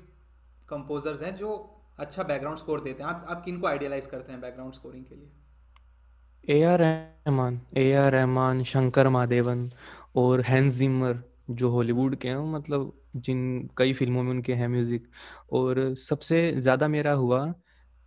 कंपोजर्स 0.70 1.22
हैं 1.22 1.36
जो 1.36 1.52
अच्छा 2.00 2.24
बैकग्राउंड 2.24 2.60
स्कोर 2.60 2.82
देते 2.82 3.04
हैं? 3.04 3.10
आप 3.10 3.26
आप 3.30 3.44
किन 3.46 3.60
को 3.60 3.68
आइडियलाइज 3.68 4.06
करते 4.06 4.32
हैं 4.32 4.42
बैकग्राउंड 4.42 4.74
स्कोरिंग 4.74 5.06
के 5.06 5.16
लिए? 5.16 6.58
A 6.58 6.64
R 6.64 6.80
Rahman 6.80 7.60
A 7.78 7.92
R 7.94 8.12
Rahman 8.12 8.64
Shankar 8.64 9.10
Mahadevan 9.10 9.72
और 10.16 10.42
हैंस 10.42 10.74
जिमर 10.74 11.24
जो 11.50 11.70
हॉलीवुड 11.70 12.16
के 12.16 12.28
हैं 12.28 12.52
मतलब 12.54 12.94
जिन 13.18 13.70
कई 13.78 13.94
फ़िल्मों 13.94 14.24
में 14.24 14.32
उनके 14.32 14.54
हैं 14.54 14.68
म्यूज़िक। 14.68 15.08
और 15.52 15.94
सबसे 16.00 16.52
ज़्यादा 16.54 16.88
मेरा 16.88 17.12
हुआ 17.14 17.54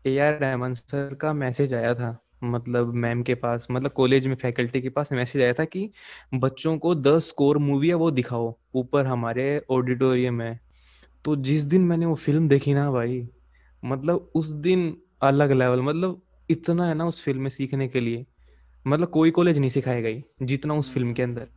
ए 0.04 0.18
आर 0.18 0.38
रहमान 0.40 0.74
सर 0.74 1.14
का 1.20 1.32
मैसेज 1.34 1.74
आया 1.74 1.94
था 1.94 2.18
मतलब 2.44 2.94
मैम 2.96 3.22
के 3.22 3.34
पास 3.36 3.66
मतलब 3.70 3.90
कॉलेज 3.92 4.26
में 4.26 4.34
फैकल्टी 4.36 4.80
के 4.80 4.88
पास 4.90 5.12
मैसेज 5.12 5.42
आया 5.42 5.52
था 5.52 5.64
कि 5.66 5.90
बच्चों 6.36 6.76
को 6.78 6.94
द 6.96 7.18
स्कोर 7.20 7.58
मूवी 7.58 7.88
है 7.88 7.94
वो 7.94 8.10
दिखाओ, 8.10 8.54
ऊपर 8.74 9.06
हमारे 9.06 9.62
ऑडिटोरियम 9.70 10.34
में 10.34 10.58
तो 11.24 11.36
जिस 11.38 11.62
दिन 11.64 11.82
मैंने 11.84 12.06
वो 12.06 12.14
फ़िल्म 12.16 12.48
देखी 12.48 12.74
ना 12.74 12.90
भाई 12.92 13.26
मतलब 13.82 14.30
उस 14.34 14.48
दिन 14.62 14.96
अलग 15.22 15.52
लेवल 15.52 15.82
मतलब 15.82 16.22
इतना 16.48 16.86
है 16.88 16.94
ना 16.94 17.06
उस 17.06 17.22
फ़िल्म 17.24 17.42
में 17.42 17.50
सीखने 17.50 17.88
के 17.88 18.00
लिए 18.00 18.26
मतलब 18.86 19.08
कोई 19.10 19.30
कॉलेज 19.30 19.58
नहीं 19.58 19.70
सिखाएगा 19.70 20.08
गई, 20.08 20.22
जितना 20.42 20.74
उस 20.74 20.92
फ़िल्म 20.94 21.12
के 21.14 21.22
अंदर। 21.22 21.48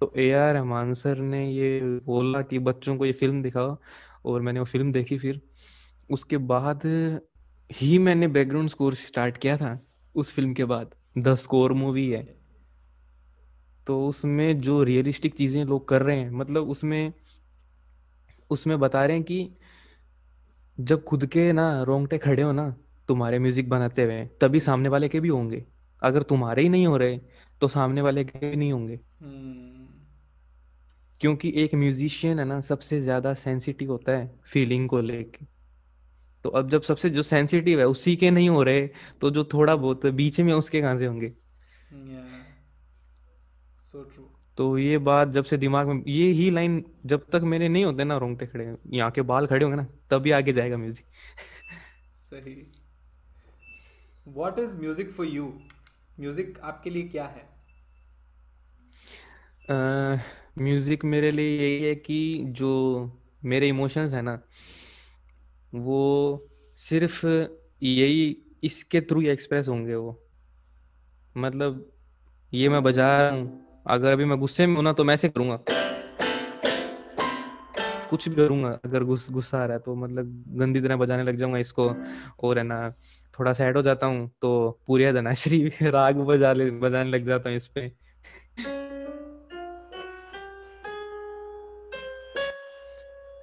तो 0.00 0.12
ए 0.16 0.30
आर 0.32 0.52
रहमान 0.54 0.92
सर 0.94 1.18
ने 1.18 1.48
ये 1.50 1.80
बोला 2.06 2.42
कि 2.42 2.58
बच्चों 2.60 2.96
को 2.96 3.06
ये 3.06 3.12
फ़िल्म 3.12 3.42
दिखाओ, 3.42 3.76
और 4.24 4.40
मैंने 4.40 4.60
वो 4.60 4.66
फ़िल्म 4.66 4.92
देखी 4.92 5.18
फिर। 5.18 5.40
उसके 6.10 6.36
बाद 6.46 6.82
ही 7.70 7.98
मैंने 7.98 8.28
बैकग्राउंड 8.28 8.68
स्कोर 8.70 8.94
स्टार्ट 8.94 9.36
किया 9.36 9.56
था 9.56 9.78
उस 10.14 10.32
फ़िल्म 10.32 10.54
के 10.54 10.64
बाद। 10.64 10.94
द 11.18 11.34
स्कोर 11.34 11.72
मूवी 11.72 12.08
है। 12.10 12.22
तो 13.86 14.06
उसमें 14.08 14.60
जो 14.60 14.82
रियलिस्टिक 14.82 15.34
चीज़ें 15.34 15.64
लोग 15.64 15.88
कर 15.88 16.02
रहे 16.02 16.16
हैं 16.16 16.30
मतलब 16.30 16.68
उसमें 16.70 17.12
उसमें 18.50 18.78
बता 18.80 19.04
रहे 19.06 19.16
हैं 19.16 19.24
कि 19.24 19.56
जब 20.78 21.04
खुद 21.04 21.26
के 21.26 21.52
ना 21.52 21.82
रोंगटे 21.82 22.18
खड़े 22.18 22.42
हो 22.42 22.52
ना 22.52 22.68
तुम्हारे 23.08 23.38
म्यूज़िक 23.38 23.68
बनाते 23.68 24.04
हुए, 24.04 24.24
तभी 24.40 24.60
सामने 24.60 24.88
वाले 24.88 25.08
के 25.08 25.20
भी 25.20 25.28
होंगे। 25.28 25.64
अगर 26.02 26.22
तुम्हारे 26.22 26.62
ही 26.62 26.68
नहीं 26.68 26.86
हो 26.86 26.96
रहे 26.96 27.18
तो 27.60 27.68
सामने 27.68 28.02
वाले 28.02 28.24
के 28.24 28.50
भी 28.50 28.56
नहीं 28.56 28.72
होंगे। 28.72 28.96
hmm. 28.96 29.75
क्योंकि 31.20 31.52
एक 31.56 31.74
म्यूजिशियन 31.74 32.38
है 32.38 32.44
ना 32.44 32.60
सबसे 32.60 33.00
ज़्यादा 33.00 33.34
सेंसिटिव 33.34 33.90
होता 33.90 34.12
है 34.12 34.30
फीलिंग 34.44 34.88
को 34.88 35.00
लेके। 35.00 35.44
तो 36.44 36.50
अब 36.50 36.68
जब 36.68 36.82
सबसे 36.82 37.10
जो 37.10 37.22
सेंसिटिव 37.22 37.78
है 37.80 37.86
उसी 37.86 38.16
के 38.16 38.30
नहीं 38.30 38.48
हो 38.48 38.62
रहे 38.62 38.86
तो 39.20 39.30
जो 39.30 39.44
थोड़ा 39.44 39.76
बहुत 39.76 40.06
बीच 40.06 40.40
में 40.40 40.52
उसके 40.52 40.80
कहाँ 40.80 40.98
से 40.98 41.06
होंगे? 41.06 41.32
so 43.84 44.04
तो 44.58 44.76
ये 44.78 44.98
बात 44.98 45.28
जब 45.28 45.44
से 45.44 45.56
दिमाग 45.56 45.88
में 45.88 46.02
ये 46.08 46.26
ही 46.32 46.50
लाइन 46.50 46.84
जब 47.06 47.26
तक 47.32 47.40
मेरे 47.44 47.68
नहीं 47.68 47.84
होते 47.84 48.04
ना 48.04 48.16
रोंगटे 48.18 48.46
खड़े 48.46 48.66
यहाँ 48.90 49.10
के 49.10 49.22
बाल 49.22 49.46
खड़े 49.46 49.64
होंगे 49.64 49.76
ना 49.76 49.86
तभी 50.10 50.30
आगे 50.30 50.52
जाएगा 50.52 50.76
म्यूज़िक। 50.76 51.04
सही। 52.20 52.54
What 54.26 54.58
is 54.58 54.76
music 54.78 55.10
for 55.12 55.26
you 55.26 55.52
music 56.20 56.58
आपके 56.62 56.90
लिए 56.90 57.08
क्या 57.08 57.26
है? 57.26 57.44
म्यूज़िक 60.56 61.04
मेरे 61.04 61.30
लिए 61.30 61.58
यही 61.58 61.82
है 61.84 61.94
कि 61.94 62.44
जो 62.48 62.70
मेरे 63.44 63.68
इमोशंस 63.68 64.12
है 64.12 64.22
ना, 64.22 64.38
वो 65.72 66.48
सिर्फ़ 66.78 67.26
यही 67.82 68.36
इसके 68.64 69.00
थ्रू 69.00 69.22
एक्सप्रेस 69.22 69.68
होंगे 69.68 69.94
वो। 69.94 70.22
मतलब 71.36 71.84
ये 72.52 72.68
मैं 72.68 72.82
बजा 72.82 73.06
रहा 73.20 73.30
हूँ, 73.30 73.82
अगर 73.86 74.12
अभी 74.12 74.24
मैं 74.24 74.38
गुस्से 74.38 74.66
में 74.66 74.74
हूँ 74.76 74.84
ना 74.84 74.92
तो 74.92 75.04
मैं 75.04 75.14
ऐसे 75.14 75.28
करूँगा। 75.28 75.58
कुछ 78.10 78.28
भी 78.28 78.34
करूँगा, 78.36 78.68
अगर 78.84 79.04
गुस, 79.04 79.30
गुस्सा 79.30 79.58
आ 79.58 79.64
रहा 79.64 79.76
है 79.76 79.82
तो 79.82 79.94
मतलब 79.94 80.44
गंदी 80.58 80.80
तरह 80.80 80.96
बजाने 80.96 81.22
लग 81.22 81.36
जाऊँगा 81.36 81.58
इसको, 81.58 81.88
और 82.42 82.58
है 82.58 82.64
ना, 82.64 82.90
थोड़ा 83.38 83.52
सैड 83.52 83.76
हो 83.76 83.82
जाता 83.82 84.06
हूँ 84.06 84.28
तो 84.42 84.80
पूरी 84.86 85.12
धनाश्री 85.12 85.68
राग 85.82 86.16
बजा 86.16 86.52
ले, 86.52 86.70
बजाने 86.70 87.10
लग 87.10 87.24
जाता 87.24 87.48
हूँ 87.48 87.56
इस 87.56 87.66
पे। 87.66 88.05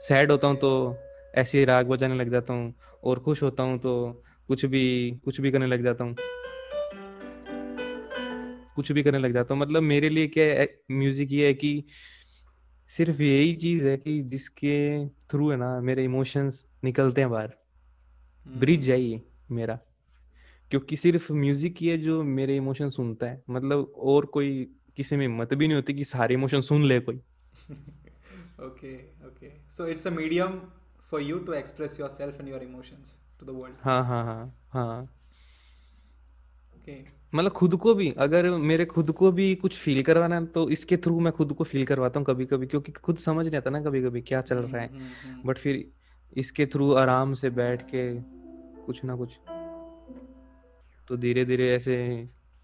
सैड 0.08 0.32
होता 0.32 0.48
हूँ 0.48 0.56
तो 0.56 0.98
ऐसे 1.36 1.66
राग 1.66 1.88
बजाने 1.88 2.16
लग 2.16 2.32
जाता 2.32 2.54
हूँ 2.54 2.74
और 3.04 3.20
खुश 3.20 3.44
होता 3.44 3.64
हूँ 3.64 3.80
तो 3.80 4.24
कुछ 4.48 4.66
भी 4.66 5.12
कुछ 5.26 5.42
भी 5.42 5.52
करने 5.52 5.68
लग 5.68 5.84
जाता 5.84 6.04
हूँ। 6.04 6.16
कुछ 8.76 8.92
भी 8.92 9.04
करने 9.04 9.18
लग 9.18 9.34
जाता 9.34 9.54
हूँ। 9.54 9.62
मतलब 9.62 9.84
मेरे 9.84 10.10
लिए 10.10 10.28
क्या 10.28 10.46
है, 10.46 10.80
म्यूज़िक 10.92 11.32
ये 11.32 11.48
है 11.48 11.54
कि 11.54 11.84
सिर्फ़ 12.90 13.22
यही 13.22 13.56
चीज़ 13.56 13.88
है 13.88 13.98
कि 13.98 14.22
जिसके 14.24 15.08
थ्रू 15.08 15.52
है 15.52 15.58
ना 15.58 15.82
मेरे 15.82 16.04
इमोशंस 16.04 16.66
निकलते 16.84 17.22
हैं 17.22 17.30
बाहर। 17.30 17.54
ब्रिज 18.48 18.90
है 18.90 19.22
मेरा। 19.52 19.80
क्योंकि 20.72 20.96
सिर्फ़ 20.96 21.34
म्यूज़िक 21.34 21.76
ही 21.78 21.88
है 21.88 21.98
जो 21.98 22.24
मेरे 22.24 22.58
इमोशन 22.58 22.90
सुनता 22.90 23.26
है। 23.26 23.44
मतलब 23.50 23.94
और 23.98 24.26
कोई 24.26 24.72
किसी 24.98 25.16
में 25.16 25.28
हिम्मत 25.28 25.54
भी 25.54 25.68
नहीं 25.68 25.76
होती 25.76 25.94
कि 25.94 26.04
सारे 26.04 26.34
इमोशन 26.34 26.62
सुन 26.62 26.86
ले 26.86 27.00
कोई। 27.00 27.22
Okay 28.60 28.96
okay 29.28 29.50
so 29.78 29.88
it's 29.88 30.08
a 30.08 30.10
medium 30.12 30.60
for 31.12 31.22
you 31.22 31.38
to 31.40 31.54
express 31.54 32.00
yourself 32.00 32.40
and 32.40 32.50
your 32.50 32.64
emotions 32.64 33.20
to 33.40 33.46
the 33.46 33.50
world 33.50 33.76
हाँ 33.82 34.04
हाँ 34.06 34.24
हाँ 34.26 34.54
हाँ। 34.74 35.02
ओके 36.78 36.98
मतलब 37.34 37.52
खुद 37.52 37.76
को 37.76 37.94
भी 37.94 38.10
अगर 38.18 38.50
मेरे 38.62 38.86
खुद 38.86 39.12
को 39.12 39.32
भी 39.32 39.54
कुछ 39.56 39.78
फील 39.80 40.02
करवाना 40.04 40.36
है 40.36 40.46
तो 40.56 40.70
इसके 40.70 40.98
थ्रू 40.98 41.20
मैं 41.20 41.32
खुद 41.34 41.54
को 41.54 41.64
फील 41.64 41.86
करवाता 41.86 42.20
हूँ 42.20 42.26
कभी 42.26 42.46
कभी 42.46 42.68
क्योंकि 42.68 42.92
खुद 42.92 43.18
समझ 43.18 43.46
नहीं 43.46 43.58
आता 43.58 43.70
ना 43.70 43.82
कभी 43.84 44.02
कभी 44.04 44.22
क्या 44.22 44.42
चल 44.42 44.58
रहा 44.58 44.82
है। 44.82 44.88
हम्म, 44.88 45.00
हम्म, 45.00 45.32
हम्म। 45.32 45.48
बट 45.50 45.58
फिर 45.58 45.84
इसके 46.38 46.66
थ्रू 46.66 46.92
आराम 46.94 47.34
से 47.34 47.50
बैठ 47.50 47.82
के 47.90 48.04
कुछ 48.86 49.04
ना 49.06 49.16
कुछ 49.16 49.38
तो 51.08 51.18
धीरे 51.18 51.46
धीरे 51.46 51.74
ऐसे 51.76 51.98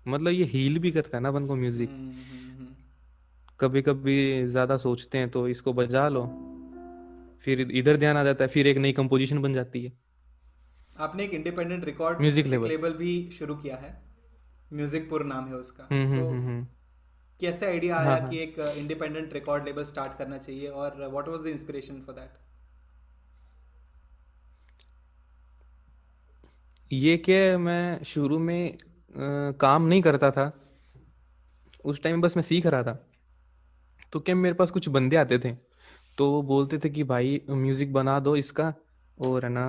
मतलब 0.06 0.32
ये 0.32 0.45
हील 0.45 0.80
भी 0.80 0.91
करता 0.91 1.17
है 1.17 1.21
ना 1.23 1.30
अपन 1.30 1.45
को 1.47 1.56
म्यूज़िक 1.56 1.89
हम्म, 1.89 1.99
हम्म, 2.02 2.23
हम्म। 2.32 2.49
कभी 3.60 3.82
कभी 3.82 4.17
ज़्यादा 4.48 4.78
सोचते 4.78 5.17
हैं 5.17 5.30
तो 5.30 5.48
इसको 5.48 5.74
बजा 5.74 6.08
लो 6.10 6.26
फिर 7.45 7.62
इधर 7.62 7.98
ध्यान 7.98 8.17
आ 8.17 8.24
जाता 8.24 8.43
है 8.43 8.48
फिर 8.50 8.67
एक 8.67 8.78
नई 8.78 8.91
कंपोजिशन 8.91 9.41
बन 9.41 9.54
जाती 9.54 9.84
है 9.86 9.91
आपने 10.98 11.24
एक 11.24 11.34
independent 11.34 11.86
record 11.86 12.19
music 12.22 12.45
label। 12.45 12.67
Label 12.67 12.93
भी 12.93 13.12
शुरू 13.39 13.56
किया 13.56 13.76
है 13.76 13.91
म्यूजिकपुर 14.74 15.24
नाम 15.26 15.48
है 15.48 15.56
उसका 15.56 15.88
हम्म 15.91 16.08
हम्म 16.08 16.19
तो 16.22 16.30
हम्म। 16.30 16.65
कैसे 17.39 17.65
आइडिया 17.65 17.95
हाँ, 17.95 18.06
आया 18.06 18.22
हाँ। 18.22 18.30
कि 18.30 18.39
एक 18.39 18.60
इंडिपेंडेंट 18.78 19.34
रिकॉर्ड 19.34 19.65
लेबल 19.65 19.84
स्टार्ट 19.84 20.17
करना 20.17 20.38
चाहिए 20.38 20.67
और 20.67 21.08
what 21.10 21.28
was 21.28 21.41
the 21.41 21.48
inspiration 21.48 22.02
for 22.02 22.15
that 22.15 22.38
ये 26.91 27.17
क्या 27.17 27.58
मैं 27.58 28.04
शुरू 28.04 28.39
में 28.39 28.72
अ, 28.74 28.78
काम 29.60 29.86
नहीं 29.88 30.02
करता 30.02 30.32
था 30.32 30.52
उस 31.86 32.02
टाइम 32.04 32.22
बस 32.22 32.36
मैं 32.38 32.43
सीख 32.43 32.65
रहा 32.65 32.84
था 32.84 32.98
तो 34.13 34.19
क्या 34.19 34.36
मेरे 34.36 34.56
पास 34.56 34.72
कुछ 34.72 34.88
बंदे 34.89 35.15
आते 35.15 35.39
थे? 35.39 35.52
तो 36.17 36.30
वो 36.32 36.41
बोलते 36.43 36.78
थे 36.80 36.89
कि 36.89 37.04
भाई 37.04 37.41
म्यूज़िक 37.50 37.93
बना 37.93 38.19
दो 38.19 38.36
इसका 38.36 38.74
और 39.17 39.45
है 39.45 39.52
ना 39.52 39.65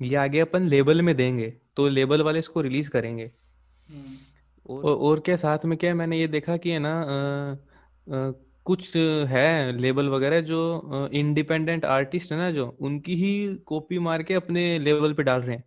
ये 0.00 0.16
आगे 0.16 0.40
अपन 0.40 0.68
लेबल 0.68 1.02
में 1.02 1.14
देंगे 1.16 1.50
तो 1.76 1.88
लेबल 1.88 2.22
वाले 2.22 2.38
इसको 2.38 2.60
रिलीज़ 2.60 2.90
करेंगे। 2.90 3.30
और, 4.66 4.84
और 4.84 5.20
क्या 5.20 5.36
साथ 5.36 5.64
में 5.64 5.76
क्या 5.78 5.94
मैंने 5.94 6.18
ये 6.20 6.28
देखा 6.28 6.56
कि 6.56 6.70
है 6.70 6.78
ना 6.78 6.92
अ, 7.02 7.56
अ, 8.06 8.32
कुछ 8.66 8.96
है 9.28 9.72
लेबल 9.72 10.08
वगैरह 10.08 10.40
जो 10.40 11.08
इंडिपेंडेंट 11.12 11.84
आर्टिस्ट 11.84 12.32
है 12.32 12.38
ना 12.38 12.50
जो 12.50 12.66
उनकी 12.80 13.14
ही 13.14 13.32
कॉपी 13.66 13.98
मार 13.98 14.22
के 14.22 14.34
अपने 14.34 14.78
लेवल 14.78 15.12
पे 15.12 15.22
डाल 15.22 15.40
रहे 15.42 15.56
हैं। 15.56 15.64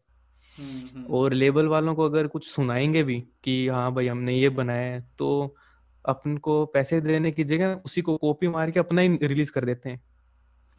हम्म, 0.57 1.05
और 1.09 1.33
लेबल 1.33 1.67
वालों 1.67 1.95
को 1.95 2.05
अगर 2.05 2.27
कुछ 2.27 2.47
सुनाएँगे 2.47 3.03
भी 3.03 3.19
कि 3.43 3.67
हाँ 3.67 3.93
भाई 3.93 4.07
हमने 4.07 4.35
ये 4.35 4.49
बनाया 4.51 4.91
है 4.93 5.01
तो 5.19 5.55
अपन 6.05 6.37
को 6.37 6.65
पैसे 6.65 7.01
देने 7.01 7.31
की 7.31 7.43
जगह 7.43 7.81
उसी 7.85 8.01
को 8.01 8.17
कॉपी 8.17 8.47
मार 8.47 8.71
के 8.71 8.79
अपना 8.79 9.01
ही 9.01 9.17
रिलीज़ 9.23 9.51
कर 9.51 9.65
देते 9.65 9.89
हैं। 9.89 10.01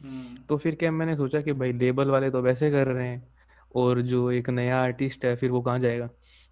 हम्म, 0.00 0.36
तो 0.48 0.56
फिर 0.56 0.74
क्या 0.74 0.90
मैंने 0.90 1.16
सोचा 1.16 1.40
कि 1.40 1.52
भाई 1.52 1.72
लेबल 1.72 2.10
वाले 2.10 2.30
तो 2.30 2.42
वैसे 2.42 2.70
कर 2.70 2.86
रहे 2.86 3.08
हैं 3.08 3.28
और 3.74 4.00
जो 4.02 4.30
एक 4.30 4.50
नया 4.50 4.80
आर्टिस्ट 4.82 5.24
है 5.24 5.36
फिर 5.36 5.50
वो 5.50 5.60
कहाँ 5.62 5.78
जाएगा? 5.78 6.08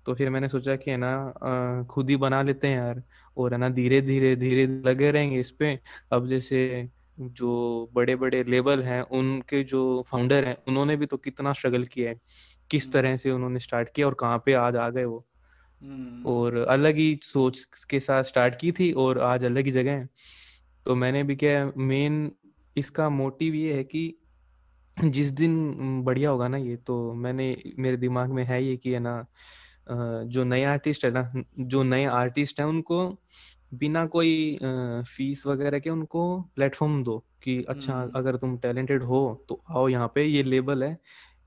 तो 0.07 0.14
फिर 0.14 0.31
मैंने 0.31 0.48
सोचा 0.48 0.76
कि 0.76 0.90
है 0.90 0.96
ना 0.96 1.87
खुद 1.90 2.11
ही 2.11 2.16
बना 2.16 2.42
लेते 2.42 2.66
हैं 2.68 2.76
यार 2.76 3.02
और 3.37 3.52
है 3.52 3.59
ना 3.59 3.68
धीरे 3.68 4.00
धीरे 4.02 4.37
धीरे 4.37 4.66
लगे 4.66 5.11
रहेंगे 5.11 5.40
इस 5.40 5.50
पे। 5.50 5.78
अब 6.12 6.28
जैसे 6.28 6.88
जो 7.20 7.90
बड़े 7.94 8.16
बड़े 8.16 8.42
लेबल 8.44 8.83
हैं 8.83 9.02
उनके 9.02 9.62
जो 9.64 10.04
फाउंडर 10.11 10.44
हैं 10.44 10.57
उन्होंने 10.68 10.96
भी 10.96 11.07
तो 11.07 11.16
कितना 11.16 11.52
स्ट्रगल 11.52 11.85
किया 11.85 12.11
है। 12.11 12.20
किस 12.70 12.92
तरह 12.92 13.16
से 13.16 13.31
उन्होंने 13.31 13.59
स्टार्ट 13.59 13.88
किया 13.94 14.07
और 14.07 14.14
कहाँ 14.14 14.42
पे 14.46 14.52
आज 14.52 14.76
आ 14.76 14.88
गए 14.90 15.04
वो? 15.04 15.18
हम्म, 15.18 15.38
और 16.26 16.56
अलग 16.56 16.96
ही 16.96 17.18
सोच 17.22 17.84
के 17.90 18.00
साथ 18.00 18.24
स्टार्ट 18.24 18.54
की 18.54 18.72
थी 18.72 18.92
और 18.92 19.18
आज 19.18 19.44
अलग 19.44 19.64
ही 19.64 19.70
जगह 19.70 19.92
है। 19.92 20.08
तो 20.86 20.94
मैंने 20.94 21.22
भी 21.22 21.36
क्या 21.36 21.72
मेन 21.76 22.30
इसका 22.76 23.08
मोटिव 23.08 23.54
ये 23.54 23.74
है 23.74 23.84
कि 23.84 24.14
जिस 24.96 25.30
दिन 25.30 26.02
बढ़िया 26.04 26.30
होगा 26.30 26.48
ना 26.48 26.56
ये 26.56 26.76
तो 26.76 27.12
मैंने 27.14 27.56
मेरे 27.78 27.96
दिमाग 27.96 28.30
में 28.30 28.44
है 28.44 28.64
ये 28.64 28.76
कि 28.76 28.92
है 28.92 29.00
ना 29.00 29.26
जो 30.24 30.44
नए 30.44 30.64
आर्टिस्ट 30.64 31.04
है 31.04 31.10
ना 31.10 31.32
जो 31.58 31.82
नए 31.82 32.04
आर्टिस्ट 32.04 32.60
हैं 32.60 32.66
उनको 32.66 33.18
बिना 33.74 34.06
कोई 34.06 34.58
फ़ीस 35.08 35.46
वगैरह 35.46 35.78
के 35.78 35.90
उनको 35.90 36.40
प्लेटफॉर्म 36.56 37.02
दो 37.04 37.18
कि 37.42 37.62
अच्छा 37.68 37.94
हम्म, 37.94 38.10
अगर 38.14 38.36
तुम 38.36 38.56
टैलेंटेड 38.58 39.02
हो 39.02 39.46
तो 39.48 39.62
आओ 39.68 39.88
यहाँ 39.88 40.12
पे 40.14 40.24
ये 40.24 40.42
लेबल 40.42 40.84
है 40.84 40.98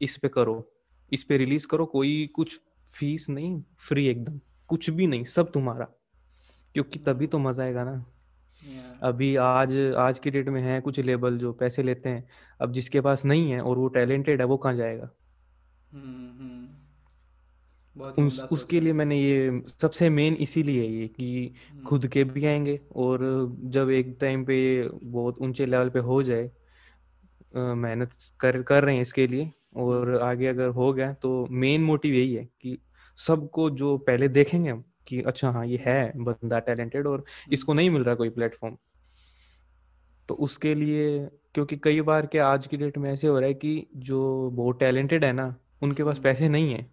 इस 0.01 0.17
पे 0.17 0.27
करो 0.27 0.63
इस 1.11 1.23
पे 1.23 1.37
रिलीज़ 1.37 1.67
करो 1.67 1.85
कोई 1.85 2.29
कुछ 2.35 2.59
फ़ीस 2.93 3.29
नहीं 3.29 3.63
फ्री 3.79 4.07
एकदम। 4.07 4.39
कुछ 4.67 4.89
भी 4.89 5.07
नहीं 5.07 5.23
सब 5.23 5.51
तुम्हारा। 5.51 5.85
क्योंकि 6.75 6.99
तभी 6.99 7.27
तो 7.27 7.39
मज़ा 7.39 7.63
आएगा 7.63 7.83
ना। 7.83 8.05
Yeah, 8.61 9.03
अभी 9.03 9.35
आज 9.35 9.75
आज 9.97 10.19
की 10.19 10.31
डेट 10.31 10.49
में 10.49 10.61
है 10.61 10.81
कुछ 10.81 10.99
लेबल 10.99 11.37
जो 11.37 11.53
पैसे 11.53 11.83
लेते 11.83 12.09
हैं। 12.09 12.29
अब 12.61 12.71
जिसके 12.71 13.01
पास 13.01 13.25
नहीं 13.25 13.51
है 13.51 13.61
और 13.61 13.77
वो 13.77 13.87
टैलेंटेड 13.87 14.41
है 14.41 14.45
वो 14.47 14.57
कहाँ 14.57 14.75
जाएगा? 14.75 15.09
हम्म, 15.91 16.29
हम्म, 16.39 16.67
बहुत 17.95 18.19
उस 18.19 18.43
उसके 18.51 18.79
लिए 18.79 18.93
मैंने 18.93 19.21
ये 19.21 19.63
सबसे 19.81 20.09
मेन 20.09 20.33
इसीलिए 20.33 20.87
ये 20.87 21.07
कि 21.07 21.53
खुद 21.87 22.07
के 22.07 22.23
भी 22.23 22.45
आएँगे 22.45 22.79
और 22.95 23.19
जब 23.63 23.89
एक 23.89 24.17
टाइम 24.21 24.45
पे 24.45 24.89
बहुत 25.03 25.37
ऊँचे 25.37 25.65
लेवल 25.65 25.89
पे 25.89 25.99
हो 25.99 26.23
जाए 26.23 26.51
मेहनत 27.55 28.11
कर 28.39 28.61
कर 28.61 28.83
रहे 28.83 28.95
हैं 28.95 29.01
इसके 29.01 29.27
लिए 29.27 29.51
और 29.75 30.15
आगे 30.21 30.47
अगर 30.47 30.67
हो 30.67 30.93
गया 30.93 31.13
तो 31.13 31.47
मेन 31.51 31.83
मोटिव 31.83 32.13
यही 32.13 32.33
है 32.33 32.45
कि 32.61 32.77
सबको 33.17 33.69
जो 33.69 33.97
पहले 33.97 34.27
देखेंगे 34.27 34.69
हम 34.69 34.83
कि 35.07 35.21
अच्छा 35.21 35.51
हाँ 35.51 35.65
ये 35.65 35.83
है 35.85 36.11
बंदा 36.15 36.59
टैलेंटेड 36.59 37.07
और 37.07 37.23
इसको 37.51 37.73
नहीं 37.73 37.89
मिल 37.89 38.03
रहा 38.03 38.15
कोई 38.15 38.29
प्लेटफॉर्म 38.29 38.77
तो 40.29 40.35
उसके 40.35 40.75
लिए 40.75 41.29
क्योंकि 41.53 41.77
कई 41.77 42.01
बार 42.01 42.25
क्या 42.25 42.47
आज 42.47 42.67
की 42.67 42.77
डेट 42.77 42.97
में 42.97 43.13
ऐसे 43.13 43.27
हो 43.27 43.39
रहा 43.39 43.47
है 43.47 43.53
कि 43.53 43.87
जो 43.97 44.49
बहुत 44.53 44.79
टैलेंटेड 44.79 45.25
है 45.25 45.31
ना 45.33 45.55
उनके 45.81 46.03
पास 46.03 46.19
पैसे 46.19 46.49
नहीं 46.49 46.73
है। 46.73 46.85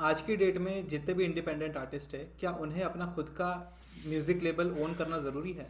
आज 0.00 0.20
की 0.20 0.36
डेट 0.36 0.58
में 0.58 0.88
जितने 0.88 1.14
भी 1.14 1.24
इंडिपेंडेंट 1.24 1.76
आर्टिस्ट 1.76 2.14
है 2.14 2.24
क्या 2.40 2.50
उन्हें 2.50 2.82
अपना 2.82 3.06
खुद 3.06 3.28
का 3.28 3.78
म्यूज़िक 4.08 4.42
लेबल 4.42 4.70
ओन 4.82 4.94
करना 4.94 5.18
ज़रूरी 5.18 5.52
है? 5.52 5.66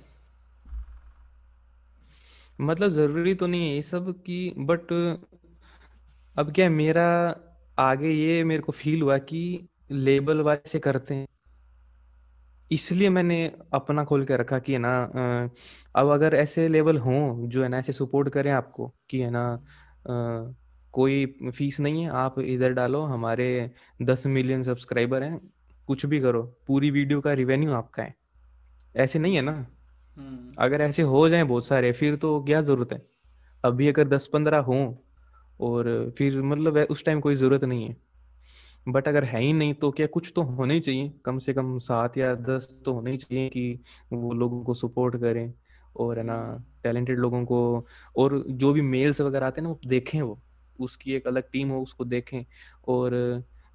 मतलब 2.60 2.90
ज़रूरी 2.90 3.34
तो 3.34 3.46
नहीं 3.46 3.68
है 3.68 3.74
ये 3.76 3.82
सब 3.82 4.12
कि 4.22 4.54
बट 4.58 4.92
अब 6.38 6.52
क्या 6.52 6.64
है, 6.64 6.70
मेरा 6.70 7.04
आगे 7.78 8.10
ये 8.10 8.42
मेरे 8.44 8.62
को 8.62 8.72
फील 8.72 9.02
हुआ 9.02 9.18
कि 9.18 9.40
लेबल 9.92 10.40
वाले 10.42 10.68
से 10.70 10.78
करते 10.78 11.14
हैं। 11.14 11.26
इसलिए 12.70 13.08
मैंने 13.08 13.36
अपना 13.74 14.04
खोल 14.04 14.24
के 14.24 14.36
रखा 14.36 14.58
कि 14.58 14.72
है 14.72 14.78
ना 14.78 14.90
अ, 15.02 15.48
अब 15.94 16.08
अगर 16.08 16.34
ऐसे 16.34 16.68
लेवल 16.68 16.98
हों 16.98 17.48
जो 17.48 17.62
है 17.62 17.68
ना 17.68 17.78
ऐसे 17.78 17.92
सपोर्ट 17.92 18.28
करें 18.28 18.50
आपको 18.52 18.88
कि 19.10 19.20
है 19.20 19.30
ना 19.30 19.44
अ, 20.06 20.54
कोई 20.94 21.26
फ़ीस 21.56 21.80
नहीं 21.80 22.02
है 22.04 22.10
आप 22.16 22.38
इधर 22.40 22.72
डालो 22.72 23.02
हमारे 23.04 23.48
दस 24.02 24.26
मिलियन 24.26 24.62
सब्सक्राइबर 24.64 25.22
हैं 25.22 25.40
कुछ 25.88 26.04
भी 26.06 26.20
करो 26.20 26.42
पूरी 26.66 26.90
वीडियो 26.90 27.20
का 27.20 27.32
रिवेन्यू 27.32 27.72
आपका 27.72 28.02
है। 28.02 28.14
ऐसे 28.94 29.18
नहीं 29.18 29.36
है 29.36 29.42
ना। 29.42 29.52
हम्म, 30.16 30.52
अगर 30.58 30.80
ऐसे 30.80 31.02
हो 31.04 31.28
जाए 31.28 31.44
बहुत 31.44 31.66
सारे 31.66 31.92
फिर 31.92 32.16
तो 32.16 32.40
क्या 32.44 32.60
ज़रूरत 32.62 32.92
है? 32.92 33.02
अभी 33.64 33.88
अगर 33.88 34.08
दस 34.08 34.26
पंद्रह 34.32 34.58
हों 34.60 34.84
और 35.60 36.12
फिर 36.18 36.40
मतलब 36.42 36.76
उस 36.90 37.04
टाइम 37.04 37.20
कोई 37.20 37.34
ज़रूरत 37.34 37.64
नहीं 37.64 37.88
है। 37.88 37.96
बट 38.86 39.08
अगर 39.08 39.24
है 39.24 39.40
ही 39.42 39.52
नहीं 39.52 39.74
तो 39.74 39.90
क्या 39.90 40.06
कुछ 40.06 40.32
तो 40.36 40.42
होने 40.42 40.74
ही 40.74 40.80
चाहिए। 40.80 41.12
कम 41.24 41.38
से 41.38 41.52
कम 41.54 41.78
सात 41.78 42.16
या 42.18 42.34
दस 42.36 42.68
तो 42.84 42.92
होने 42.92 43.10
ही 43.10 43.16
चाहिए 43.16 43.48
कि 43.48 43.80
वो 44.12 44.32
लोगों 44.34 44.62
को 44.64 44.74
सपोर्ट 44.74 45.16
करें 45.20 45.52
और 45.96 46.18
है 46.18 46.24
ना 46.24 46.36
टैलेंटेड 46.84 47.18
लोगों 47.18 47.44
को 47.44 47.86
और 48.16 48.42
जो 48.48 48.72
भी 48.72 48.82
मेल्स 48.82 49.20
वगैरह 49.20 49.46
आते 49.46 49.60
हैं 49.60 49.64
ना 49.64 49.70
वो 49.70 49.80
देखें 49.86 50.20
वो। 50.22 50.38
उसकी 50.78 51.12
एक 51.12 51.26
अलग 51.26 51.50
टीम 51.52 51.68
हो 51.68 51.82
उसको 51.82 52.04
देखें 52.04 52.44
और 52.88 53.14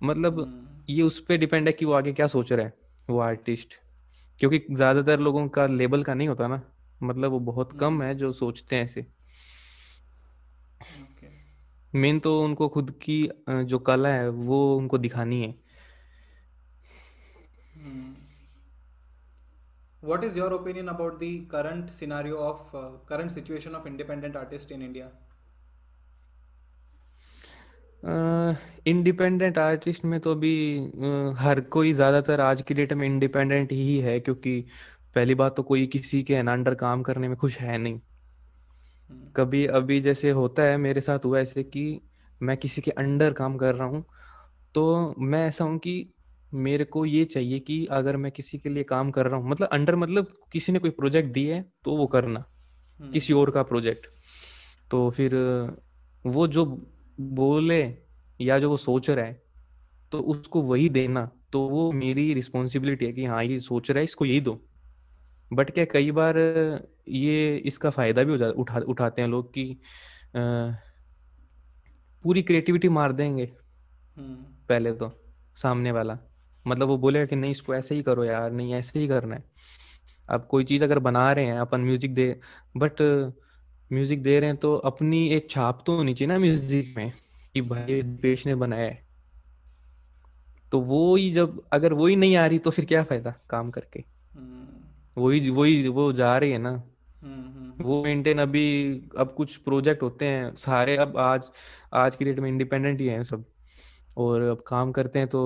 मतलब 0.02 0.40
हम्म, 0.40 0.84
ये 0.90 1.02
उस 1.04 1.20
पर 1.20 1.38
डिपेंड 1.38 1.68
है 1.68 1.74
कि 1.74 1.86
वो 1.86 1.94
आगे 1.94 2.14
क्या 2.14 2.28
सोच 2.28 2.52
रहा 2.54 2.66
है 2.66 2.74
वो 3.10 3.20
आर्टिस्ट 3.20 3.74
क्योंकि 4.42 4.60
ज़्यादातर 4.72 5.20
लोगों 5.20 5.48
का 5.50 5.66
लेबल 5.68 6.04
का 6.04 6.14
नहीं 6.14 6.28
होता 6.28 6.48
ना। 6.48 6.62
मतलब 7.02 7.32
वो 7.32 7.40
बहुत 7.42 7.78
कम 7.80 8.02
है 8.02 8.14
जो 8.16 8.32
सोचते 8.34 8.76
हैं 8.76 8.84
ऐसे। 8.84 9.02
ओके 10.82 11.13
मेन 11.96 12.20
तो 12.20 12.42
उनको 12.44 12.68
खुद 12.70 12.92
की 13.02 13.18
जो 13.50 13.80
कला 13.80 14.10
है 14.10 14.30
वो 14.30 14.60
उनको 14.78 14.98
दिखानी 14.98 15.42
है। 15.42 15.54
What 20.04 20.24
is 20.24 20.38
your 20.38 20.54
opinion 20.54 20.88
about 20.88 21.20
the 21.20 21.48
current 21.52 21.90
scenario 21.90 22.38
of 22.38 22.72
current 23.10 23.32
situation 23.32 23.76
of 23.76 23.88
independent 23.88 24.38
artist 24.38 24.72
in 24.72 24.82
India 24.82 25.12
independent 28.88 29.56
uh, 29.58 29.62
artist 29.62 30.06
में 30.06 30.20
तो 30.20 30.32
अभी 30.32 30.56
uh, 30.80 31.36
हर 31.38 31.62
कोई 31.72 31.94
ज़्यादातर 31.94 32.42
आज 32.42 32.62
की 32.62 32.74
डेट 32.74 32.94
में 32.94 33.06
इंडिपेंडेंट 33.08 33.72
ही 33.72 33.98
है 34.00 34.20
क्योंकि 34.20 34.60
पहली 35.16 35.36
बात 35.36 35.56
तो 35.56 35.64
कोई 35.64 35.86
किसी 35.88 36.22
के 36.24 36.36
अंडर 36.36 36.76
काम 36.76 37.04
करने 37.04 37.28
में 37.28 37.38
खुश 37.38 37.58
है 37.58 37.78
नहीं। 37.78 38.00
कभी 39.10 39.66
अभी 39.68 40.00
जैसे 40.02 40.30
होता 40.32 40.64
है 40.64 40.78
मेरे 40.78 41.02
साथ 41.02 41.26
हुआ 41.26 41.40
ऐसे 41.40 41.64
कि 41.64 42.00
मैं 42.42 42.58
किसी 42.58 42.82
के 42.82 42.92
अंडर 42.92 43.34
काम 43.34 43.58
कर 43.58 43.76
रहा 43.76 43.88
हूँ 43.88 44.04
तो 44.76 45.14
मैं 45.20 45.48
ऐसा 45.48 45.64
हूँ 45.64 45.78
कि 45.78 45.96
मेरे 46.54 46.86
को 46.86 47.06
ये 47.06 47.24
चाहिए 47.26 47.60
कि 47.60 47.86
अगर 47.92 48.18
मैं 48.18 48.32
किसी 48.32 48.58
के 48.58 48.70
लिए 48.70 48.84
काम 48.84 49.12
कर 49.12 49.28
रहा 49.28 49.40
हूँ 49.40 49.50
मतलब 49.50 49.68
अंडर 49.68 49.96
मतलब 49.96 50.34
किसी 50.52 50.72
ने 50.72 50.80
कोई 50.80 50.90
प्रोजेक्ट 50.92 51.32
दिए 51.34 51.54
है 51.54 51.66
तो 51.86 51.96
वो 51.96 52.08
करना 52.08 52.46
हम्म। 53.00 53.12
किसी 53.12 53.34
और 53.34 53.52
का 53.52 53.64
प्रोजेक्ट 53.64 54.08
तो 54.92 55.10
फिर 55.10 55.36
वो 56.26 56.48
जो 56.48 56.66
बोले 57.20 57.82
या 58.40 58.60
जो 58.60 58.70
वो 58.70 58.78
सोच 58.78 59.10
रहा 59.10 59.26
है 59.26 59.42
तो 60.12 60.20
उसको 60.28 60.62
वही 60.62 60.90
देना 60.90 61.30
तो 61.52 61.60
वो 61.70 61.92
मेरी 61.92 62.34
रिस्पॉन्सिबिलिटी 62.34 63.06
है 63.06 63.14
कि 63.14 63.26
हाँ 63.26 63.44
ये 63.44 63.60
सोच 63.60 63.92
रहा 63.92 64.00
है 64.00 64.04
इसको 64.04 64.26
यही 64.26 64.42
दो 64.42 64.60
बट 65.56 65.72
क्या 65.72 65.86
कई 65.86 66.12
बार 66.12 66.38
ये 67.08 67.58
इसका 67.58 67.90
फ़ायदा 67.90 68.24
भी 68.24 68.38
हो 68.38 68.52
उठा 68.52 68.80
उठाते 68.80 69.22
हैं 69.22 69.30
लोग 69.30 69.54
कि 69.54 69.80
पूरी 72.24 72.42
क्रिएटिविटी 72.42 72.90
मार 72.90 73.12
देंगे 73.12 73.44
हम्म। 74.18 74.36
पहले 74.70 74.94
तो 74.94 75.12
सामने 75.58 75.92
वाला 75.92 76.18
मतलब 76.68 76.88
वो 76.88 76.98
बोलेगा 76.98 77.26
कि 77.26 77.36
नहीं 77.36 77.52
इसको 77.52 77.76
ऐसे 77.76 77.96
ही 77.96 78.04
करो 78.04 78.24
यार 78.24 78.52
नहीं 78.52 78.74
ऐसे 78.74 79.00
ही 79.00 79.08
करना 79.08 79.36
है 79.36 79.44
अब 80.30 80.48
कोई 80.48 80.64
चीज़ 80.64 80.84
अगर 80.84 81.00
बना 81.00 81.32
रहे 81.34 81.46
हैं 81.46 81.60
अपन 81.60 81.82
म्यूज़िक 81.82 82.14
दे 82.14 82.40
बट 82.78 83.02
म्यूज़िक 83.92 84.24
दे 84.24 84.40
रहे 84.40 84.50
हैं 84.50 84.58
तो 84.58 84.76
अपनी 84.76 85.28
एक 85.30 85.50
छाप 85.50 85.84
तो 85.86 85.96
होनी 85.98 86.14
चाहिए 86.14 86.34
ना 86.34 86.40
म्यूज़िक 86.40 86.94
में 86.98 87.12
कि 87.56 87.62
भाई 87.62 88.02
पेश 88.02 88.46
ने 88.46 88.56
बनाया 88.56 88.86
है 88.86 89.04
तो 90.72 90.80
वो 90.82 91.16
ही 91.16 91.32
जब 91.32 91.62
अगर 91.74 91.94
वो 91.94 92.08
ही 92.08 92.16
नहीं 92.16 92.36
आ 92.38 92.46
रही 92.46 92.60
तो 92.60 92.72
फिर 92.72 92.86
क्या 92.86 93.04
फ़ायदा 93.04 93.34
काम 93.50 93.72
करके। 93.72 94.04
वही 95.18 95.50
वही 95.50 95.88
वो 95.88 96.12
जा 96.14 96.38
रही 96.38 96.52
है 96.52 96.58
ना। 96.58 96.70
हम्म, 96.70 97.44
हम्म। 97.50 97.84
वो 97.84 98.04
मेंटेन 98.04 98.40
अभी 98.40 98.66
अब 99.18 99.34
कुछ 99.38 99.56
प्रोजेक्ट 99.58 100.02
होते 100.04 100.26
हैं 100.26 100.54
सारे 100.56 100.96
अब 100.98 101.18
आज 101.18 101.50
आज 101.94 102.16
की 102.16 102.26
डेट 102.26 102.40
में 102.40 102.50
इंडिपेंडेंट 102.50 103.02
ही 103.02 103.08
हैं 103.08 103.24
सब। 103.24 103.44
और 104.18 104.42
अब 104.42 104.64
काम 104.68 104.92
करते 104.92 105.20
हैं 105.20 105.28
तो 105.28 105.42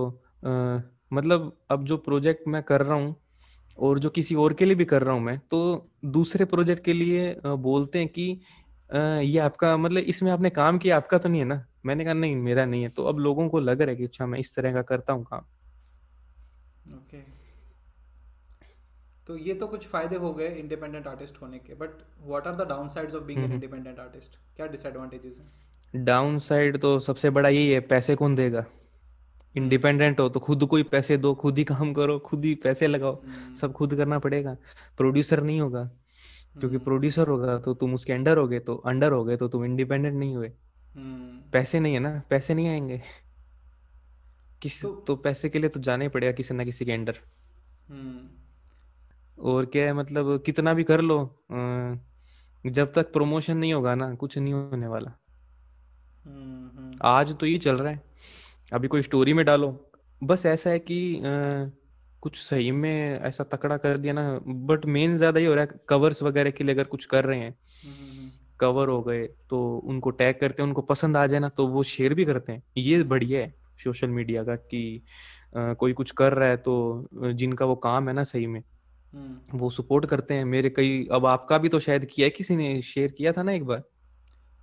आ, 0.46 0.80
मतलब 1.14 1.58
अब 1.72 1.84
जो 1.86 1.98
प्रोजेक्ट 1.98 2.48
मैं 2.48 2.62
कर 2.64 2.82
रहा 2.82 2.96
हूँ 2.96 3.16
और 3.78 4.00
जो 4.00 4.10
किसी 4.10 4.36
और 4.36 4.54
के 4.54 4.66
लिए 4.66 4.76
भी 4.76 4.86
कर 4.86 5.04
रहा 5.04 5.14
हूँ 5.14 5.22
मैं 5.24 5.38
तो 5.50 5.60
दूसरे 6.06 6.46
प्रोजेक्ट 6.46 6.84
के 6.84 6.94
लिए 6.94 7.36
बोलते 7.46 8.00
हैं 8.00 8.08
कि 8.08 8.32
आ, 8.90 9.00
ये 9.00 9.40
आपका 9.40 9.76
मतलब 9.78 10.04
इसमें 10.06 10.32
आपने 10.32 10.50
काम 10.50 10.78
किया 10.78 10.98
आपका 10.98 11.18
तो 11.18 11.30
नहीं 11.30 11.42
है 11.42 11.48
ना? 11.48 11.66
मैंने 11.86 12.04
कहा 12.06 12.14
नहीं 12.14 12.36
मेरा 12.36 12.66
नहीं 12.66 12.84
है। 12.84 12.90
तो 12.90 13.04
अब 13.04 13.20
लोगों 13.20 13.48
को 13.50 13.60
लग 13.60 13.82
रहा 13.82 13.90
है 13.90 13.96
कि 13.96 14.04
अच्छा 14.04 14.26
मैं 14.26 14.40
इस 14.40 14.56
तरह 14.56 14.74
का 14.74 14.82
करता 14.82 15.14
हूँ 15.14 15.24
काम। 15.24 15.44
ओके 16.96 17.18
तो 19.28 19.38
ये 19.38 19.54
तो 19.54 19.68
कुछ 19.68 19.88
फ़ायदे 19.88 20.16
हो 20.16 20.34
गए 20.34 20.48
इंडिपेंडेंट 20.56 21.08
आर्टिस्ट 21.08 21.42
होने 21.42 21.58
के 21.58 21.74
but 21.74 21.90
what 22.26 22.48
are 22.48 22.56
the 22.56 22.68
down 22.68 22.88
sides 22.90 23.16
of 23.16 23.24
being 23.24 23.44
an 23.44 23.52
independent 23.52 24.00
artist 24.00 24.38
क्या 24.56 24.68
डिसएडवांटेजेस 24.68 25.38
हैं? 25.38 26.06
डाउन 26.06 26.40
साइड 26.40 26.78
तो 26.78 27.00
सबसे 27.00 27.30
बड़ा 27.30 27.50
यही 27.50 27.70
है 27.72 27.80
पैसे 27.80 28.16
कौन 28.16 28.36
देगा? 28.36 28.66
इंडिपेंडेंट 29.56 30.20
हो 30.20 30.30
तो 30.30 30.40
खुद 30.40 30.66
को 30.66 30.76
ही 30.76 30.84
पैसे 30.84 31.18
दो 31.18 31.34
खुद 31.36 31.58
ही 31.58 31.64
काम 31.64 31.94
करो 31.94 32.18
खुद 32.20 32.46
ही 32.46 32.56
पैसे 32.56 32.88
लगाओ 32.88 33.22
हम्म। 33.22 33.54
सब 33.56 33.74
खुद 33.74 33.96
करना 33.96 34.20
पड़ेगा। 34.20 34.56
प्रोड्यूसर 34.98 35.44
नहीं 35.44 35.60
होगा 35.62 35.84
क्योंकि 36.60 36.78
प्रोड्यूसर 36.78 37.22
हम्म। 37.22 37.32
होगा 37.32 37.58
तो 37.58 37.74
तुम 37.74 37.94
उसके 37.94 38.14
अंडर 38.14 38.38
हो 38.38 38.48
गए 38.48 38.60
तो 38.60 38.76
अंडर 38.76 39.12
हो 39.12 39.24
गए 39.24 39.38
तो 39.38 39.48
तुम 39.48 39.66
इंडिपेंडेंट 39.66 40.16
नहीं 40.16 40.36
हुए। 40.36 40.52
हम्म। 40.96 41.52
पैसे 41.52 41.80
नहीं 41.80 41.94
है 41.94 42.00
ना 42.00 42.22
पैसे 42.30 42.54
नहीं 42.54 42.68
आएँगे। 42.68 43.02
किस 44.62 44.82
तो, 44.82 44.96
तो 45.08 45.16
पैसे 45.16 45.50
के 45.50 45.60
लिए 45.60 45.70
तो 45.70 45.80
जाना 45.80 46.04
ही 46.04 46.10
पड़ेगा 46.10 46.32
किसी 46.32 46.54
ना 46.54 46.64
किसी 46.64 46.86
के 46.86 46.92
अंडर 46.92 47.20
और 49.38 49.66
क्या 49.66 49.86
है 49.86 49.94
मतलब 49.94 50.42
कितना 50.46 50.74
भी 50.74 50.84
कर 50.84 51.02
लो 51.02 51.18
जब 52.64 52.92
तक 52.94 53.12
प्रमोशन 53.14 53.58
नहीं 53.58 53.74
होगा 53.74 53.96
ना 53.96 54.14
कुछ 54.16 54.38
नहीं 54.38 54.54
होने 54.54 54.88
वाला। 54.88 55.12
आज 57.06 57.36
तो 57.40 57.46
ये 57.46 57.58
चल 57.58 57.76
रहा 57.76 57.92
है। 57.92 58.02
अभी 58.74 58.88
कोई 58.88 59.02
स्टोरी 59.02 59.34
में 59.34 59.46
डालो। 59.46 59.70
बस 60.22 60.46
ऐसा 60.46 60.70
है 60.70 60.80
कि 60.80 61.18
आ, 61.18 61.70
कुछ 62.24 62.38
सही 62.38 62.72
में 62.72 63.20
ऐसा 63.20 63.44
तकड़ा 63.44 63.78
कर 63.78 63.98
दिया 63.98 64.14
ना 64.14 64.40
बट 64.46 64.86
मेन 64.86 65.16
ज़्यादा 65.18 65.40
ही 65.40 65.46
हो 65.46 65.54
रहा 65.54 65.64
है 65.64 65.80
कवर्स 65.90 66.22
वगैरह 66.24 66.52
के 66.52 66.64
लिए 66.64 66.74
अगर 66.76 66.84
कुछ 66.86 67.06
कर 67.06 67.26
रहे 67.26 67.40
हैं 67.40 67.56
कवर 68.60 68.88
हो 68.90 69.02
गए 69.02 69.26
तो 69.50 69.60
उनको 69.86 70.10
टैग 70.12 70.40
करते 70.40 70.62
हैं 70.62 70.68
उनको 70.68 70.82
पसंद 70.82 71.18
आ 71.18 71.26
जाए 71.28 71.40
ना 71.40 71.50
तो 71.50 71.68
वो 71.68 71.84
शेयर 71.84 72.14
भी 72.14 72.26
करते 72.26 72.52
हैं। 72.52 72.64
ये 72.78 73.04
बढ़िया 73.04 73.42
है 73.42 73.54
सोशल 73.84 74.10
मीडिया 74.10 74.44
का 74.44 74.56
कि 74.56 75.02
आ, 75.58 75.74
कोई 75.74 75.94
कुछ 75.94 76.12
कर 76.12 76.34
रहा 76.34 76.50
है 76.50 76.58
तो 76.58 77.08
जिनका 77.14 77.66
वो 77.66 77.76
काम 77.78 78.08
है 78.10 78.14
ना 78.16 78.24
सही 78.24 78.48
में। 78.48 78.62
वो 79.54 79.70
सपोर्ट 79.70 80.06
करते 80.06 80.34
हैं 80.34 80.46
मेरे 80.46 80.70
कई 80.70 81.08
अब 81.12 81.26
आपका 81.26 81.58
भी 81.58 81.70
तो 81.70 81.80
शायद 81.80 82.06
किया 82.06 82.26
है 82.26 82.30
किसी 82.30 82.56
ने 82.56 82.82
शेयर 82.82 83.12
किया 83.12 83.32
था 83.32 83.44
ना 83.44 83.52
एक 83.52 83.66
बार? 83.66 83.84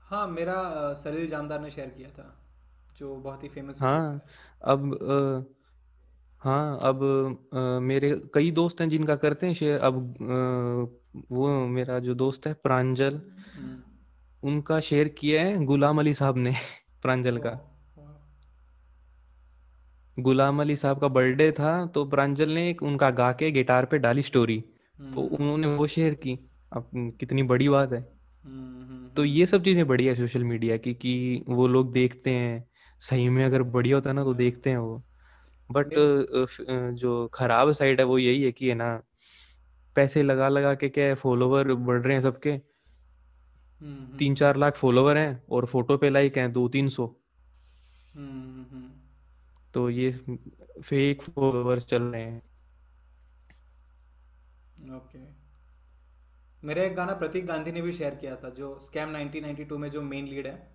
हाँ 0.03 0.27
मेरा 0.29 0.95
सलील 0.95 1.29
जामदार 1.29 1.61
ने 1.61 1.71
शेयर 1.71 1.89
किया 1.89 2.09
था 2.09 2.41
जो 2.99 3.17
बहुत 3.17 3.45
ही 3.45 3.49
फ़ेमस 3.49 3.83
हाँ 3.83 4.21
अब 4.63 4.95
आ, 4.95 5.55
हाँ 6.43 6.79
अब 6.83 7.03
आ, 7.55 7.79
मेरे 7.79 8.23
कई 8.35 8.51
दोस्त 8.51 8.81
हैं 8.81 8.89
जिनका 8.89 9.17
करते 9.17 9.47
हैं 9.47 9.55
शेयर 9.55 9.79
अब 9.81 9.97
आ, 10.23 11.25
वो 11.31 11.67
मेरा 11.67 11.99
जो 11.99 12.15
दोस्त 12.15 12.47
है 12.47 12.55
प्रांजल 12.55 13.21
हम्म। 13.57 14.49
उनका 14.49 14.81
शेयर 14.81 15.09
किया 15.09 15.43
है 15.43 15.65
गुलाम 15.65 15.99
अली 15.99 16.15
साहब 16.15 16.37
ने 16.37 16.55
प्रांजल 17.03 17.39
का। 17.39 17.74
गुलाम 20.17 20.61
अली 20.61 20.77
साहब 20.77 20.99
का 20.99 21.09
बर्थडे 21.09 21.51
था 21.53 21.87
तो 21.87 22.05
प्रांजल 22.05 22.51
ने 22.51 22.69
एक 22.71 22.83
उनका 22.83 23.11
गा 23.11 23.33
के 23.33 23.51
गिटार 23.51 23.85
पे 23.85 23.99
डाली 23.99 24.23
स्टोरी। 24.23 24.59
तो 24.61 25.21
हम्म। 25.21 25.37
उन्होंने 25.37 25.67
वो 25.67 25.87
शेयर 25.87 26.15
की 26.15 26.39
अब 26.73 26.91
कितनी 27.21 27.43
बड़ी 27.43 27.69
बात 27.69 27.93
है। 27.93 28.01
हम्म, 28.45 29.09
तो 29.09 29.25
ये 29.25 29.47
सब 29.47 29.63
चीज़ें 29.63 29.87
बढ़िया 29.87 30.13
है 30.13 30.19
सोशल 30.19 30.45
मीडिया 30.45 30.77
की 30.77 30.95
कि 30.95 31.45
वो 31.49 31.67
लोग 31.69 31.93
देखते 31.93 32.31
हैं 32.31 32.69
सही 33.01 33.29
में 33.29 33.45
अगर 33.45 33.63
बढ़िया 33.63 33.97
होता 33.97 34.11
है 34.11 34.17
ना 34.17 34.25
तो 34.25 34.35
देखते 34.35 34.71
हैं 34.71 34.77
वो। 34.77 35.03
बट 35.71 35.91
जो 36.95 37.27
खराब 37.35 37.73
साइड 37.73 38.01
है 38.01 38.07
वो 38.07 38.19
यही 38.19 38.43
है 38.43 38.53
कि 38.53 38.69
है 38.69 38.75
ना 38.75 39.01
पैसे 39.97 40.23
लगा 40.23 40.49
लगा 40.49 40.75
के 40.75 40.89
क्या 40.89 41.15
फॉलोवर 41.15 41.73
बढ़ 41.75 42.01
रहे 42.03 42.15
हैं 42.15 42.23
सबके। 42.23 42.51
हम्म, 42.51 43.93
हम्म। 43.93 44.17
तीन 44.19 44.35
चार 44.35 44.57
लाख 44.57 44.77
फॉलोवर 44.77 45.19
हैं 45.19 45.43
और 45.51 45.67
फ़ोटो 45.67 45.97
पे 45.97 46.11
लाइक 46.11 46.39
हैं 46.39 46.53
दो 46.53 46.69
तीन 46.69 46.89
सौ। 46.89 47.07
हम्म, 48.15 48.65
तो 49.75 49.89
ये 49.91 50.11
फेक 50.83 51.23
फॉलोवर्स 51.23 51.87
चल 51.87 52.03
रहे 52.03 52.23
हैं। 52.23 52.43
ओके 54.97 55.19
मेरा 56.63 56.83
एक 56.83 56.95
गाना 56.97 57.15
प्रतीक 57.15 57.47
गांधी 57.47 57.73
ने 57.73 57.81
भी 57.83 57.93
शेयर 57.93 58.15
किया 58.15 58.37
था 58.37 58.51
जो 58.51 58.79
स्कैम 58.79 59.17
1992 59.17 59.79
में 59.79 59.91
जो 59.91 60.03
मेन 60.03 60.27
लीड 60.27 60.47
है। 60.47 60.75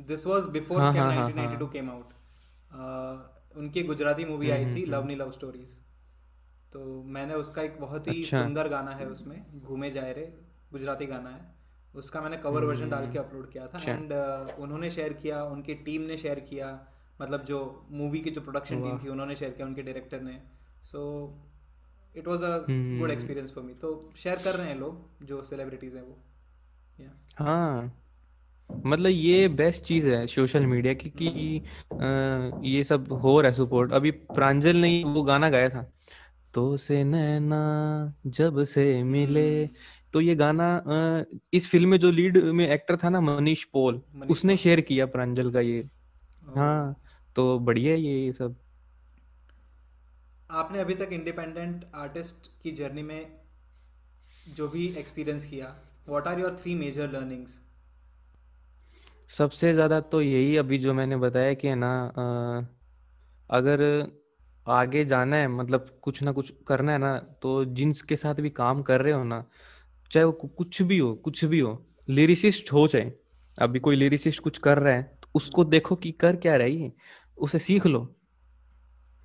This 0.00 0.26
was 0.26 0.48
before 0.48 0.82
scam 0.84 1.10
1992 1.10 1.72
came 1.72 1.90
out 1.90 2.12
उनकी 3.56 3.82
गुजराती 3.82 4.24
मूवी 4.24 4.50
आई 4.50 4.74
थी 4.74 4.84
लव 4.86 5.06
नी 5.06 5.14
लव 5.14 5.30
स्टोरीज 5.30 5.78
तो 6.72 7.02
मैंने 7.02 7.34
उसका 7.34 7.62
एक 7.62 7.80
बहुत 7.80 8.06
ही 8.06 8.22
अच्छा। 8.22 8.42
सुंदर 8.42 8.68
गाना 8.68 8.90
है 8.90 9.06
उसमें 9.06 9.60
घूमे 9.60 9.90
जाए 9.90 10.12
रे 10.12 10.24
गुजराती 10.72 11.06
गाना 11.06 11.30
है। 11.30 11.54
उसका 11.94 12.20
मैंने 12.20 12.36
कवर 12.36 12.64
वर्जन 12.64 12.88
डाल 12.90 13.10
के 13.12 13.18
अपलोड 13.18 13.50
किया 13.50 13.66
था 13.66 13.80
एंड 13.82 14.12
uh, 14.12 14.58
उन्होंने 14.58 14.90
शेयर 14.90 15.12
किया 15.12 15.44
उनकी 15.44 15.74
टीम 15.74 16.02
ने 16.02 16.16
शेयर 16.16 16.40
किया। 16.40 16.70
मतलब 17.18 17.44
जो 17.44 17.58
मूवी 17.92 18.20
की 18.20 18.30
जो 18.30 18.40
प्रोडक्शन 18.40 18.82
टीम 18.82 18.98
थी 18.98 19.08
उन्होंने 19.08 19.36
शेयर 19.36 19.50
किया 19.52 19.66
उनके 19.66 19.82
डायरेक्टर 19.82 20.20
ने। 20.20 20.38
So 20.84 21.02
it 22.14 22.28
was 22.28 22.42
a 22.42 22.56
good 22.68 23.10
experience 23.10 23.52
for 23.54 23.64
me 23.64 23.74
तो 23.82 23.90
शेयर 24.16 24.38
कर 24.44 24.54
रहे 24.54 24.66
हैं 24.66 24.78
लोग 24.78 25.26
जो 25.26 25.42
सेलिब्रिटीज 25.44 25.94
हैं 25.94 26.02
वो। 26.02 26.16
Yeah. 26.98 27.12
हाँ। 27.38 28.00
मतलब 28.70 29.10
ये 29.10 29.48
बेस्ट 29.50 29.82
चीज़ 29.84 30.08
है 30.08 30.26
सोशल 30.26 30.66
मीडिया 30.66 30.92
की 30.94 31.10
कि 31.12 31.62
ये 32.68 32.84
सब 32.84 33.12
हो 33.14 33.40
रहा 33.40 33.50
है 33.50 33.56
सपोर्ट 33.56 33.92
अभी 33.92 34.10
प्रांजल 34.10 34.76
ने 34.76 35.02
वो 35.06 35.22
गाना 35.22 35.50
गाया 35.50 35.68
था 35.68 35.82
तो 36.54 36.76
से 36.76 37.02
नैना 37.04 37.60
जब 38.28 38.62
से 38.64 39.02
मिले। 39.04 39.66
तो 40.14 40.20
ये 40.20 40.34
गाना 40.34 40.68
इस 41.52 41.68
फ़िल्म 41.70 41.88
में 41.88 41.98
जो 41.98 42.10
लीड 42.10 42.36
में 42.54 42.66
एक्टर 42.68 42.96
था 42.96 43.08
ना 43.08 43.20
मनीष 43.20 43.64
पॉल 43.72 44.00
उसने 44.30 44.56
शेयर 44.56 44.80
किया 44.80 45.06
प्रांजल 45.06 45.50
का 45.52 45.60
ये। 45.60 45.88
हाँ। 46.56 46.96
तो 47.36 47.58
बढ़िया 47.60 47.94
ये 47.96 48.32
सब। 48.32 48.56
आपने 50.50 50.78
अभी 50.80 50.94
तक 50.94 51.08
इंडिपेंडेंट 51.12 51.84
आर्टिस्ट 51.94 52.50
की 52.62 52.72
जर्नी 52.72 53.02
में 53.02 53.40
जो 54.56 54.68
भी 54.68 54.86
एक्सपीरियंस 54.98 55.44
किया 55.44 55.66
what 56.08 56.26
are 56.26 56.40
your 56.40 56.58
three 56.62 56.74
major 56.74 57.10
learnings 57.12 57.58
सबसे 59.30 59.72
ज़्यादा 59.72 60.00
तो 60.00 60.20
यही 60.22 60.56
अभी 60.56 60.78
जो 60.78 60.94
मैंने 60.94 61.16
बताया 61.16 61.54
कि 61.54 61.68
है 61.68 61.74
ना 61.74 61.92
अगर 63.50 63.80
आगे 64.66 65.04
जाना 65.04 65.36
है 65.36 65.48
मतलब 65.48 65.98
कुछ 66.02 66.22
ना 66.22 66.32
कुछ 66.32 66.52
करना 66.68 66.92
है 66.92 66.98
ना 66.98 67.16
तो 67.42 67.64
जिनके 67.74 68.16
साथ 68.16 68.34
भी 68.34 68.50
काम 68.50 68.82
कर 68.82 69.00
रहे 69.02 69.12
हो 69.12 69.24
ना 69.24 69.44
चाहे 70.10 70.24
वो 70.24 70.32
कुछ 70.32 70.82
भी 70.82 70.98
हो 70.98 71.14
कुछ 71.16 71.44
भी 71.44 71.60
हो 71.60 71.72
लिरिसिस्ट 72.08 72.72
हो 72.72 72.86
चाहे 72.88 73.12
अभी 73.56 73.80
कोई 73.80 73.96
लिरिसिस्ट 73.96 74.40
कुछ 74.40 74.58
कर 74.58 74.78
रहा 74.78 74.94
है 74.94 75.02
तो 75.22 75.28
उसको 75.34 75.64
देखो 75.64 75.96
कि 75.96 76.12
कर 76.12 76.36
क्या 76.36 76.56
रही 76.56 76.82
है 76.82 76.92
उसे 77.38 77.58
सीख 77.58 77.86
लो। 77.86 78.00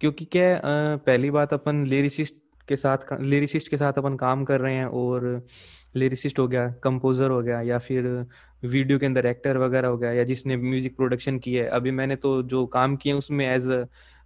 क्योंकि 0.01 0.25
क्या 0.25 0.59
पहली 1.05 1.31
बात 1.31 1.53
अपन 1.53 1.85
लिरिसिस्ट 1.85 2.35
के 2.67 2.75
साथ 2.75 3.13
लिरिसिस्ट 3.21 3.69
के 3.69 3.77
साथ 3.77 3.93
अपन 3.93 4.15
काम 4.17 4.43
कर 4.45 4.61
रहे 4.61 4.75
हैं 4.75 4.85
और 4.85 5.23
लिरिसिस्ट 5.95 6.39
हो 6.39 6.47
गया 6.47 6.67
कंपोजर 6.83 7.29
हो 7.29 7.41
गया 7.41 7.61
या 7.61 7.77
फिर 7.79 8.05
वीडियो 8.63 8.99
के 8.99 9.05
अंदर 9.05 9.25
एक्टर 9.25 9.57
वगैरह 9.57 9.87
हो 9.87 9.97
गया 9.97 10.11
या 10.11 10.23
जिसने 10.23 10.57
म्यूज़िक 10.57 10.95
प्रोडक्शन 10.95 11.39
की 11.39 11.53
है। 11.53 11.65
अभी 11.67 11.91
मैंने 11.91 12.15
तो 12.15 12.41
जो 12.43 12.65
काम 12.67 12.95
किए 12.95 13.13
उसमें 13.13 13.45
एज 13.47 13.67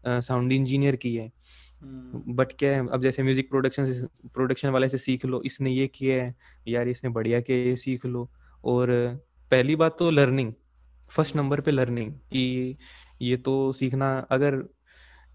साउंड 0.06 0.52
इंजीनियर 0.52 0.96
की 0.96 1.16
है। 1.16 1.28
But 1.28 1.84
hmm. 1.84 2.44
क्या 2.60 2.72
है 2.72 2.88
अब 2.88 3.02
जैसे 3.02 3.24
म्यूज़िक 3.24 3.50
प्रोडक्शन 3.50 4.08
प्रोडक्शन 4.34 4.70
वाले 4.70 4.90
से 4.90 4.98
सीख 4.98 5.26
लो 5.26 5.42
इसने 5.46 5.72
ये 5.72 5.88
किया 5.88 6.24
है 6.24 6.36
यार 6.68 6.88
इसने 6.88 7.10
बढ़िया 7.12 7.40
किया 7.42 7.58
ये 7.60 7.76
सीख 7.76 8.06
लो। 8.06 8.30
और 8.64 8.90
पहली 9.52 9.76
बात 9.76 9.96
तो 10.00 10.10
लर्निंग 10.10 10.54
फ़र्स्ट 11.12 11.36
नंबर 11.36 11.62
पे 11.62 11.72
लर्निंग 11.72 12.12
कि 12.12 12.78
ये 13.22 13.38
तो 13.38 13.72
सीखना 13.74 14.18
अगर 14.32 14.64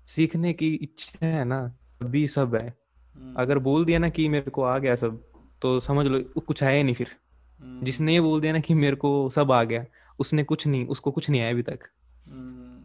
सीखने 0.08 0.52
की 0.52 0.74
इच्छा 0.74 1.26
है 1.26 1.44
ना 1.44 1.60
अभी 2.02 2.26
सब 2.28 2.54
है 2.54 2.66
हम्म। 3.14 3.34
अगर 3.34 3.58
बोल 3.58 3.84
दिया 3.84 3.98
ना 3.98 4.08
कि 4.08 4.28
मेरे 4.28 4.50
को 4.50 4.62
आ 4.62 4.78
गया 4.78 4.94
सब 4.94 5.22
तो 5.62 5.78
समझ 5.80 6.06
लो 6.06 6.20
कुछ 6.40 6.62
आया 6.62 6.82
नहीं 6.82 6.94
फिर 6.94 7.08
हम्म। 7.60 7.84
जिसने 7.84 8.14
ये 8.14 8.20
बोल 8.20 8.40
दिया 8.40 8.52
ना 8.52 8.60
कि 8.60 8.74
मेरे 8.74 8.96
को 8.96 9.28
सब 9.30 9.52
आ 9.52 9.62
गया 9.64 9.84
उसने 10.18 10.44
कुछ 10.44 10.66
नहीं 10.66 10.86
उसको 10.86 11.10
कुछ 11.10 11.30
नहीं 11.30 11.40
आया 11.40 11.50
अभी 11.50 11.62
तक 11.62 11.88
हम्म। 12.26 12.82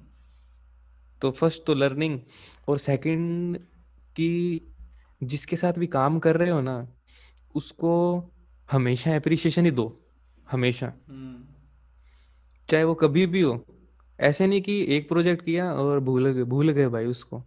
तो 1.21 1.31
फ़र्स्ट 1.31 1.65
तो 1.65 1.73
लर्निंग 1.73 2.19
और 2.67 2.77
सेकंड 2.79 3.57
कि 4.15 4.29
जिसके 5.23 5.55
साथ 5.55 5.73
भी 5.73 5.87
काम 5.87 6.19
कर 6.19 6.37
रहे 6.37 6.49
हो 6.49 6.61
ना 6.61 6.75
उसको 7.55 7.93
हमेशा 8.69 9.15
अप्रिशिएशन 9.15 9.65
ही 9.65 9.71
दो 9.71 9.85
हमेशा 10.47 10.93
चाहे 12.69 12.83
वो 12.83 12.93
कभी 12.95 13.25
भी 13.25 13.41
हो 13.41 13.53
ऐसे 14.23 14.47
नहीं 14.47 14.61
कि 14.61 14.81
एक 14.89 15.07
प्रोजेक्ट 15.09 15.45
किया 15.45 15.71
और 15.73 15.99
भूल 15.99 16.27
गए 16.31 16.43
भूल 16.43 16.71
गए 16.71 16.87
भाई 16.87 17.05
उसको। 17.05 17.43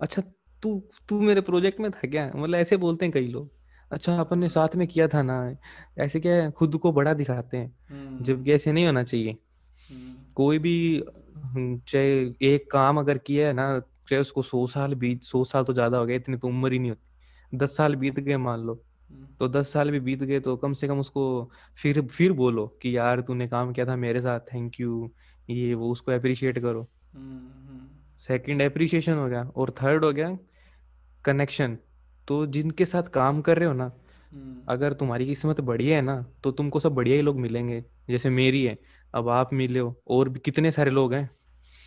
अच्छा 0.00 0.22
तू 0.62 0.82
तू 1.08 1.20
मेरे 1.20 1.40
प्रोजेक्ट 1.40 1.80
में 1.80 1.90
था 1.90 2.08
क्या? 2.08 2.30
मतलब 2.36 2.54
ऐसे 2.54 2.76
बोलते 2.76 3.04
हैं 3.04 3.12
कई 3.12 3.28
लोग। 3.28 3.50
अच्छा 3.90 4.16
अपन 4.20 4.38
ने 4.38 4.48
साथ 4.48 4.76
में 4.76 4.86
किया 4.88 5.08
था 5.08 5.22
ना। 5.22 5.56
ऐसे 5.98 6.20
क्या 6.20 6.50
खुद 6.50 6.76
को 6.76 6.92
बड़ा 6.92 7.14
दिखाते 7.14 7.56
हैं। 7.56 7.74
हम्म। 7.90 8.24
जबकि 8.24 8.52
ऐसे 8.52 8.72
नहीं 8.72 8.86
होना 8.86 9.02
चाहिए। 9.02 9.36
हम्म। 9.90 10.32
कोई 10.34 10.58
भी 10.58 11.02
हम्म, 11.36 11.78
चाहे 11.88 12.32
एक 12.42 12.70
काम 12.70 12.98
अगर 12.98 13.18
किया 13.18 13.46
है 13.46 13.52
ना 13.52 13.78
चाहे 14.10 14.20
उसको 14.20 14.42
सौ 14.42 14.66
साल 14.66 14.94
बीत 14.94 15.22
सौ 15.22 15.44
साल 15.44 15.64
तो 15.64 15.72
ज़्यादा 15.72 15.98
हो 15.98 16.06
गया 16.06 16.16
इतनी 16.16 16.36
तो 16.36 16.48
उम्र 16.48 16.72
ही 16.72 16.78
नहीं 16.78 16.90
होती। 16.90 17.56
दस 17.56 17.76
साल 17.76 17.96
बीत 17.96 18.20
गए 18.20 18.36
मान 18.36 18.60
लो। 18.60 18.74
तो 19.40 19.48
दस 19.48 19.72
साल 19.72 19.90
भी 19.90 20.00
बीत 20.00 20.22
गए 20.22 20.40
तो 20.40 20.56
कम 20.56 20.72
से 20.72 20.88
कम 20.88 21.00
उसको 21.00 21.22
फिर 21.78 22.00
फिर 22.06 22.32
बोलो 22.32 22.66
कि 22.82 22.96
यार 22.96 23.20
तूने 23.20 23.46
काम 23.46 23.72
किया 23.72 23.86
था 23.86 23.96
मेरे 23.96 24.20
साथ 24.20 24.40
थैंक 24.54 24.80
यू। 24.80 25.10
ये 25.50 25.74
वो 25.74 25.90
उसको 25.90 26.12
अप्रिशिएट 26.12 26.58
करो। 26.58 26.86
सेकंड 28.18 28.62
अप्रिशिएशन 28.62 29.12
हो 29.12 29.28
गया 29.28 29.42
और 29.56 29.70
थर्ड 29.70 30.04
हो 30.04 30.12
गया 30.12 30.36
कनेक्शन 31.24 31.76
तो 32.28 32.46
जिनके 32.46 32.86
साथ 32.86 33.02
काम 33.02 33.40
कर 33.40 33.58
रहे 33.58 33.68
हो 33.68 33.74
ना 33.74 33.90
हम्म। 34.32 34.56
अगर 34.68 34.92
तुम्हारी 34.92 35.26
किस्मत 35.26 35.60
बढ़िया 35.60 35.96
है 35.96 36.02
ना 36.02 36.24
तो 36.44 36.50
तुमको 36.50 36.80
सब 36.80 36.94
बढ़िया 36.94 37.16
ही 37.16 37.22
लोग 37.22 37.40
मिलेंगे। 37.40 37.84
जैसे 38.10 38.30
मेरी 38.30 38.64
है 38.64 38.78
अब 39.14 39.28
आप 39.28 39.52
मिले 39.52 39.78
हो 39.78 39.94
और 40.08 40.28
भी 40.28 40.40
कितने 40.40 40.70
सारे 40.70 40.90
लोग 40.90 41.14
हैं। 41.14 41.30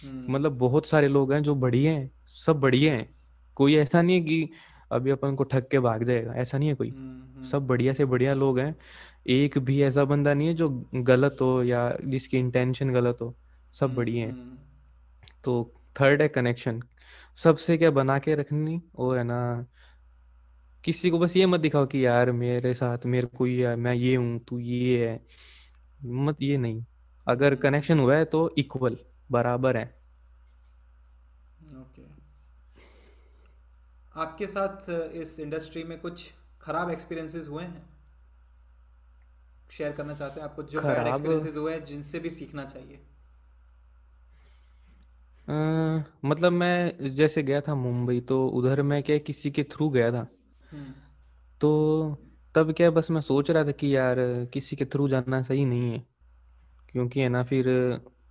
हम्म। 0.06 0.34
मतलब 0.34 0.58
बहुत 0.58 0.86
सारे 0.86 1.08
लोग 1.08 1.34
हैं 1.34 1.42
जो 1.44 1.56
बढ़िया 1.56 1.92
हैं 1.92 2.12
सब 2.26 2.60
बढ़िया 2.60 2.94
हैं। 2.94 3.10
कोई 3.56 3.76
ऐसा 3.76 4.02
नहीं 4.02 4.16
है 4.16 4.22
कि 4.22 4.50
अभी 4.92 5.12
अपन 5.12 5.36
को 5.36 5.44
ठग 5.44 5.66
के 5.72 5.80
भाग 5.80 6.04
जाएगा 6.04 6.34
ऐसा 6.34 6.58
नहीं 6.58 6.70
है 6.70 6.76
कोई। 6.76 6.90
हम्म, 6.90 7.44
सब 7.44 7.68
बढ़िया 7.68 7.94
से 7.94 8.06
बढ़िया 8.06 8.34
लोग 8.34 8.60
हैं। 8.60 8.76
एक 9.28 9.58
भी 9.58 9.82
ऐसा 9.82 10.04
बंदा 10.04 10.34
नहीं 10.34 10.48
है 10.48 10.54
जो 10.54 10.70
गलत 10.96 11.38
हो 11.42 11.64
या 11.64 11.98
जिसकी 12.06 12.38
इंटेंशन 12.38 12.94
गलत 12.94 13.18
हो। 13.22 13.36
सब 13.76 13.94
बढ़िया 13.96 14.28
है। 14.28 14.34
तो 15.44 15.54
थर्ड 15.96 16.22
है 16.22 16.28
कनेक्शन 16.28 16.82
सबसे 17.38 17.78
क्या 17.78 17.92
बना 17.92 18.18
के 18.20 18.36
रखनी 18.36 18.82
और 18.96 19.18
है 19.18 19.24
ना 19.24 19.66
किसी 20.84 21.10
को 21.10 21.20
बस 21.20 21.36
ये 21.36 21.46
मत 21.46 21.60
दिखाओ 21.60 21.86
कि 21.86 22.06
यार 22.06 22.32
मेरे 22.32 22.74
साथ 22.74 23.06
मेरे 23.06 23.28
को 23.28 23.48
ये 23.48 23.76
मैं 23.76 23.94
ये 23.94 24.16
हूँ 24.16 24.40
तू 24.40 24.60
ये 24.60 25.08
है। 25.08 25.20
मत 26.06 26.42
ये 26.42 26.58
नहीं। 26.58 26.84
अगर 27.28 27.56
कनेक्शन 27.56 28.00
हुआ 28.00 28.16
है 28.16 28.26
तो 28.26 28.50
इक्वल 28.58 28.98
बराबर 29.32 29.78
है। 29.78 29.86
Okay 31.62 32.02
okay. 32.02 32.10
आपके 34.16 34.48
साथ 34.48 34.90
इस 34.90 35.40
इंडस्ट्री 35.40 35.84
में 35.84 36.00
कुछ 36.00 36.32
खराब 36.62 36.90
एक्सपीरियंसेस 36.90 37.48
हुए 37.48 37.64
हैं? 37.64 37.84
शेयर 39.72 39.92
करना 39.92 40.14
चाहते 40.14 40.40
हैं 40.40 40.48
आपको 40.48 40.64
जो 40.64 40.82
बैड 40.82 41.08
एक्सपीरियंसेस 41.08 41.56
हुए 41.58 41.74
हैं 41.74 41.84
जिनसे 41.86 42.20
भी 42.20 42.30
सीखना 42.30 42.66
चाहिए। 42.66 43.00
मतलब 45.50 46.52
मैं 46.52 47.14
जैसे 47.16 47.44
गया 47.44 47.62
था 47.62 47.76
मुंबई 47.76 48.20
तो 48.20 48.48
उधर 48.48 48.82
मैं 48.82 49.02
क्या 49.04 49.18
किसी 49.18 49.52
के 49.52 49.64
थ्रू 49.64 49.90
गया 49.90 50.12
था। 50.12 50.28
हम्म। 50.72 50.94
तो 51.62 52.18
तब 52.56 52.72
क्या 52.74 52.90
बस 52.92 53.12
मैं 53.12 53.22
सोच 53.22 53.52
रहा 53.52 53.64
था 53.64 53.72
कि 53.72 53.96
यार 53.96 54.18
किसी 54.54 54.76
के 54.76 54.86
थ्रू 54.86 55.08
जाना 55.10 55.42
सही 55.42 55.66
नहीं 55.66 55.92
है 55.92 56.04
क्योंकि 56.90 57.20
है 57.20 57.30
ना 57.30 57.44
फिर 57.44 57.68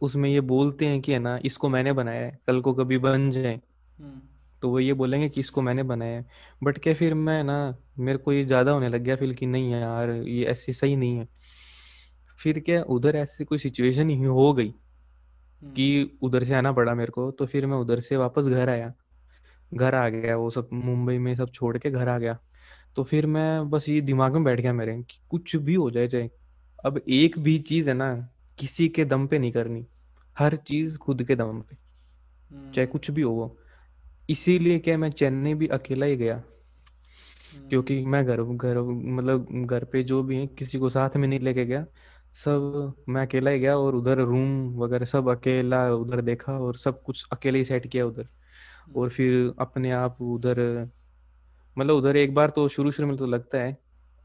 उसमें 0.03 0.29
ये 0.31 0.41
बोलते 0.41 0.87
हैं 0.87 1.01
कि 1.01 1.13
है 1.13 1.19
ना 1.19 1.39
इसको 1.45 1.69
मैंने 1.69 1.93
बनाया 1.93 2.21
है 2.21 2.39
कल 2.47 2.61
को 2.61 2.73
कभी 2.73 2.99
बन 2.99 3.31
जाए। 3.31 3.55
हम्म। 3.99 4.21
तो 4.63 4.71
वो 4.71 4.79
ये 4.81 4.93
बोलेंगे 4.93 5.29
कि 5.29 5.41
इसको 5.41 5.63
मैंने 5.63 5.83
बनाया 5.83 6.17
है। 6.17 6.27
बट 6.65 6.79
क्या 6.79 6.95
फिर 6.95 7.15
मैं 7.15 7.43
ना 7.45 7.77
मेरे 7.99 8.19
को 8.19 8.33
ये 8.33 8.45
ज़्यादा 8.45 8.73
होने 8.73 8.89
लग 8.89 9.03
गया 9.03 9.17
फिर 9.17 9.33
कि 9.33 9.47
नहीं 9.47 9.71
यार 9.73 10.11
ये 10.11 10.45
ऐसे 10.45 10.73
सही 10.73 10.97
नहीं 10.97 11.17
है। 11.19 11.29
फिर 12.41 12.61
क्या 12.61 12.83
उधर 12.83 13.17
ऐसी 13.17 13.45
कोई 13.45 13.59
सिचुएशन 13.59 14.11
ही 14.11 14.23
हो 14.23 14.53
गई। 14.53 14.73
कि 15.65 16.19
उधर 16.23 16.45
से 16.45 16.55
आना 16.55 16.73
पड़ा 16.73 16.95
मेरे 16.95 17.11
को 17.11 17.31
तो 17.31 17.47
फिर 17.47 17.67
मैं 17.67 17.77
उधर 17.77 18.01
से 18.01 18.17
वापस 18.17 18.45
घर 18.45 18.69
आया। 18.69 18.95
घर 19.75 19.95
आ 19.95 20.09
गया 20.09 20.37
वो 20.37 20.51
सब 20.51 20.69
मुंबई 20.73 21.19
में 21.19 21.35
सब 21.35 21.51
छोड़ 21.51 21.79
के 21.79 21.91
घर 21.91 22.09
आ 22.09 22.19
गया। 22.19 22.39
तो 22.97 23.05
फिर 23.05 23.27
मैं 23.27 23.71
बस 23.71 23.89
ये 23.89 24.01
दिमाग 24.01 24.33
में 24.33 24.45
बैठ 24.45 24.61
गया 24.61 24.73
मेरे 24.73 25.03
कि 25.03 25.19
कुछ 25.31 25.57
भी 25.57 25.75
हो 25.75 25.91
जाए 25.91 26.09
चाहे। 26.09 26.31
अब 26.85 27.01
एक 27.09 27.39
भी 27.39 27.59
चीज़ 27.59 27.89
है 27.89 27.97
ना 27.97 28.29
किसी 28.59 28.89
के 28.89 29.05
दम 29.05 29.27
पे 29.27 29.39
नहीं 29.39 29.53
करनी। 29.53 29.87
हर 30.39 30.57
चीज़ 30.57 30.99
खुद 30.99 31.23
के 31.23 31.37
दम 31.37 31.61
पे 31.61 31.75
चाहे 32.53 32.81
हम्म। 32.81 32.87
कुछ 32.87 33.11
भी 33.11 33.23
हो 33.23 33.33
वो। 33.33 33.59
इसीलिए 34.31 34.79
क्या 34.79 34.99
मैं 34.99 35.11
चेन्नई 35.11 35.55
भी 35.55 35.67
अकेला 35.67 36.07
ही 36.07 36.17
गया। 36.17 36.43
क्योंकि 37.71 38.05
मैं 38.05 38.27
घर 38.27 38.43
घर 38.43 38.79
मतलब 38.81 39.47
घर 39.51 39.85
पे 39.85 40.03
जो 40.03 40.23
भी 40.23 40.37
है 40.37 40.47
किसी 40.47 40.79
को 40.79 40.89
साथ 40.89 41.17
में 41.17 41.29
नहीं 41.29 41.41
लेके 41.41 41.65
गया। 41.65 41.87
सब 42.45 42.93
मैं 43.09 43.23
अकेला 43.23 43.51
ही 43.51 43.59
गया 43.59 43.77
और 43.79 43.95
उधर 43.95 44.19
रूम 44.19 44.77
वगैरह 44.79 45.07
सब 45.07 45.29
अकेला 45.29 45.89
उधर 45.95 46.21
देखा 46.21 46.53
और 46.53 46.77
सब 46.77 47.03
कुछ 47.03 47.25
अकेले 47.33 47.59
ही 47.59 47.65
सेट 47.65 47.87
किया 47.87 48.07
उधर। 48.07 48.23
और 48.23 48.99
हम्म। 48.99 49.09
फिर 49.09 49.53
अपने 49.61 49.91
आप 49.91 50.23
उधर 50.23 50.61
मतलब 51.77 51.95
उधर 51.95 52.17
एक 52.17 52.35
बार 52.35 52.51
तो 52.51 52.69
शुरू 52.69 52.91
शुरू 52.91 53.09
में 53.09 53.17
तो 53.17 53.27
लगता 53.27 53.59
है 53.59 53.73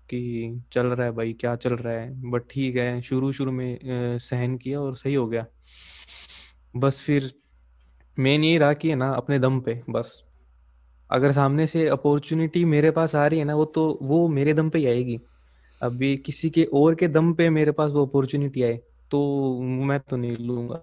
कि 0.09 0.61
चल 0.73 0.87
रहा 0.87 1.05
है 1.05 1.11
भाई 1.11 1.33
क्या 1.33 1.55
चल 1.55 1.73
रहा 1.73 1.93
है? 1.93 2.31
बट 2.31 2.43
ठीक 2.51 2.75
है 2.75 3.01
शुरू 3.01 3.31
शुरू 3.31 3.51
में 3.51 3.79
सहन 4.19 4.57
किया 4.57 4.81
और 4.81 4.95
सही 4.95 5.13
हो 5.13 5.27
गया। 5.27 5.45
बस 6.75 7.01
फिर 7.01 7.33
मेन 8.17 8.43
यही 8.43 8.57
रहा 8.57 8.73
कि 8.73 8.89
है 8.89 8.95
ना 8.95 9.09
अपने 9.11 9.39
दम 9.39 9.59
पे 9.59 9.81
बस। 9.89 10.23
अगर 11.09 11.31
सामने 11.31 11.67
से 11.67 11.87
अपॉर्चुनिटी 11.87 12.65
मेरे 12.65 12.91
पास 12.91 13.15
आ 13.15 13.27
रही 13.27 13.39
है 13.39 13.45
ना 13.45 13.55
वो 13.55 13.65
तो 13.65 13.99
वो 14.01 14.27
मेरे 14.27 14.53
दम 14.53 14.69
पे 14.69 14.79
ही 14.79 14.85
आएगी। 14.85 15.19
अभी 15.83 16.15
किसी 16.17 16.49
के 16.49 16.63
और 16.73 16.95
के 16.95 17.07
दम 17.07 17.33
पे 17.33 17.49
मेरे 17.49 17.71
पास 17.71 17.91
वो 17.91 18.05
अपॉर्चुनिटी 18.05 18.63
आए 18.63 18.75
तो 19.11 19.19
मैं 19.61 19.99
तो 19.99 20.17
नहीं 20.17 20.37
लूँगा। 20.37 20.75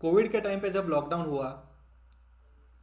कोविड 0.00 0.30
के 0.32 0.40
टाइम 0.40 0.60
पे 0.60 0.70
जब 0.70 0.86
लॉकडाउन 0.88 1.26
हुआ 1.26 1.48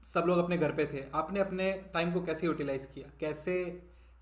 सब 0.07 0.23
लोग 0.27 0.37
अपने 0.39 0.57
घर 0.57 0.71
पे 0.71 0.85
थे 0.85 1.03
आपने 1.13 1.39
अपने 1.39 1.71
टाइम 1.93 2.11
को 2.11 2.21
कैसे 2.21 2.47
यूटिलाइज 2.47 2.85
किया? 2.85 3.09
कैसे 3.19 3.53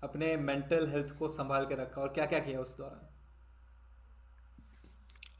अपने 0.02 0.36
मेंटल 0.36 0.88
हेल्थ 0.88 1.16
को 1.18 1.28
संभाल 1.28 1.66
के 1.66 1.74
रखा 1.74 2.00
और 2.00 2.08
क्या 2.08 2.26
क्या 2.26 2.38
किया 2.38 2.60
उस 2.60 2.76
दौरान? 2.78 3.08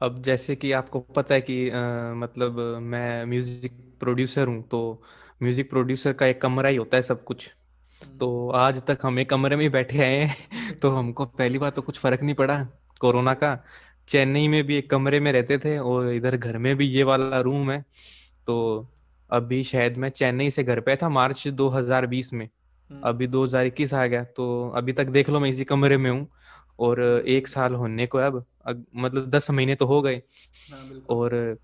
अब 0.02 0.22
जैसे 0.22 0.56
कि 0.56 0.72
आपको 0.72 1.00
पता 1.00 1.34
है 1.34 1.40
कि 1.40 1.68
आ, 1.70 2.14
मतलब 2.14 2.58
मैं 2.82 3.24
म्यूज़िक 3.26 3.72
प्रोड्यूसर 4.00 4.48
हूँ 4.48 4.62
तो 4.68 5.02
म्यूज़िक 5.42 5.70
प्रोड्यूसर 5.70 6.12
का 6.12 6.26
एक 6.26 6.40
कमरा 6.42 6.68
ही 6.68 6.76
होता 6.76 6.96
है 6.96 7.02
सब 7.02 7.24
कुछ। 7.24 7.50
तो 8.02 8.50
आज 8.50 8.82
तक 8.86 8.98
हम 9.02 9.18
एक 9.18 9.30
कमरे 9.30 9.56
में 9.56 9.70
बैठे 9.70 9.98
आए 9.98 10.16
हैं 10.16 10.78
तो 10.80 10.90
हमको 10.90 11.24
पहली 11.24 11.58
बार 11.58 11.70
तो 11.70 11.82
कुछ 11.82 11.98
फ़र्क 11.98 12.22
नहीं 12.22 12.34
पड़ा 12.34 12.64
कोरोना 13.00 13.34
का। 13.34 13.64
चेन्नई 14.08 14.48
में 14.48 14.62
भी 14.64 14.76
एक 14.76 14.90
कमरे 14.90 15.20
में 15.20 15.32
रहते 15.32 15.58
थे 15.58 15.78
और 15.78 16.10
इधर 16.12 16.36
घर 16.36 16.58
में 16.58 16.76
भी 16.76 16.86
ये 16.86 17.02
वाला 17.02 17.40
रूम 17.40 17.70
है 17.70 17.84
तो 18.46 18.56
अभी 19.30 19.62
शायद 19.64 19.96
मैं 19.96 20.08
चेन्नई 20.10 20.50
से 20.50 20.64
घर 20.64 20.80
पे 20.80 20.96
था 20.96 21.08
मार्च 21.08 21.48
2020 21.48 22.32
में। 22.32 22.48
हम्म। 22.90 23.00
अभी 23.04 23.26
2021 23.26 23.94
आ 23.94 24.06
गया 24.06 24.24
तो 24.24 24.46
अभी 24.76 24.92
तक 24.92 25.06
देख 25.06 25.30
लो 25.30 25.40
मैं 25.40 25.50
इसी 25.50 25.64
कमरे 25.64 25.96
में 25.96 26.10
हूँ 26.10 26.26
और 26.80 27.02
एक 27.28 27.48
साल 27.48 27.74
होने 27.74 28.06
को 28.06 28.18
अब 28.18 28.44
मतलब 28.96 29.30
दस 29.30 29.50
महीने 29.50 29.74
तो 29.74 29.86
हो 29.86 30.00
गए। 30.02 30.16
हाँ, 30.72 30.88
और 31.10 31.58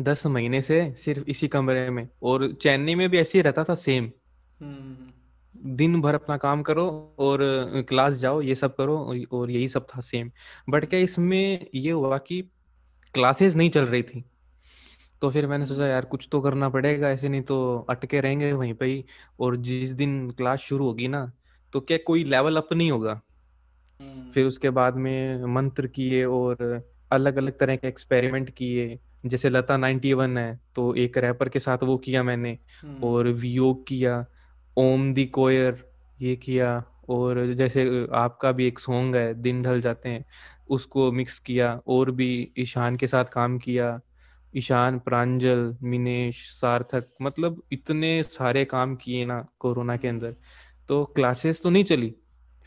दस 0.00 0.26
महीने 0.26 0.62
से 0.62 0.94
सिर्फ़ 0.96 1.24
इसी 1.28 1.48
कमरे 1.48 1.90
में 1.90 2.08
और 2.22 2.52
चेन्नई 2.52 2.94
में 2.94 3.08
भी 3.10 3.18
ऐसे 3.18 3.38
ही 3.38 3.42
रहता 3.42 3.64
था 3.64 3.74
सेम। 3.74 4.10
हम्म। 4.60 5.12
दिन 5.64 6.00
भर 6.00 6.14
अपना 6.14 6.36
काम 6.36 6.62
करो 6.62 7.16
और 7.18 7.38
क्लास 7.88 8.14
जाओ 8.14 8.40
ये 8.40 8.54
सब 8.54 8.76
करो 8.76 8.98
और 9.32 9.50
यही 9.50 9.68
सब 9.68 9.86
था 9.86 10.00
सेम 10.00 10.30
बट 10.70 10.84
क्या 10.84 11.00
इसमें 11.00 11.66
ये 11.74 11.90
हुआ 11.90 12.18
कि 12.18 12.42
क्लासेस 13.14 13.56
नहीं 13.56 13.70
चल 13.70 13.84
रही 13.84 14.02
थी। 14.02 14.24
तो 15.22 15.30
फिर 15.30 15.46
मैंने 15.46 15.66
सोचा 15.66 15.82
हम्म 15.82 15.90
यार 15.90 16.04
कुछ 16.04 16.28
तो 16.32 16.40
करना 16.40 16.68
पड़ेगा 16.68 17.10
ऐसे 17.10 17.28
नहीं 17.28 17.42
तो 17.42 17.86
अटके 17.90 18.20
रहेंगे 18.20 18.52
वहीं 18.52 18.74
पे 18.74 18.86
ही। 18.86 19.04
और 19.40 19.56
जिस 19.56 19.90
दिन 19.90 20.30
क्लास 20.30 20.58
शुरू 20.58 20.84
होगी 20.84 21.08
ना 21.08 21.32
तो 21.72 21.80
क्या 21.80 21.98
कोई 22.06 22.24
लेवल 22.24 22.56
अप 22.56 22.72
नहीं 22.72 22.90
होगा। 22.90 23.20
हम्म। 24.00 24.30
फिर 24.30 24.46
उसके 24.46 24.70
बाद 24.70 24.96
में 24.96 25.44
मंत्र 25.44 25.86
किए 25.86 26.24
और 26.24 26.82
अलग 27.12 27.36
अलग 27.36 27.58
तरह 27.58 27.76
के 27.76 27.88
एक्सपेरिमेंट 27.88 28.50
किए। 28.50 28.98
जैसे 29.26 29.48
लता 29.50 29.76
91 29.76 30.38
है 30.38 30.60
तो 30.74 30.94
एक 30.94 31.18
रैपर 31.18 31.48
के 31.48 31.58
साथ 31.58 31.78
वो 31.82 31.96
किया 31.96 32.22
मैंने 32.22 32.58
हम्म। 32.82 33.04
और 33.04 33.28
वियोग 33.28 33.86
किया। 33.86 34.24
ओम 34.76 35.12
दी 35.14 35.26
कोयर 35.26 35.84
ये 36.20 36.36
किया 36.36 36.84
और 37.08 37.54
जैसे 37.54 38.06
आपका 38.12 38.52
भी 38.52 38.66
एक 38.66 38.78
सॉन्ग 38.78 39.16
है 39.16 39.34
दिन 39.34 39.62
ढल 39.62 39.80
जाते 39.80 40.08
हैं 40.08 40.24
उसको 40.68 41.10
मिक्स 41.12 41.38
किया 41.38 41.80
और 41.86 42.10
भी 42.10 42.52
ईशान 42.58 42.96
के 42.96 43.06
साथ 43.06 43.24
काम 43.24 43.58
किया। 43.58 44.00
ईशान 44.54 44.98
प्रांजल 44.98 45.76
मिनेश 45.82 46.50
सार्थक 46.50 47.08
मतलब 47.22 47.62
इतने 47.72 48.22
सारे 48.22 48.64
काम 48.64 48.94
किए 48.96 49.24
ना 49.26 49.46
कोरोना 49.58 49.96
के 49.96 50.08
अंदर। 50.08 50.34
तो 50.88 51.04
क्लासेस 51.04 51.62
तो 51.62 51.70
नहीं 51.70 51.84
चली 51.84 52.14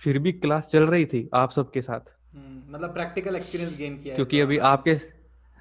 फिर 0.01 0.19
भी 0.19 0.31
क्लास 0.31 0.69
चल 0.71 0.83
रही 0.83 1.05
थी 1.05 1.29
आप 1.33 1.51
सबके 1.51 1.81
साथ? 1.81 1.99
हम्म, 2.33 2.73
मतलब 2.73 2.93
प्रैक्टिकल 2.93 3.35
एक्सपीरियंस 3.35 3.77
गेन 3.77 3.97
किया 3.97 4.15
क्योंकि 4.15 4.39
अभी 4.39 4.57
आपके 4.57 4.95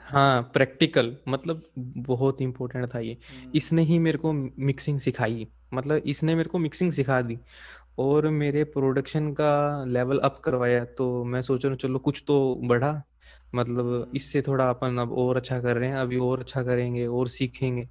हाँ 0.08 0.42
प्रैक्टिकल 0.42 1.16
मतलब 1.28 1.62
बहुत 1.78 2.42
इंपॉर्टेंट 2.42 2.94
था 2.94 2.98
ये। 2.98 3.12
हम्म। 3.12 3.52
इसने 3.54 3.82
ही 3.82 3.98
मेरे 3.98 4.18
को 4.18 4.32
मिक्सिंग 4.32 5.00
सिखाई। 5.00 5.48
मतलब 5.74 5.96
इसने 5.96 6.34
मेरे 6.34 6.48
को 6.48 6.58
मिक्सिंग 6.58 6.92
सिखा 6.92 7.22
दी 7.22 7.38
और 7.98 8.28
मेरे 8.28 8.64
प्रोडक्शन 8.64 9.32
का 9.32 9.84
लेवल 9.84 10.18
अप 10.18 10.40
करवाया। 10.44 10.84
तो 10.84 11.24
मैं 11.24 11.42
सोच 11.42 11.64
रहा 11.64 11.70
हूँ 11.72 11.78
चलो 11.78 11.98
कुछ 11.98 12.24
तो 12.26 12.60
बढ़ा। 12.64 13.02
मतलब 13.54 13.86
हम्म। 13.86 14.16
इससे 14.16 14.42
थोड़ा 14.42 14.70
अपन 14.70 14.98
अब 14.98 15.12
और 15.12 15.36
अच्छा 15.36 15.60
कर 15.60 15.76
रहे 15.76 15.88
हैं 15.88 15.96
अभी 15.96 16.16
और 16.16 16.40
अच्छा 16.40 16.62
करेंगे 16.62 17.06
और 17.06 17.28
सीखेंगे। 17.28 17.88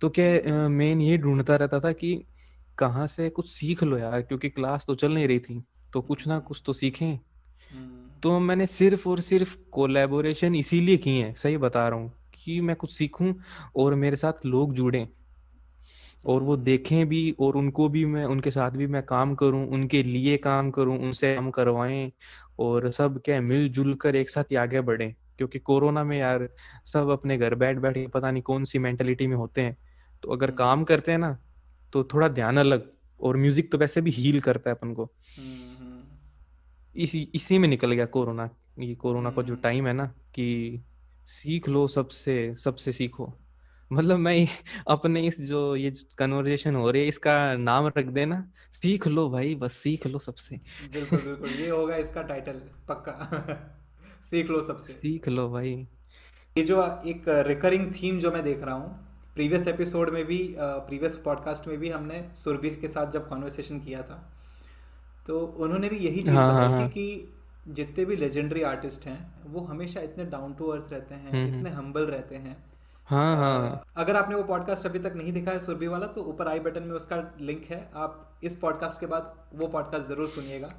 तो 0.00 0.10
क्या 0.18 0.68
मेन 0.68 1.00
ये 1.00 1.18
ढूंढता 1.18 1.56
रहता 1.56 1.80
था 1.80 1.92
कि 1.92 2.24
कहाँ 2.78 3.06
से 3.06 3.30
कुछ 3.30 3.50
सीख 3.50 3.82
लो 3.82 3.98
यार 3.98 4.22
क्योंकि 4.22 4.48
क्लास 4.48 4.84
तो 4.86 4.94
चल 4.94 5.12
नहीं 5.12 5.28
रही 5.28 5.38
थी। 5.38 5.64
तो 5.92 6.00
कुछ 6.00 6.26
ना 6.26 6.34
हम्म 6.34 6.44
कुछ 6.44 6.62
तो 6.66 6.72
सीखें। 6.72 7.14
हम्म। 7.14 8.05
तो 8.22 8.38
मैंने 8.38 8.66
सिर्फ़ 8.66 9.08
और 9.08 9.20
सिर्फ़ 9.20 9.56
कोलेबोरेशन 9.72 10.54
इसीलिए 10.54 10.96
की 10.96 11.18
है 11.18 11.32
सही 11.34 11.56
बता 11.56 11.88
रहा 11.88 11.98
हूँ 11.98 12.12
कि 12.34 12.60
मैं 12.60 12.76
कुछ 12.76 12.92
सीखूं 12.92 13.32
और 13.76 13.94
मेरे 13.94 14.16
साथ 14.16 14.46
लोग 14.46 14.74
जुड़ें। 14.74 15.06
और 16.26 16.42
वो 16.42 16.56
देखें 16.56 17.08
भी 17.08 17.30
और 17.40 17.56
उनको 17.56 17.88
भी 17.88 18.04
मैं 18.04 18.24
उनके 18.24 18.50
साथ 18.50 18.70
भी 18.70 18.86
मैं 18.86 19.02
काम 19.02 19.34
करूँ 19.34 19.66
उनके 19.68 20.02
लिए 20.02 20.36
काम 20.36 20.70
करूँ 20.70 20.98
उनसे 20.98 21.34
काम 21.34 21.50
करवाएँ 21.50 22.10
और 22.58 22.90
सब 22.90 23.20
क्या 23.24 23.40
मिलजुल 23.40 23.94
कर 23.94 24.16
एक 24.16 24.30
साथ 24.30 24.44
ही 24.44 24.56
आगे 24.56 24.80
बढ़ें। 24.80 25.12
क्योंकि 25.38 25.58
कोरोना 25.58 26.04
में 26.04 26.18
यार 26.18 26.48
सब 26.84 27.08
अपने 27.08 27.38
घर 27.38 27.54
बैठ 27.54 27.78
बैठ 27.78 27.94
के 27.94 28.06
पता 28.06 28.30
नहीं 28.30 28.42
कौन 28.42 28.64
सी 28.64 28.78
मेंटेलिटी 28.78 29.26
में 29.26 29.36
होते 29.36 29.60
हैं। 29.60 29.76
तो 30.22 30.32
अगर 30.32 30.48
हम्म। 30.48 30.56
काम 30.56 30.84
करते 30.84 31.12
हैं 31.12 31.18
ना 31.18 31.36
तो 31.92 32.04
थोड़ा 32.04 32.28
ध्यान 32.28 32.56
अलग 32.56 32.90
और 33.20 33.36
म्यूज़िक 33.36 33.72
तो 33.72 33.78
वैसे 33.78 34.00
भी 34.00 34.10
हील 34.10 34.40
करता 34.40 34.70
है 34.70 34.76
अपन 34.76 34.94
को। 34.94 35.04
हम्म। 35.38 35.75
इसी 36.96 37.28
इसी 37.34 37.58
में 37.58 37.68
निकल 37.68 37.92
गया 37.92 38.06
कोरोना 38.06 38.48
ये 38.80 38.94
कोरोना 38.94 39.30
का 39.30 39.42
जो 39.42 39.52
हम्म। 39.52 39.62
टाइम 39.62 39.86
है 39.86 39.92
ना 39.92 40.06
कि 40.34 40.84
सीख 41.26 41.68
लो 41.68 41.86
सबसे 41.88 42.54
सबसे 42.54 42.92
सीखो। 42.92 43.32
मतलब 43.92 44.18
मैं 44.18 44.46
अपने 44.88 45.26
इस 45.26 45.40
जो 45.40 45.76
ये 45.76 45.92
कन्वर्जेशन 46.18 46.74
हो 46.74 46.90
रही 46.90 47.02
है 47.02 47.08
इसका 47.08 47.54
नाम 47.54 47.86
रख 47.86 48.06
देना 48.06 48.52
सीख 48.72 49.06
लो 49.06 49.28
भाई 49.30 49.54
बस 49.54 49.72
सीख 49.72 50.06
लो 50.06 50.18
सबसे। 50.18 50.56
बिल्कुल 50.92 51.18
बिल्कुल 51.24 51.48
ये 51.50 51.68
होगा 51.68 51.96
इसका 51.96 52.22
टाइटल 52.22 52.60
पक्का। 52.88 53.14
सीख 54.30 54.50
लो 54.50 54.60
सबसे। 54.60 54.92
सीख 54.92 55.28
लो 55.28 55.48
भाई। 55.50 55.86
ये 56.56 56.62
जो 56.62 56.82
एक 57.06 57.24
रिकरिंग 57.28 57.92
थीम 57.94 58.18
जो 58.18 58.30
मैं 58.30 58.42
देख 58.42 58.62
रहा 58.62 58.74
हूँ 58.74 59.06
प्रीवियस 59.34 59.68
एपिसोड 59.68 60.10
में 60.10 60.24
भी 60.24 60.38
प्रीवियस 60.58 61.16
पॉडकास्ट 61.16 61.66
में 61.68 61.78
भी 61.78 61.88
हमने 61.88 62.24
सुरभि 62.34 62.70
के 62.70 62.88
साथ 62.88 63.10
जब 63.10 63.28
कॉन्वर्सेशन 63.28 63.80
किया 63.80 64.02
था 64.02 64.35
तो 65.26 65.38
उन्होंने 65.58 65.88
भी 65.88 65.96
यही 65.98 66.22
चीज़ 66.22 66.30
हाँ 66.30 66.52
हाँ 66.52 66.54
बताई 66.54 66.78
थी 66.78 66.82
हाँ। 66.82 66.88
कि 66.88 67.72
जितने 67.74 68.04
भी 68.04 68.16
लेजेंडरी 68.16 68.62
आर्टिस्ट 68.62 69.06
हैं 69.06 69.18
वो 69.52 69.60
हमेशा 69.60 70.00
इतने 70.00 70.24
डाउन 70.24 70.54
टू 70.54 70.66
अर्थ 70.66 70.92
रहते 70.92 71.14
हैं 71.14 71.30
हम्म 71.30 71.46
इतने 71.48 71.70
हम्बल 71.70 72.06
रहते 72.06 72.36
हैं। 72.36 72.56
हाँ 73.08 73.36
हाँ। 73.36 73.82
अगर 73.96 74.16
आपने 74.16 74.34
वो 74.34 74.42
पॉडकास्ट 74.42 74.86
अभी 74.86 74.98
तक 74.98 75.12
नहीं 75.16 75.32
देखा 75.32 75.50
है 75.50 75.58
सुरभि 75.58 75.86
वाला 75.86 76.06
तो 76.06 76.22
ऊपर 76.24 76.48
आई 76.48 76.60
बटन 76.60 76.82
में 76.82 76.94
उसका 76.96 77.16
लिंक 77.40 77.64
है। 77.64 77.78
आप 77.94 78.40
इस 78.44 78.56
पॉडकास्ट 78.56 79.00
के 79.00 79.06
बाद 79.06 79.34
वो 79.54 79.66
पॉडकास्ट 79.66 80.08
ज़रूर 80.08 80.28
सुनिएगा। 80.28 80.72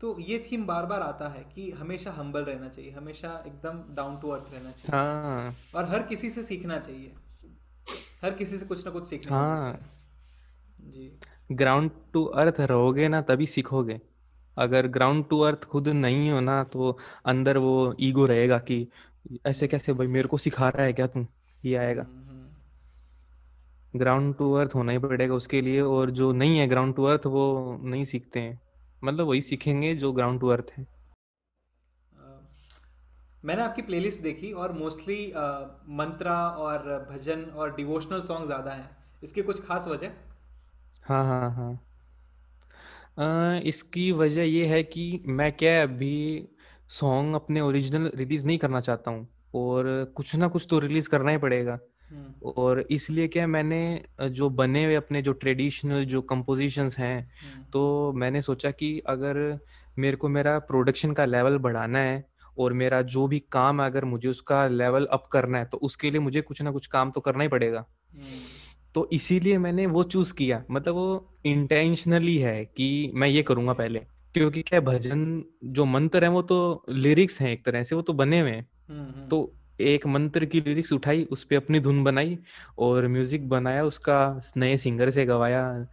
तो 0.00 0.16
ये 0.20 0.38
थीम 0.50 0.66
बार 0.66 0.86
बार 0.86 1.00
आता 1.00 1.28
है 1.28 1.44
कि 1.54 1.70
हमेशा 1.70 2.10
हम्बल 2.10 2.44
रहना 2.44 2.68
चाहिए 2.68 2.90
हमेशा 2.90 3.28
एकदम 3.46 3.82
डाउन 3.94 4.18
टू 4.20 4.28
अर्थ 4.28 4.52
रहना 4.52 4.70
चाहिए। 4.70 4.96
हाँ। 4.96 5.54
और 5.74 5.88
हर 5.88 6.02
किसी 6.02 6.30
से 6.30 6.42
सीखना 6.42 6.78
चाहिए। 6.78 7.12
हर 8.22 8.34
किसी 8.34 8.58
से 8.58 8.66
कुछ 8.66 8.84
ना 8.86 8.92
कुछ 8.92 9.06
सीखना 9.06 9.36
हाँ। 9.36 9.72
जी। 10.80 11.12
ग्राउंड 11.50 11.90
टू 12.12 12.24
अर्थ 12.24 12.60
रहोगे 12.62 13.08
ना, 13.08 13.20
तभी 13.22 13.46
सीखोगे। 13.48 14.00
अगर 14.56 14.86
ग्राउंड 14.88 15.24
टू 15.28 15.40
अर्थ 15.40 15.64
खुद 15.64 15.88
नहीं 15.88 16.30
हो 16.30 16.40
ना 16.40 16.62
तो 16.66 16.96
अंदर 17.26 17.58
वो 17.58 17.94
ईगो 18.00 18.26
रहेगा 18.26 18.58
कि 18.60 18.86
ऐसे 19.46 19.68
कैसे 19.68 19.92
भाई, 19.92 20.06
मेरे 20.08 20.28
को 20.28 20.38
सिखा 20.38 20.68
रहा 20.68 20.84
है 20.84 20.92
क्या 20.92 21.06
तू? 21.06 21.26
ये 21.62 21.76
आएगा। 21.76 22.06
ग्राउंड 23.94 24.34
टू 24.36 24.52
अर्थ 24.54 24.74
होना 24.74 24.92
ही 24.92 24.98
पड़ेगा 25.00 25.34
उसके 25.34 25.60
लिए, 25.60 25.80
और 25.80 26.10
जो 26.12 26.30
नहीं 26.34 26.58
है 26.58 26.66
ग्राउंड 26.68 26.94
टू 26.96 27.04
अर्थ 27.04 27.26
वो 27.26 27.78
नहीं 27.82 28.04
सीखते 28.04 28.40
हैं। 28.40 28.60
मतलब 29.02 29.26
वही 29.26 29.42
सीखेंगे 29.42 29.94
जो 29.96 30.12
ग्राउंड 30.12 30.40
टू 30.40 30.48
अर्थ 30.48 30.70
है। 30.78 30.86
मैंने 33.44 33.62
आपकी 33.62 33.82
प्लेलिस्ट 33.82 34.22
देखी, 34.22 34.52
और 34.52 34.72
मोस्टली 34.74 35.26
मंत्रा 35.94 36.38
और 36.58 37.06
भजन 37.10 37.42
और 37.44 37.74
डिवोशनल 37.76 38.20
सॉन्ग 38.22 38.46
ज़्यादा 38.46 38.72
हैं। 38.72 38.90
इसकी 39.22 39.42
कुछ 39.42 39.64
खास 39.66 39.86
वजह? 39.88 40.10
हाँ 41.04 41.24
हाँ 41.24 41.50
हाँ। 41.50 41.72
अ, 43.18 43.60
इसकी 43.64 44.10
वजह 44.12 44.42
ये 44.42 44.66
है 44.66 44.82
कि 44.82 45.22
मैं 45.26 45.52
क्या 45.52 45.82
अभी 45.82 46.48
सॉन्ग 46.88 47.34
अपने 47.34 47.60
ओरिजिनल 47.60 48.10
रिलीज़ 48.14 48.46
नहीं 48.46 48.58
करना 48.58 48.80
चाहता 48.80 49.10
हूँ 49.10 49.28
और 49.54 50.12
कुछ 50.16 50.34
ना 50.36 50.48
कुछ 50.48 50.66
तो 50.70 50.78
रिलीज़ 50.78 51.08
करना 51.08 51.30
ही 51.30 51.38
पड़ेगा। 51.38 51.78
हम्म। 52.10 52.50
और 52.50 52.80
इसलिए 52.90 53.28
क्या 53.28 53.46
मैंने 53.46 53.80
अ, 54.20 54.26
जो 54.26 54.48
बने 54.50 54.84
हुए 54.84 54.94
अपने 54.94 55.22
जो 55.22 55.32
ट्रेडिशनल 55.32 56.04
जो 56.04 56.22
कंपोजिशंस 56.22 56.96
हैं 56.98 57.18
हम्म। 57.42 57.64
तो 57.72 58.12
मैंने 58.12 58.42
सोचा 58.42 58.70
कि 58.70 58.98
अगर 59.06 59.58
मेरे 59.98 60.16
को 60.16 60.28
मेरा 60.28 60.58
प्रोडक्शन 60.58 61.12
का 61.12 61.24
लेवल 61.24 61.58
बढ़ाना 61.58 61.98
है 61.98 62.24
और 62.58 62.72
मेरा 62.72 63.02
जो 63.02 63.26
भी 63.26 63.38
काम 63.52 63.80
है 63.82 63.86
अगर 63.86 64.04
मुझे 64.04 64.28
उसका 64.28 64.66
लेवल 64.68 65.06
अप 65.06 65.28
करना 65.32 65.58
है 65.58 65.64
तो 65.64 65.78
उसके 65.78 66.10
लिए 66.10 66.20
मुझे 66.20 66.40
कुछ 66.40 66.62
ना 66.62 66.70
कुछ 66.70 66.86
काम 66.86 67.10
तो 67.10 67.20
करना 67.20 67.42
ही 67.42 67.48
पड़ेगा। 67.48 67.84
हम्म। 68.12 68.59
तो 68.94 69.08
इसीलिए 69.12 69.58
मैंने 69.58 69.86
वो 69.86 70.02
चूज़ 70.02 70.34
किया। 70.34 70.64
मतलब 70.70 70.94
वो 70.94 71.26
इंटेंशनली 71.46 72.36
है 72.38 72.64
कि 72.64 73.10
मैं 73.14 73.28
ये 73.28 73.42
करूँगा 73.42 73.72
पहले। 73.72 73.98
क्योंकि 74.34 74.62
क्या 74.62 74.80
भजन 74.80 75.44
जो 75.64 75.84
मंत्र 75.84 76.24
है 76.24 76.30
वो 76.30 76.42
तो 76.42 76.84
लिरिक्स 76.88 77.40
हैं 77.40 77.50
एक 77.50 77.64
तरह 77.64 77.82
से 77.82 77.94
वो 77.94 78.02
तो 78.02 78.12
बने 78.12 78.40
हुए 78.40 78.50
हैं। 78.50 78.68
हम्म 78.88 79.00
हम्म। 79.00 79.28
तो 79.28 79.52
एक 79.80 80.06
मंत्र 80.06 80.44
की 80.44 80.60
लिरिक्स 80.60 80.92
उठाई 80.92 81.24
उस 81.24 81.44
पर 81.44 81.56
अपनी 81.56 81.80
धुन 81.80 82.04
बनाई 82.04 82.38
और 82.78 83.08
म्यूज़िक 83.08 83.48
बनाया 83.48 83.84
उसका 83.84 84.40
नए 84.56 84.76
सिंगर 84.76 85.10
से 85.10 85.24
गवाया। 85.24 85.86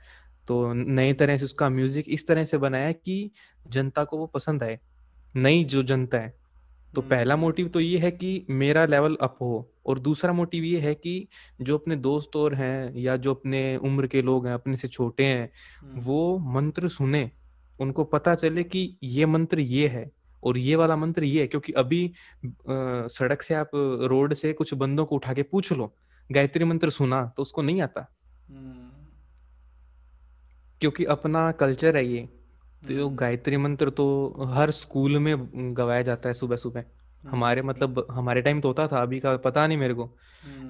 तो 0.47 0.73
नए 0.73 1.13
तरह 1.13 1.37
से 1.37 1.45
उसका 1.45 1.69
म्यूज़िक 1.69 2.05
इस 2.07 2.27
तरह 2.27 2.43
से 2.43 2.57
बनाया 2.57 2.91
कि 2.91 3.31
जनता 3.67 4.03
को 4.03 4.17
वो 4.17 4.25
पसंद 4.25 4.63
आए। 4.63 4.79
नई 5.35 5.63
जो 5.63 5.83
जनता 5.83 6.17
है। 6.17 6.33
तो 6.95 7.01
पहला 7.01 7.33
हम्म 7.33 7.41
मोटिव 7.45 7.67
तो 7.67 7.79
ये 7.79 7.97
है 7.99 8.11
कि 8.11 8.45
मेरा 8.49 8.85
लेवल 8.85 9.17
अप 9.21 9.37
हो 9.41 9.71
और 9.85 9.99
दूसरा 9.99 10.33
मोटिव 10.33 10.63
ये 10.63 10.79
है 10.79 10.93
कि 10.95 11.27
जो 11.61 11.77
अपने 11.77 11.95
दोस्त 11.95 12.35
और 12.35 12.53
हैं 12.55 12.93
या 12.95 13.15
जो 13.17 13.33
अपने 13.33 13.77
उम्र 13.77 14.07
के 14.07 14.21
लोग 14.21 14.47
हैं 14.47 14.53
अपने 14.53 14.77
से 14.77 14.87
छोटे 14.87 15.25
हैं 15.25 15.49
हम्म। 15.81 15.99
वो 16.01 16.37
मंत्र 16.39 16.89
सुने 16.89 17.31
उनको 17.79 18.03
पता 18.03 18.35
चले 18.35 18.63
कि 18.63 18.97
ये 19.03 19.25
मंत्र 19.25 19.59
ये 19.59 19.87
है 19.87 20.11
और 20.43 20.57
ये 20.57 20.75
वाला 20.75 20.95
मंत्र 20.95 21.23
ये 21.23 21.41
है 21.41 21.47
क्योंकि 21.47 21.73
अभी 21.73 22.05
अ, 22.07 22.47
सड़क 23.07 23.41
से 23.41 23.53
आप 23.53 23.71
रोड 24.03 24.33
से 24.33 24.53
कुछ 24.53 24.73
बंदों 24.73 25.05
को 25.05 25.15
उठा 25.15 25.33
के 25.33 25.43
पूछ 25.43 25.71
लो 25.73 25.93
गायत्री 26.31 26.63
मंत्र 26.63 26.89
सुना 26.89 27.25
तो 27.37 27.41
उसको 27.41 27.61
नहीं 27.61 27.81
आता। 27.81 28.07
हम्म। 28.49 28.89
क्योंकि 30.81 31.05
अपना 31.05 31.51
कल्चर 31.51 31.97
है 31.97 32.05
ये। 32.05 32.29
तो 32.83 33.09
गायत्री 33.09 33.57
मंत्र 33.57 33.89
तो 33.89 34.05
हर 34.49 34.71
स्कूल 34.71 35.17
में 35.19 35.35
गवाया 35.77 36.01
जाता 36.01 36.29
है 36.29 36.33
सुबह 36.33 36.55
सुबह 36.55 36.83
हमारे 37.23 37.61
मतलब 37.61 38.05
हमारे 38.11 38.41
टाइम 38.41 38.61
तो 38.61 38.67
होता 38.67 38.87
था 38.87 39.01
अभी 39.01 39.19
का 39.19 39.35
पता 39.37 39.65
नहीं 39.67 39.77
मेरे 39.77 39.93
को। 39.93 40.05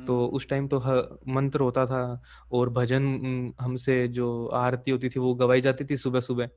तो 0.08 0.26
उस 0.28 0.48
टाइम 0.50 0.68
तो 0.68 0.80
मंत्र 1.28 1.60
होता 1.60 1.86
था 1.86 2.22
और 2.52 2.70
भजन 2.70 3.54
हमसे 3.60 4.08
जो 4.08 4.48
आरती 4.48 4.92
होती 4.92 5.10
थी 5.10 5.20
वो 5.20 5.34
गवाई 5.36 5.62
जाती 5.62 5.86
थी 5.86 5.98
सुबह 5.98 6.20
सुबह 6.20 6.50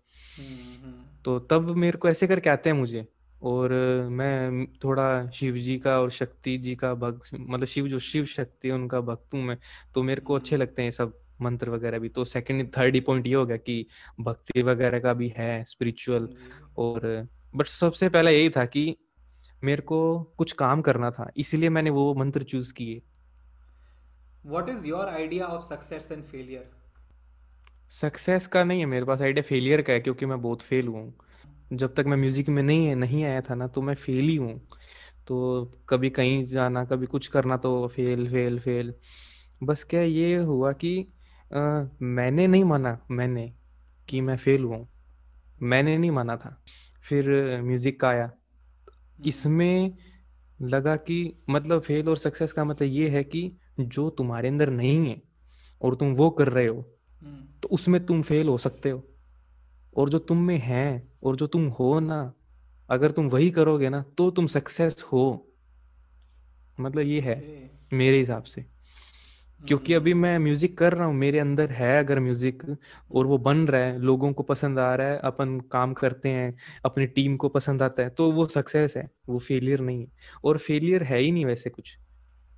तो 1.24 1.38
तब 1.40 1.70
मेरे 1.76 1.98
को 1.98 2.08
ऐसे 2.08 2.26
करके 2.26 2.50
आते 2.50 2.70
हैं 2.70 2.76
मुझे। 2.76 3.06
और 3.42 3.72
मैं 4.10 4.66
थोड़ा 4.84 5.30
शिव 5.30 5.56
जी 5.56 5.76
का 5.78 5.98
और 6.00 6.10
शक्ति 6.10 6.56
जी 6.58 6.74
का 6.74 6.94
भक्त 6.94 7.30
मतलब 7.34 7.66
शिव 7.66 7.88
जो 7.88 7.98
शिव 7.98 8.24
शक्ति 8.26 8.70
उनका 8.70 9.00
भक्त 9.00 9.34
हूँ 9.34 9.42
मैं। 9.42 9.56
तो 9.94 10.02
मेरे 10.02 10.20
को 10.20 10.34
अच्छे 10.34 10.56
लगते 10.56 10.82
हैं 10.82 10.90
सब। 10.90 11.18
मंत्र 11.42 11.70
वगैरह 11.70 11.98
भी 11.98 12.08
तो 12.08 12.24
सेकंड 12.24 12.70
थर्ड 12.76 12.94
ही 12.94 13.00
पॉइंट 13.00 13.26
ये 13.26 13.34
हो 13.34 13.44
गया 13.46 13.56
कि 13.56 13.86
भक्ति 14.20 14.62
वगैरह 14.62 15.00
का 15.00 15.12
भी 15.14 15.28
है 15.36 15.52
स्पिरिचुअल 15.64 16.28
और 16.78 17.28
बट 17.54 17.66
सबसे 17.66 18.08
पहला 18.08 18.30
यही 18.30 18.50
था 18.50 18.64
कि 18.66 18.96
मेरे 19.64 19.82
को 19.82 20.00
कुछ 20.38 20.52
काम 20.52 20.82
करना 20.82 21.10
था 21.10 21.30
इसीलिए 21.36 21.68
मैंने 21.68 21.90
वो 21.90 22.12
मंत्र 22.14 22.42
चूज़ 22.42 22.72
किए। 22.72 23.00
What 24.44 24.68
is 24.68 24.86
your 24.86 25.08
idea 25.08 25.46
of 25.46 25.62
success 25.64 26.12
and 26.12 26.24
failure 26.24 26.70
success 27.92 28.46
का 28.46 28.62
नहीं 28.64 28.80
है 28.80 28.86
मेरे 28.86 29.04
पास 29.04 29.20
आइडिया 29.20 29.42
फेलियर 29.42 29.82
का 29.82 29.92
है 29.92 30.00
क्योंकि 30.00 30.26
मैं 30.26 30.40
बहुत 30.42 30.62
फेल 30.62 30.88
हुआ 30.88 31.00
हूँ। 31.00 31.14
जब 31.72 31.94
तक 31.94 32.04
मैं 32.06 32.16
म्यूज़िक 32.16 32.48
में 32.48 32.62
नहीं 32.62 32.86
है 32.86 32.94
नहीं 32.94 33.24
आया 33.24 33.40
था 33.40 33.54
ना 33.54 33.66
तो 33.66 33.82
मैं 33.82 33.94
फेल 33.94 34.28
ही 34.28 34.36
हूँ। 34.36 34.60
तो 35.28 35.64
कभी 35.88 36.10
कहीं 36.10 36.44
जाना 36.46 36.84
कभी 36.84 37.06
कुछ 37.06 37.26
करना 37.28 37.56
तो 37.56 37.86
फेल 37.88 38.28
फेल 38.30 38.58
फेल 38.60 38.94
बस 39.62 39.84
क्या 39.84 40.02
ये 40.02 40.36
हुआ 40.36 40.72
कि 40.72 40.92
अ, 41.50 41.88
मैंने 42.02 42.46
नहीं 42.46 42.64
माना 42.64 42.98
मैंने 43.10 43.52
कि 44.08 44.20
मैं 44.20 44.36
फेल 44.36 44.62
हुआ 44.64 44.76
हूँ। 44.76 44.88
मैंने 45.62 45.96
नहीं 45.98 46.10
माना 46.10 46.36
था। 46.36 46.56
फिर 47.04 47.28
म्यूज़िक 47.62 48.00
का 48.00 48.08
आया। 48.08 48.30
इसमें 49.26 49.96
लगा 50.60 50.94
कि 50.96 51.16
मतलब 51.50 51.80
फेल 51.82 52.08
और 52.08 52.18
सक्सेस 52.18 52.52
का 52.52 52.64
मतलब 52.64 52.88
ये 52.88 53.08
है 53.08 53.22
कि 53.24 53.50
जो 53.80 54.08
तुम्हारे 54.10 54.48
अंदर 54.48 54.70
नहीं 54.70 55.08
है 55.08 55.20
और 55.80 55.94
तुम 55.94 56.12
वो 56.14 56.30
कर 56.30 56.48
रहे 56.48 56.66
हो 56.66 56.82
तो 57.62 57.68
उसमें 57.68 58.04
तुम 58.06 58.22
फेल 58.22 58.48
हो 58.48 58.56
सकते 58.58 58.90
हो। 58.90 59.02
और 59.96 60.08
जो 60.10 60.18
तुम 60.18 60.38
में 60.38 60.58
है 60.58 61.08
और 61.22 61.36
जो 61.36 61.46
तुम 61.46 61.66
हो 61.70 61.98
ना 62.00 62.20
अगर 62.88 63.10
तुम 63.10 63.28
वही 63.28 63.50
करोगे 63.50 63.88
ना 63.88 64.02
तो 64.18 64.30
तुम 64.30 64.46
सक्सेस 64.46 65.02
हो। 65.12 65.24
मतलब 66.78 67.02
ये 67.02 67.20
है 67.20 67.34
ओके। 67.34 67.96
मेरे 67.96 68.18
हिसाब 68.18 68.42
से। 68.42 68.64
क्योंकि 69.60 69.94
अभी 69.94 70.12
मैं 70.14 70.38
म्यूज़िक 70.38 70.76
कर 70.78 70.92
रहा 70.92 71.06
हूँ 71.06 71.14
मेरे 71.14 71.38
अंदर 71.38 71.70
है 71.70 71.98
अगर 71.98 72.20
म्यूज़िक 72.20 72.62
और 73.10 73.26
वो 73.26 73.38
बन 73.38 73.56
रहा 73.68 73.80
है 73.80 73.98
लोगों 73.98 74.32
को 74.32 74.42
पसंद 74.42 74.78
आ 74.78 74.94
रहा 74.94 75.08
है 75.08 75.18
अपन 75.24 75.58
काम 75.72 75.92
करते 75.92 76.28
हैं 76.28 76.54
अपनी 76.84 77.06
टीम 77.06 77.36
को 77.36 77.48
पसंद 77.48 77.82
आता 77.82 78.02
है 78.02 78.10
तो 78.10 78.30
वो 78.32 78.46
सक्सेस 78.46 78.96
है 78.96 79.08
वो 79.28 79.38
फेलियर 79.38 79.80
नहीं 79.80 80.00
है। 80.00 80.08
और 80.44 80.58
फेलियर 80.58 81.02
है 81.02 81.18
ही 81.18 81.30
नहीं 81.32 81.44
वैसे 81.44 81.70
कुछ। 81.70 81.96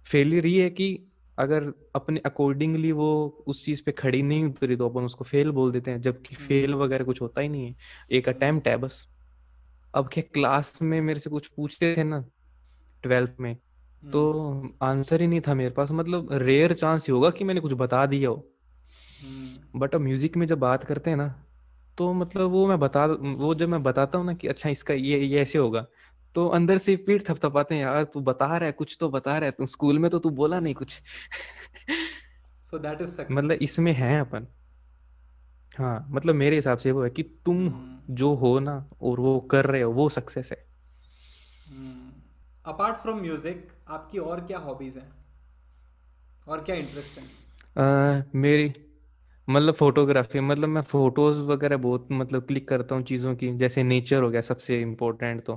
फेलियर 0.07 0.47
ये 0.47 0.63
है 0.63 0.71
कि 0.71 1.09
अगर 1.39 1.73
अपने 1.95 2.21
अकॉर्डिंगली 2.27 2.93
वो 2.93 3.45
उस 3.47 3.65
चीज़ 3.65 3.83
पे 3.87 3.93
खड़ी 3.93 4.23
नहीं 4.23 4.45
उतरी 4.45 4.77
तो 4.77 4.89
अपन 4.89 5.05
उसको 5.05 5.25
फेल 5.25 5.51
बोल 5.51 5.73
देते 5.73 5.91
हैं 5.91 6.01
जबकि 6.01 6.35
फेल 6.37 6.75
वगैरह 6.75 7.05
कुछ 7.05 7.21
होता 7.23 7.41
ही 7.41 7.49
नहीं 7.49 7.67
है। 7.67 7.75
एक 8.11 8.29
अटेम्प्ट 8.29 8.69
है 8.69 8.77
बस। 8.77 9.07
अब 9.95 10.09
क्या 10.13 10.25
क्लास 10.35 10.79
में 10.83 11.01
मेरे 11.01 11.21
से 11.21 11.31
कुछ 11.31 11.47
पूछते 11.47 11.95
थे 11.97 12.05
ना 12.05 12.25
ट्वेल्थ 13.05 13.35
में 13.41 13.57
तो 14.03 14.23
आंसर 14.83 15.21
ही 15.21 15.27
नहीं 15.27 15.41
था 15.41 15.55
मेरे 15.55 15.71
पास 15.71 15.91
मतलब 15.93 16.29
रेयर 16.35 16.75
चांस 16.75 17.07
ही 17.09 17.13
होगा 17.13 17.31
कि 17.31 17.45
मैंने 17.45 17.61
कुछ 17.61 17.73
बता 17.75 18.05
दिया 18.07 18.29
हो। 18.31 18.37
बट 19.75 19.95
अब 19.95 20.01
म्यूज़िक 20.01 20.37
में 20.37 20.47
जब 20.47 20.59
बात 20.59 20.85
करते 20.85 21.11
हैं 21.11 21.17
ना 21.17 21.29
तो 21.99 22.13
मतलब 22.13 22.51
वो 22.51 22.67
मैं 22.67 22.79
बता 22.81 23.05
वो 23.07 23.55
जब 23.55 23.69
मैं 23.69 23.83
बताता 23.83 24.19
हूँ 24.19 24.27
ना 24.27 24.35
कि 24.35 24.49
अच्छा 24.49 24.69
इसका 24.69 24.95
ये 24.95 25.19
ये 25.19 25.41
ऐसे 25.43 25.59
होगा 25.59 25.87
तो 26.35 26.47
अंदर 26.49 26.79
से 26.79 26.97
पीठ 26.97 27.23
थपथपाते 27.31 27.75
हैं 27.75 27.83
यार 27.83 28.05
तू 28.05 28.21
बता 28.21 28.47
रहा 28.47 28.67
है 28.67 28.73
कुछ 28.73 28.97
तो 29.01 29.09
बता 29.11 29.39
रहा 29.39 29.47
है 29.47 29.51
तू 29.51 29.67
स्कूल 29.67 29.99
में 29.99 30.11
तो 30.11 30.19
तू 30.19 30.31
बोला 30.31 30.61
नहीं 30.61 30.75
कुछ। 30.75 31.01
सो 32.73 32.79
दैट 32.79 33.01
इज़ 33.01 33.21
मतलब 33.31 33.59
इसमें 33.63 33.93
है 33.93 34.21
अपन। 34.21 34.47
हाँ 35.73 36.07
मतलब 36.11 36.35
मेरे 36.35 36.57
हिसाब 36.57 36.79
से 36.79 36.93
वो 36.93 37.03
है 37.05 37.11
कि 37.11 37.23
तुम 37.45 37.73
जो 38.11 38.35
हो 38.35 38.59
ना 38.59 38.77
और 39.03 39.21
वो 39.21 39.39
कर 39.41 39.67
रहे 39.67 39.83
हो 39.83 39.93
वो 39.93 40.09
सक्सेस 40.09 40.51
है। 40.53 40.65
अपार्ट 42.65 42.97
फ्रॉम 42.97 43.21
म्यूज़िक 43.21 43.69
आपकी 43.89 44.19
और 44.19 44.41
क्या 44.47 44.59
हॉबीज 44.59 44.97
हैं? 44.97 45.11
और 46.47 46.63
क्या 46.63 46.77
इंटरेस्ट 46.77 47.19
है? 47.19 47.25
अ, 47.77 47.83
मेरी 48.35 48.73
मतलब 49.49 49.75
फोटोग्राफी 49.75 50.41
मतलब 50.41 50.69
मैं 50.69 50.83
फ़ोटोज़ 50.85 51.39
वगैरह 51.43 51.77
बहुत 51.79 52.09
मतलब 52.13 52.47
क्लिक 52.47 52.69
करता 52.69 52.95
हूँ 52.95 53.03
चीज़ों 53.05 53.35
की 53.37 53.53
जैसे 53.59 53.83
नेचर 53.83 54.23
हो 54.23 54.31
गया 54.31 54.41
सबसे 54.41 54.81
इम्पोर्टेंट 54.83 55.43
तो। 55.45 55.57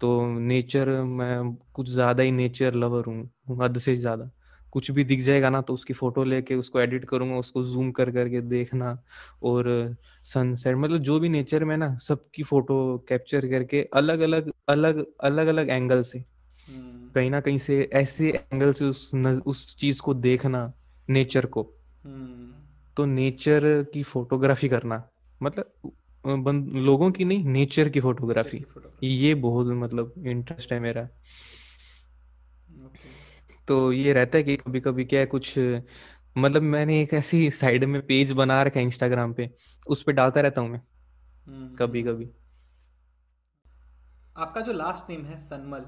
तो 0.00 0.10
नेचर 0.40 0.90
मैं 1.04 1.54
कुछ 1.74 1.88
ज़्यादा 1.90 2.22
ही 2.22 2.30
नेचर 2.32 2.74
लवर 2.74 3.06
हूँ 3.06 3.58
हद 3.62 3.78
से 3.78 3.96
ज़्यादा। 3.96 4.30
कुछ 4.72 4.90
भी 4.90 5.04
दिख 5.04 5.20
जाएगा 5.20 5.50
ना 5.50 5.60
तो 5.60 5.74
उसकी 5.74 5.94
फ़ोटो 5.94 6.24
लेके 6.24 6.54
उसको 6.54 6.80
एडिट 6.80 7.04
करूँगा 7.04 7.36
उसको 7.36 7.64
जूम 7.64 7.90
कर 7.90 8.10
करके 8.10 8.40
देखना 8.40 9.02
और 9.42 9.96
सनसेट 10.24 10.76
मतलब 10.76 10.98
जो 10.98 11.20
भी 11.20 11.28
नेचर 11.28 11.64
में 11.64 11.76
ना 11.76 11.96
सबकी 11.96 12.42
फ़ोटो 12.42 13.04
कैप्चर 13.08 13.48
करके 13.48 13.88
अलग 13.94 14.20
अलग 14.20 14.52
अलग 14.68 15.06
अलग 15.20 15.46
अलग 15.46 15.70
एंगल 15.70 16.02
से 16.02 16.24
कहीं 17.14 17.30
ना 17.30 17.40
कहीं 17.40 17.58
से 17.58 17.90
ऐसे 17.92 18.30
एंगल 18.30 18.72
से 18.72 18.84
उस 18.84 19.10
न, 19.14 19.40
उस 19.46 19.76
चीज़ 19.76 20.00
को 20.00 20.14
देखना 20.14 20.72
नेचर 21.10 21.46
को। 21.46 21.62
तो 22.96 23.04
नेचर 23.04 23.86
की 23.94 24.02
फोटोग्राफी 24.02 24.68
करना 24.68 25.08
मतलब 25.42 25.92
बन, 26.26 26.64
लोगों 26.64 27.10
की 27.10 27.24
नहीं 27.24 27.44
नेचर 27.44 27.82
की 27.82 27.88
नेचर 27.88 28.00
फोटोग्राफी। 28.00 28.58
की 28.58 28.64
फोटोग्राफी। 28.64 29.06
ये 29.06 29.34
बहुत 29.34 29.66
मतलब 29.66 30.12
इंटरेस्ट 30.26 30.72
है 30.72 30.80
मेरा। 30.80 31.08
तो 33.68 33.92
ये 33.92 34.12
रहता 34.12 34.38
है 34.38 34.44
कि 34.44 34.56
कभी 34.56 34.80
कभी 34.80 35.04
क्या 35.04 35.20
है 35.20 35.26
कुछ 35.26 35.54
मतलब 36.36 36.62
मैंने 36.62 37.00
एक 37.02 37.14
ऐसी 37.14 37.50
साइड 37.50 37.84
में 37.84 38.00
पेज 38.06 38.32
बना 38.32 38.62
रखा 38.62 38.80
है 38.80 38.86
इंस्टाग्राम 38.86 39.34
पे 39.34 39.50
उस 39.86 40.02
पे 40.02 40.12
डालता 40.12 40.40
रहता 40.40 40.60
हूँ 40.60 40.70
मैं 40.70 40.80
कभी 41.78 42.02
कभी 42.02 42.30
आपका 44.36 44.60
जो 44.60 44.72
लास्ट 44.72 45.10
नेम 45.10 45.24
है 45.24 45.38
सनमल 45.38 45.86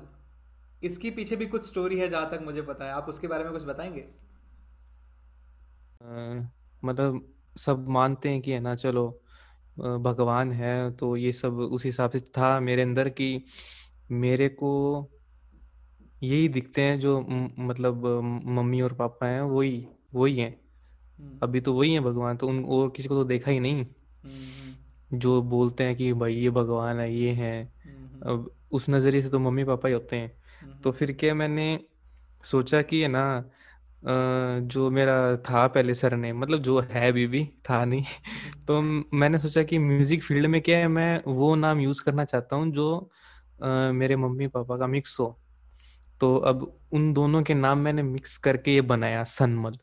इसके 0.82 1.10
पीछे 1.10 1.36
भी 1.36 1.46
कुछ 1.46 1.66
स्टोरी 1.66 1.98
है 1.98 2.08
जहाँ 2.08 2.30
तक 2.30 2.40
मुझे 2.42 2.62
पता 2.62 2.84
है? 2.84 2.92
आप 2.92 3.08
उसके 3.08 3.26
बारे 3.28 3.44
में 3.44 3.52
कुछ 3.52 3.64
बताएँगे? 3.64 4.06
अ, 6.00 6.04
मतलब 6.82 7.34
सब 7.56 7.88
मानते 7.88 8.28
हैं 8.28 8.40
कि 8.42 8.52
है 8.52 8.60
ना 8.60 8.74
चलो 8.76 9.08
भगवान 10.00 10.52
है 10.52 10.72
तो 10.92 11.16
ये 11.16 11.32
सब 11.32 11.58
उस 11.60 11.84
हिसाब 11.84 12.10
से 12.10 12.20
था 12.38 12.58
मेरे 12.60 12.82
अंदर 12.82 13.08
कि 13.10 13.44
मेरे 14.10 14.48
को 14.50 14.70
यही 16.22 16.48
दिखते 16.48 16.82
हैं 16.82 16.98
जो 17.00 17.20
मतलब 17.60 18.06
मम्मी 18.48 18.80
और 18.80 18.92
पापा 18.94 19.26
हैं 19.26 19.40
वही 19.42 19.86
वही 20.14 20.36
हैं। 20.36 20.54
अभी 21.42 21.60
तो 21.60 21.74
वही 21.74 21.94
है 21.94 22.00
भगवान 22.00 22.36
तो 22.36 22.48
उन 22.48 22.64
और 22.66 22.90
किसी 22.96 23.08
को 23.08 23.14
तो 23.14 23.24
देखा 23.24 23.50
ही 23.50 23.60
नहीं। 23.60 23.86
जो 25.10 25.40
बोलते 25.42 25.84
हैं 25.84 25.96
कि 25.96 26.12
भाई 26.14 26.34
ये 26.34 26.50
भगवान 26.50 27.00
है 27.00 27.12
ये 27.14 27.32
है 27.32 27.62
अब 28.22 28.50
उस 28.72 28.88
नज़रिए 28.90 29.22
से 29.22 29.28
तो 29.30 29.38
मम्मी 29.38 29.64
पापा 29.64 29.88
ही 29.88 29.94
होते 29.94 30.16
हैं। 30.16 30.32
तो 30.84 30.92
फिर 30.92 31.12
क्या 31.12 31.34
मैंने 31.34 31.78
सोचा 32.44 32.82
कि 32.82 33.02
है 33.02 33.08
ना 33.08 33.24
जो 34.02 34.90
मेरा 34.90 35.36
था 35.38 35.66
पहले 35.68 35.94
सर 35.94 36.16
ने 36.16 36.32
मतलब 36.32 36.62
जो 36.62 36.80
है 36.82 37.08
अभी 37.12 37.26
भी 37.26 37.44
था 37.70 37.84
नहीं। 37.84 38.04
तो 38.68 38.80
मैंने 39.16 39.38
सोचा 39.38 39.62
कि 39.62 39.78
म्यूज़िक 39.78 40.22
फ़ील्ड 40.24 40.46
में 40.46 40.60
क्या 40.62 40.78
है 40.78 40.88
मैं 40.88 41.22
वो 41.26 41.54
नाम 41.56 41.80
यूज़ 41.80 42.02
करना 42.04 42.24
चाहता 42.24 42.56
हूँ 42.56 42.70
जो 42.72 43.10
मेरे 43.92 44.16
मम्मी 44.16 44.46
पापा 44.48 44.78
का 44.78 44.86
मिक्स 44.88 45.20
हो। 45.20 45.39
तो 46.20 46.36
अब 46.38 46.72
उन 46.92 47.12
दोनों 47.12 47.42
के 47.42 47.54
नाम 47.56 47.78
मैंने 47.78 48.02
मिक्स 48.04 48.36
करके 48.38 48.74
ये 48.74 48.80
बनाया 48.82 49.22
सनमल। 49.26 49.78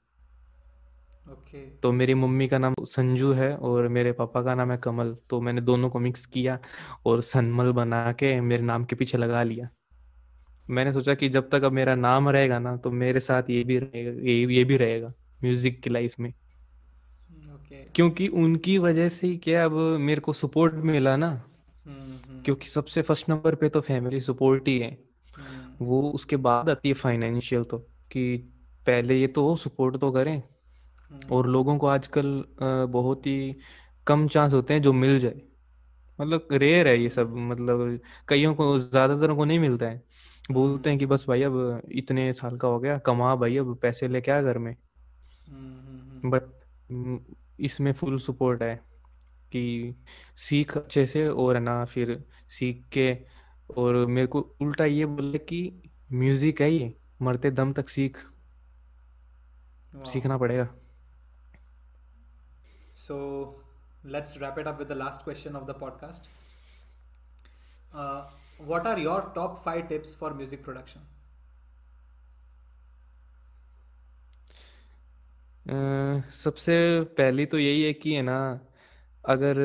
ओके 1.26 1.60
तो 1.80 1.92
मेरी 1.92 2.14
मम्मी 2.16 2.48
का 2.48 2.58
नाम 2.58 2.74
संजू 2.86 3.32
है 3.34 3.56
और 3.58 3.88
मेरे 3.90 4.12
पापा 4.12 4.42
का 4.44 4.56
नाम 4.56 4.72
है 4.72 4.78
कमल। 4.78 5.16
तो 5.30 5.40
मैंने 5.42 5.62
दोनों 5.62 5.90
को 5.90 6.00
मिक्स 6.00 6.26
किया 6.28 6.60
और 7.06 7.22
सनमल 7.24 7.72
बना 7.74 8.12
के 8.12 8.40
मेरे 8.42 8.64
नाम 8.64 8.86
के 8.86 8.96
पीछे 8.96 9.18
लगा 9.18 9.44
लिया। 9.44 9.70
मैंने 10.70 10.94
सोचा 10.94 11.14
कि 11.14 11.30
जब 11.30 11.50
तक 11.50 11.64
अब 11.64 11.72
मेरा 11.72 11.96
नाम 11.96 12.30
रहेगा 12.30 12.60
ना 12.60 12.76
तो 12.78 12.92
मेरे 12.94 13.20
साथ 13.20 13.50
ये 13.50 13.64
भी 13.64 13.78
रहेगा 13.80 14.12
ये 14.22 14.34
ये 14.54 14.64
भी 14.64 14.78
रहेगा 14.78 15.14
म्यूज़िक 15.44 15.82
की 15.82 15.90
लाइफ 15.90 16.20
में। 16.20 16.30
ओके 17.56 17.84
क्योंकि 17.96 18.28
उनकी 18.28 18.78
वजह 18.78 19.10
से 19.10 19.28
ही 19.28 19.38
क्या 19.40 19.66
अब 19.66 19.74
मेरे 20.00 20.22
को 20.22 20.34
सपोर्ट 20.36 20.74
मिला 20.86 21.16
ना। 21.18 21.32
क्योंकि 22.46 22.68
सबसे 22.68 23.02
फ़र्स्ट 23.02 23.30
नंबर 23.30 23.56
पे 23.56 23.70
तो 23.70 23.82
फैमिली 23.82 24.20
सपोर्ट 24.22 24.68
ही 24.68 24.78
है। 24.80 24.98
वो 25.80 26.02
उसके 26.12 26.36
बाद 26.38 26.70
आती 26.70 26.88
है 26.90 26.94
फाइनेंशियल 26.96 27.64
तो 27.64 27.78
कि 28.12 28.38
पहले 28.86 29.16
ये 29.16 29.28
तो 29.30 29.56
सपोर्ट 29.56 29.98
तो 29.98 30.12
करें। 30.12 30.42
और 31.32 31.48
लोगों 31.48 31.78
को 31.78 31.88
आजकल 31.88 32.44
बहुत 32.92 33.28
ही 33.28 33.56
कम 34.08 34.28
चांस 34.28 34.54
होते 34.54 34.74
हैं 34.74 34.82
जो 34.82 34.94
मिल 34.94 35.20
जाए। 35.20 35.42
मतलब 36.20 36.48
रेयर 36.54 36.88
है 36.88 36.98
ये 36.98 37.10
सब 37.10 37.34
मतलब 37.38 38.00
कईयों 38.30 38.54
को 38.56 38.78
ज़्यादातर 38.80 39.34
को 39.34 39.46
नहीं 39.46 39.60
मिलता 39.60 39.86
है। 39.86 40.02
बोलते 40.52 40.90
हैं 40.90 41.00
कि 41.00 41.06
बस 41.06 41.26
भाई 41.28 41.44
अब 41.44 41.82
इतने 41.94 42.32
साल 42.34 42.58
का 42.58 42.68
हो 42.68 42.80
गया 42.80 42.98
कमा 42.98 43.36
भाई 43.36 43.58
अब 43.58 43.78
पैसे 43.82 44.08
ले 44.08 44.22
क्या 44.22 44.42
घर 44.42 44.58
में। 44.58 44.76
बट 46.26 46.44
इसमें 47.60 47.92
फुल 47.94 48.18
सपोर्ट 48.20 48.62
है 48.64 48.76
कि 49.52 49.96
सीख 50.38 50.76
अच्छे 50.78 51.06
से 51.08 51.28
और 51.28 51.60
ना 51.60 51.84
फिर 51.86 52.24
सीख 52.50 52.84
के 52.94 53.12
और 53.70 54.06
मेरे 54.08 54.28
को 54.28 54.40
उल्टा 54.62 54.86
ये 54.86 55.06
बोला 55.06 55.38
कि 55.50 55.60
म्यूज़िक 56.14 56.62
है 56.62 56.72
ये 56.72 56.94
मरते 57.22 57.52
दम 57.52 57.74
तक 57.74 57.90
सीख। 57.90 58.18
सीखना 60.06 60.38
पड़ेगा। 60.38 60.68
So 62.98 63.16
let's 64.06 64.38
wrap 64.38 64.60
it 64.60 64.68
up 64.68 64.80
with 64.80 64.88
the 64.88 64.98
last 64.98 65.24
question 65.24 65.56
of 65.56 65.64
the 65.66 65.76
podcast 65.80 66.30
what 68.62 68.88
are 68.88 69.00
your 69.00 69.32
top 69.36 69.62
five 69.66 69.82
tips 69.88 70.16
for 70.18 70.34
music 70.34 70.64
production 70.64 71.08
सबसे 76.36 76.78
पहली 77.18 77.46
तो 77.46 77.60
यही 77.60 77.84
है 77.84 77.94
कि 77.94 78.14
है 78.14 78.22
ना 78.22 78.40
अगर 79.24 79.58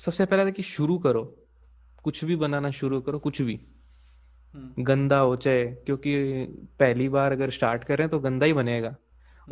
सबसे 0.00 0.26
पहला 0.26 0.50
कि 0.50 0.62
शुरू 0.62 0.98
करो। 0.98 1.22
कुछ 2.04 2.24
भी 2.24 2.36
बनाना 2.36 2.70
शुरू 2.70 3.00
करो 3.00 3.18
कुछ 3.18 3.42
भी। 3.42 3.60
हम्म। 4.54 4.84
गंदा 4.84 5.18
हो 5.18 5.36
चाहे 5.36 5.64
क्योंकि 5.66 6.44
पहली 6.80 7.08
बार 7.08 7.32
अगर 7.32 7.50
स्टार्ट 7.50 7.84
करें 7.84 8.08
तो 8.08 8.18
गंदा 8.18 8.46
ही 8.46 8.52
बनेगा। 8.52 8.96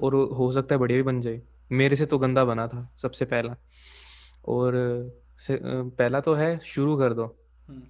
और 0.03 0.15
हम्म 0.15 0.35
हो 0.35 0.53
सकता 0.53 0.75
है 0.75 0.79
बढ़िया 0.79 0.97
भी 0.97 1.03
बन 1.03 1.21
जाए। 1.21 1.43
मेरे 1.73 1.97
से 1.97 2.07
तो 2.07 2.19
गंदा 2.19 2.45
बना 2.45 2.69
था 2.69 2.95
सबसे 3.03 3.25
पहला। 3.25 3.57
और 4.49 4.73
से, 5.39 5.59
पहला 5.91 6.21
तो 6.21 6.35
है 6.35 6.59
शुरू 6.59 6.97
कर 6.97 7.13
दो। 7.13 7.39
हम्म। 7.69 7.83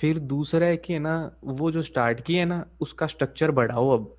फिर 0.00 0.18
दूसरा 0.18 0.66
है 0.66 0.76
कि 0.76 0.92
है 0.92 0.98
ना 0.98 1.36
वो 1.44 1.70
जो 1.70 1.82
स्टार्ट 1.82 2.20
किया 2.20 2.38
है 2.38 2.44
ना 2.44 2.66
उसका 2.80 3.06
स्ट्रक्चर 3.06 3.50
बढ़ाओ 3.50 3.90
अब। 3.90 4.16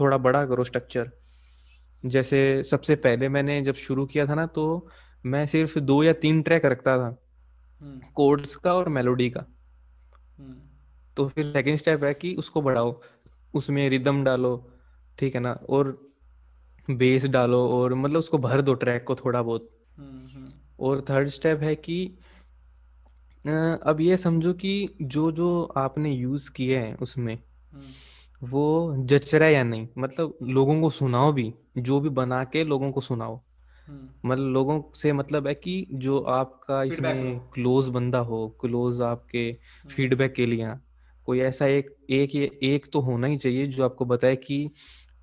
थोड़ा 0.00 0.18
बड़ा 0.18 0.46
करो 0.46 0.64
स्ट्रक्चर 0.64 1.10
जैसे 2.06 2.62
सबसे 2.62 2.96
पहले 2.96 3.28
मैंने 3.28 3.62
जब 3.62 3.74
शुरू 3.74 4.06
किया 4.06 4.26
था 4.26 4.34
ना 4.34 4.46
तो 4.46 4.88
मैं 5.26 5.46
सिर्फ़ 5.46 5.78
दो 5.78 6.02
या 6.02 6.12
तीन 6.12 6.42
ट्रैक 6.42 6.64
रखता 6.64 6.98
था। 6.98 7.27
कोड्स 8.14 8.54
का 8.56 8.74
और 8.74 8.88
मेलोडी 8.88 9.30
का। 9.30 9.44
हम्म। 10.38 10.56
तो 11.16 11.28
फिर 11.28 11.52
सेकेंड 11.52 11.78
स्टेप 11.78 12.04
है 12.04 12.14
कि 12.14 12.34
उसको 12.34 12.62
बढ़ाओ 12.62 13.00
उसमें 13.54 13.88
रिदम 13.90 14.24
डालो 14.24 14.70
ठीक 15.18 15.34
है 15.34 15.40
ना 15.40 15.52
और 15.70 16.08
बेस 16.90 17.24
डालो 17.26 17.68
और 17.68 17.94
मतलब 17.94 18.18
उसको 18.18 18.38
भर 18.38 18.60
दो 18.62 18.74
ट्रैक 18.74 19.04
को 19.04 19.14
थोड़ा 19.14 19.42
बहुत। 19.42 19.70
हम्म 19.96 20.28
हम्म। 20.28 20.52
और 20.80 21.04
थर्ड 21.10 21.28
स्टेप 21.28 21.60
है 21.60 21.74
कि 21.76 22.18
अब 23.84 23.96
ये 24.00 24.16
समझो 24.16 24.52
कि 24.52 24.96
जो 25.02 25.32
जो 25.32 25.62
आपने 25.76 26.12
यूज़ 26.12 26.50
किए 26.50 26.78
हैं 26.78 26.96
उसमें 26.98 27.34
हम्म। 27.72 28.48
वो 28.48 28.94
जच 28.98 29.34
रहा 29.34 29.48
है 29.48 29.54
या 29.54 29.62
नहीं? 29.62 29.88
मतलब 29.98 30.38
लोगों 30.42 30.80
को 30.80 30.90
सुनाओ 30.90 31.32
भी 31.32 31.54
जो 31.78 32.00
भी 32.00 32.08
बना 32.08 32.44
के 32.44 32.64
लोगों 32.64 32.90
को 32.92 33.00
सुनाओ। 33.00 33.34
हम्म 33.34 33.47
मतलब 34.26 34.52
लोगों 34.52 34.82
से 34.94 35.12
मतलब 35.12 35.46
है 35.46 35.54
कि 35.54 35.86
जो 35.92 36.18
आपका 36.20 36.82
इसमें 36.82 37.38
क्लोज 37.40 37.88
बंदा 37.88 38.18
हो 38.18 38.48
क्लोज 38.60 39.02
आपके 39.02 39.38
हम्म 39.38 39.88
फीडबैक 39.88 40.32
के 40.32 40.46
लिए 40.46 40.64
हाँ, 40.64 40.84
कोई 41.26 41.40
ऐसा 41.40 41.66
एक 41.66 41.96
एक 42.10 42.34
ये 42.34 42.58
एक 42.62 42.86
तो 42.92 43.00
होना 43.00 43.26
ही 43.26 43.36
चाहिए 43.36 43.66
जो 43.66 43.84
आपको 43.84 44.04
बताए 44.04 44.36
कि 44.36 44.70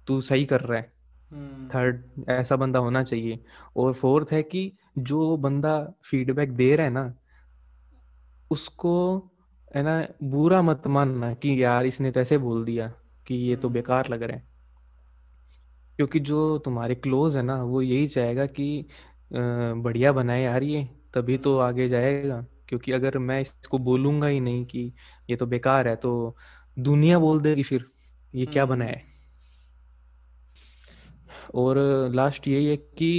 तू 0.07 0.21
सही 0.21 0.45
कर 0.45 0.61
रहा 0.61 0.79
है। 0.79 0.93
हम्म। 1.31 1.67
थर्ड 1.69 2.03
ऐसा 2.29 2.55
बंदा 2.55 2.79
होना 2.79 3.03
चाहिए। 3.03 3.39
और 3.77 3.93
फोर्थ 3.93 4.31
है 4.31 4.43
कि 4.43 4.71
जो 4.97 5.37
बंदा 5.37 5.93
फीडबैक 6.09 6.51
दे 6.51 6.75
रहा 6.75 6.85
है 6.85 6.93
ना 6.93 7.13
उसको 8.51 9.17
है 9.75 9.83
ना 9.83 10.07
बुरा 10.23 10.61
मत 10.61 10.87
मानना 10.87 11.33
कि 11.33 11.63
यार 11.63 11.85
इसने 11.85 12.11
तो 12.11 12.19
ऐसे 12.19 12.37
बोल 12.37 12.65
दिया 12.65 12.93
कि 13.27 13.35
ये 13.35 13.55
तो 13.55 13.67
हम्म। 13.67 13.73
बेकार 13.73 14.09
लग 14.09 14.23
रहा 14.23 14.37
है। 14.37 14.54
क्योंकि 15.99 16.19
जो 16.21 16.57
तुम्हारे 16.57 16.95
क्लोज 16.95 17.35
है 17.37 17.43
ना 17.43 17.63
वो 17.63 17.81
यही 17.81 18.07
चाहेगा 18.07 18.45
कि 18.47 18.79
अ, 19.31 19.37
बढ़िया 19.77 20.11
बनाए 20.11 20.41
यार 20.43 20.63
ये 20.63 20.83
तभी 21.13 21.37
तो 21.37 21.57
आगे 21.59 21.87
जाएगा। 21.89 22.45
क्योंकि 22.69 22.91
अगर 22.91 23.17
मैं 23.19 23.39
इसको 23.41 23.77
बोलूँगा 23.79 24.27
ही 24.27 24.39
नहीं 24.39 24.65
कि 24.65 24.91
ये 25.29 25.35
तो 25.35 25.45
बेकार 25.45 25.87
है 25.87 25.95
तो 25.95 26.11
दुनिया 26.77 27.19
बोल 27.19 27.41
देगी 27.41 27.63
फिर 27.63 27.85
ये 28.33 28.45
क्या 28.45 28.65
बनाया 28.65 28.91
हम्म। 28.91 28.99
है? 28.99 29.13
और 31.55 31.77
लास्ट 32.15 32.47
यही 32.47 32.65
है 32.65 32.75
कि 32.77 33.11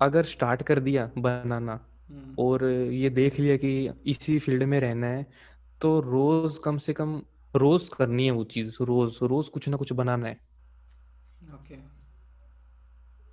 अगर 0.00 0.24
स्टार्ट 0.24 0.62
कर 0.62 0.80
दिया 0.80 1.10
बनाना 1.18 1.72
हम्म। 2.08 2.34
और 2.38 2.64
ये 2.92 3.10
देख 3.10 3.38
लिया 3.40 3.56
कि 3.56 3.90
इसी 4.06 4.38
फ़ील्ड 4.38 4.62
में 4.64 4.78
रहना 4.80 5.06
है 5.06 5.26
तो 5.80 5.98
रोज 6.00 6.58
कम 6.64 6.78
से 6.78 6.92
कम 6.92 7.20
रोज 7.54 7.88
करनी 7.88 8.24
है 8.24 8.30
वो 8.30 8.44
चीज़ 8.44 8.76
रोज 8.82 9.18
रोज 9.22 9.48
कुछ 9.48 9.68
ना 9.68 9.76
कुछ 9.76 9.92
बनाना 9.92 10.28
है। 10.28 10.40
ओके 11.54 11.76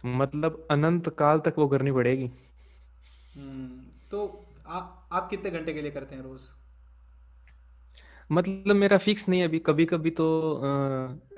मतलब 0.04 0.68
अनंत 0.72 1.10
काल 1.20 1.40
तक 1.40 1.56
वो 1.58 1.68
करनी 1.68 1.92
पड़ेगी। 1.92 2.32
हम्म 3.36 3.80
तो 4.12 4.20
आ, 4.68 4.80
आप 5.12 5.28
कितने 5.30 5.52
घंटे 5.52 5.74
के 5.74 5.82
लिए 5.82 5.92
करते 5.92 6.16
हैं 6.16 6.22
रोज? 6.24 6.42
मतलब 8.30 8.76
मेरा 8.76 8.98
फिक्स 8.98 9.30
नहीं 9.30 9.40
है 9.42 9.48
अभी। 9.48 9.60
कभी 9.60 9.86
कभी 9.86 10.12
तो 10.12 10.26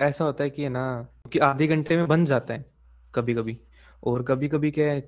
अ, 0.00 0.04
ऐसा 0.04 0.24
होता 0.24 0.44
है 0.44 0.50
कि 0.50 0.62
है 0.62 0.68
ना 0.68 0.84
कि 1.32 1.38
आधे 1.38 1.66
घंटे 1.66 1.96
में 1.96 2.06
बन 2.08 2.24
जाता 2.24 2.54
है 2.54 2.64
कभी 3.14 3.34
कभी 3.34 3.58
और 4.02 4.22
कभी 4.22 4.48
कभी 4.48 4.70
क्या 4.70 4.92
है 4.92 5.00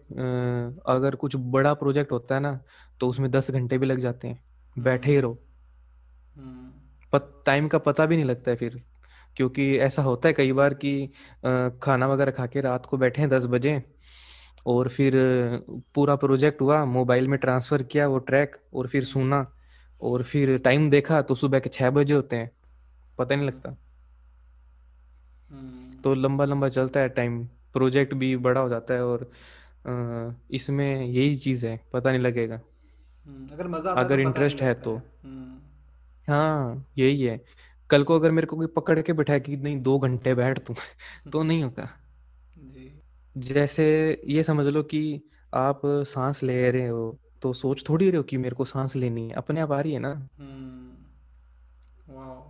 अगर 0.87 1.14
कुछ 1.14 1.37
बड़ा 1.37 1.75
प्रोजेक्ट 1.75 2.12
होता 2.12 2.35
है 2.35 2.41
ना 2.41 2.61
तो 3.01 3.09
उसमें 3.09 3.31
दस 3.31 3.51
घंटे 3.51 3.79
भी 3.79 3.87
लग 3.87 3.99
जाते 3.99 4.29
हैं। 4.29 4.43
बैठे 4.77 5.11
ही 5.11 5.18
हम्म 6.37 6.73
रहो। 7.12 7.43
टाइम 7.47 7.68
का 7.68 7.79
पता 7.79 8.07
भी 8.07 8.16
नहीं 8.16 8.25
लगता 8.25 8.51
है 8.51 8.57
फिर। 8.57 8.83
क्योंकि 9.41 9.76
ऐसा 9.78 10.03
होता 10.03 10.28
है 10.28 10.32
कई 10.32 10.53
बार 10.53 10.74
कि 10.74 11.07
खाना 11.82 12.07
वगैरह 12.07 12.30
खा 12.30 12.47
के 12.47 12.61
रात 12.61 12.86
को 12.86 12.97
बैठे 12.97 13.20
हैं 13.20 13.30
दस 13.30 13.45
बजे 13.47 13.82
और 14.66 14.88
फिर 14.88 15.12
पूरा 15.95 16.16
प्रोजेक्ट 16.16 16.61
हुआ 16.61 16.84
मोबाइल 16.84 17.28
में 17.28 17.38
ट्रांसफ़र 17.38 17.82
किया 17.82 18.09
वो 18.09 18.18
ट्रैक 18.18 18.57
और 18.74 18.86
फिर 18.86 19.05
सुना 19.05 19.47
और 20.03 20.22
फिर 20.22 20.59
टाइम 20.59 20.91
देखा 20.91 21.22
तो 21.22 21.34
सुबह 21.34 21.59
के 21.59 21.68
छह 21.68 21.91
बजे 21.91 22.14
होते 22.14 22.36
हैं 22.36 22.51
पता 23.18 23.34
नहीं 23.34 23.47
लगता। 23.47 23.76
हम्म। 25.51 26.01
तो 26.01 26.14
लंबा 26.14 26.45
लंबा 26.45 26.68
चलता 26.68 27.01
है 27.01 27.09
टाइम 27.09 27.45
प्रोजेक्ट 27.45 28.14
भी 28.14 28.36
बड़ा 28.36 28.61
हो 28.61 28.68
जाता 28.68 28.95
है 28.95 29.05
और 29.05 29.30
इसमें 30.51 31.05
यही 31.07 31.36
चीज़ 31.36 31.66
है 31.66 31.80
पता 31.93 32.11
नहीं 32.11 32.20
लगेगा। 32.20 32.61
हम्म, 33.24 33.49
अगर 33.53 33.68
मज़ा 33.68 33.91
तो 33.91 34.01
अगर 34.01 34.20
इंटरेस्ट 34.20 34.62
है 34.62 34.74
तो। 34.74 34.95
है। 34.97 35.03
हम्म। 35.24 35.59
हाँ 36.28 36.86
यही 36.99 37.22
है। 37.22 37.41
कल 37.91 38.05
को 38.05 38.14
अगर 38.14 38.30
मेरे 38.30 38.47
को 38.47 38.57
कोई 38.57 38.66
पकड़ 38.66 39.01
के 39.03 39.12
बिठाए 39.12 39.41
कि 39.41 39.57
नहीं 39.57 39.82
दो 39.82 39.99
घंटे 39.99 40.34
बैठ 40.34 40.59
तू 40.59 40.74
तो 41.32 41.43
नहीं 41.43 41.64
होगा। 41.64 41.91
जी। 42.59 43.01
जैसे 43.36 43.86
ये 44.28 44.43
समझ 44.43 44.66
लो 44.66 44.82
कि 44.82 45.22
आप 45.55 45.80
सांस 45.84 46.43
ले 46.43 46.70
रहे 46.70 46.88
हो 46.88 47.18
तो 47.43 47.53
सोच 47.53 47.84
थोड़ी 47.88 48.09
रहे 48.09 48.16
हो 48.16 48.22
कि 48.22 48.36
मेरे 48.36 48.55
को 48.55 48.64
सांस 48.64 48.97
लेनी 48.97 49.28
है 49.28 49.34
अपने 49.34 49.61
आप 49.61 49.72
आ 49.72 49.80
रही 49.80 49.93
है 49.93 49.99
ना। 49.99 50.28
हम्म 50.38 50.91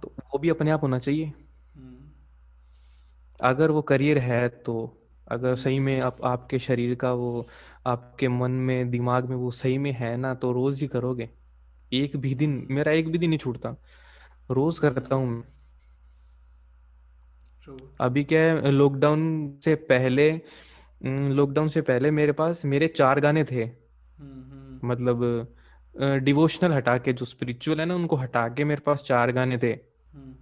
तो 0.02 0.12
वो 0.20 0.38
भी 0.38 0.48
अपने 0.48 0.70
आप 0.70 0.82
होना 0.82 0.98
चाहिए। 0.98 1.32
हम्म। 1.74 2.10
अगर 3.40 3.70
वो 3.70 3.82
करियर 3.82 4.18
है 4.18 4.48
तो 4.48 4.96
अगर 5.28 5.48
हम्म। 5.48 5.56
सही 5.56 5.78
में 5.78 6.00
आप 6.00 6.24
आपके 6.24 6.58
शरीर 6.58 6.94
का 6.94 7.12
वो 7.12 7.48
आपके 7.86 8.28
मन 8.28 8.50
में 8.50 8.90
दिमाग 8.90 9.28
में 9.28 9.36
वो 9.36 9.50
सही 9.50 9.78
में 9.78 9.92
है 9.92 10.16
ना 10.16 10.34
तो 10.34 10.52
रोज 10.52 10.80
ही 10.80 10.86
करोगे। 10.88 11.30
एक 11.92 12.16
भी 12.16 12.34
दिन 12.34 12.66
मेरा 12.70 12.92
एक 12.92 13.08
भी 13.08 13.18
दिन 13.18 13.30
नहीं 13.30 13.38
छूटता। 13.38 13.76
रोज 14.50 14.78
करता 14.78 15.14
हूँ 15.14 15.26
मैं। 15.28 15.42
अभी 18.00 18.24
क्या 18.24 18.40
है 18.40 18.70
लॉकडाउन 18.70 19.22
से 19.64 19.74
पहले 19.74 20.30
लॉकडाउन 21.04 21.68
से 21.68 21.80
पहले 21.80 22.10
मेरे 22.10 22.32
पास 22.32 22.64
मेरे 22.64 22.88
चार 22.88 23.20
गाने 23.20 23.44
थे। 23.44 23.64
हम्म 23.64 24.52
हम्म। 24.52 24.88
मतलब 24.88 25.54
डिवोशनल 26.24 26.72
हटा 26.72 26.98
के 26.98 27.12
जो 27.12 27.24
स्पिरिचुअल 27.24 27.80
है 27.80 27.86
ना 27.86 27.94
उनको 27.94 28.16
हटा 28.16 28.48
के 28.48 28.64
मेरे 28.64 28.80
पास 28.80 29.02
चार 29.02 29.32
गाने 29.32 29.58
थे। 29.58 29.72
हम्म। 30.12 30.34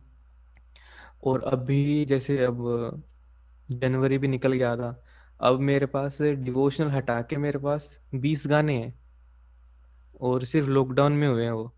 और 1.25 1.43
अभी 1.43 2.05
जैसे 2.05 2.45
अब 2.45 3.03
जनवरी 3.71 4.19
भी 4.19 4.29
निकल 4.29 4.53
गया 4.53 4.77
था 4.77 5.05
अब 5.41 5.59
मेरे 5.61 5.87
पास 5.87 6.23
डिवोशनल 6.23 6.89
हटा 6.89 7.23
के 7.23 7.37
मेरे 7.37 7.59
पास 7.59 7.99
बीस 8.15 8.47
गाने 8.47 8.77
हैं। 8.79 8.99
और 10.21 10.45
सिर्फ़ 10.45 10.69
लॉकडाउन 10.69 11.13
में 11.13 11.29
हुए 11.29 11.45
हैं 11.45 11.51
वो। 11.51 11.78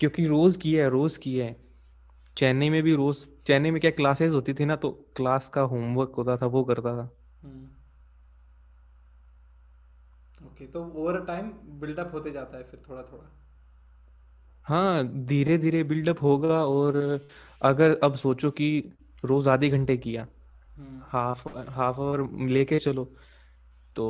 क्योंकि 0.00 0.26
रोज 0.26 0.56
किया 0.56 0.84
है 0.84 0.90
रोज 0.90 1.16
किया 1.18 1.44
है। 1.46 1.56
चेन्नई 2.36 2.70
में 2.70 2.82
भी 2.82 2.94
रोज 2.94 3.26
चेन्नई 3.46 3.70
में 3.70 3.80
क्या 3.80 3.90
क्लासेस 3.90 4.32
होती 4.32 4.54
थी 4.54 4.64
ना 4.64 4.76
तो 4.76 4.90
क्लास 5.16 5.48
का 5.48 5.60
होमवर्क 5.62 6.12
होता 6.16 6.36
था 6.36 6.46
वो 6.46 6.64
करता 6.64 6.96
था। 6.96 7.10
हम्म। 7.42 7.68
ओके 10.46 10.66
तो 10.66 10.84
ओवर 10.84 11.20
टाइम 11.24 11.50
बिल्डअप 11.80 12.10
होते 12.14 12.30
जाता 12.30 12.58
है 12.58 12.64
फिर 12.64 12.82
थोड़ा 12.88 13.02
थोड़ा 13.02 13.28
हाँ 14.66 15.04
धीरे 15.26 15.58
धीरे 15.58 15.82
बिल्डअप 15.84 16.22
होगा 16.22 16.64
और 16.64 16.96
अगर 17.62 17.98
अब 18.02 18.14
सोचो 18.14 18.50
कि 18.50 18.68
रोज 19.24 19.48
आधे 19.48 19.68
घंटे 19.68 19.96
किया 19.96 20.26
हाफ़ 21.02 21.48
हाफ़ 21.48 22.00
आवर 22.00 22.28
लेके 22.48 22.78
चलो 22.78 23.04
तो 23.96 24.06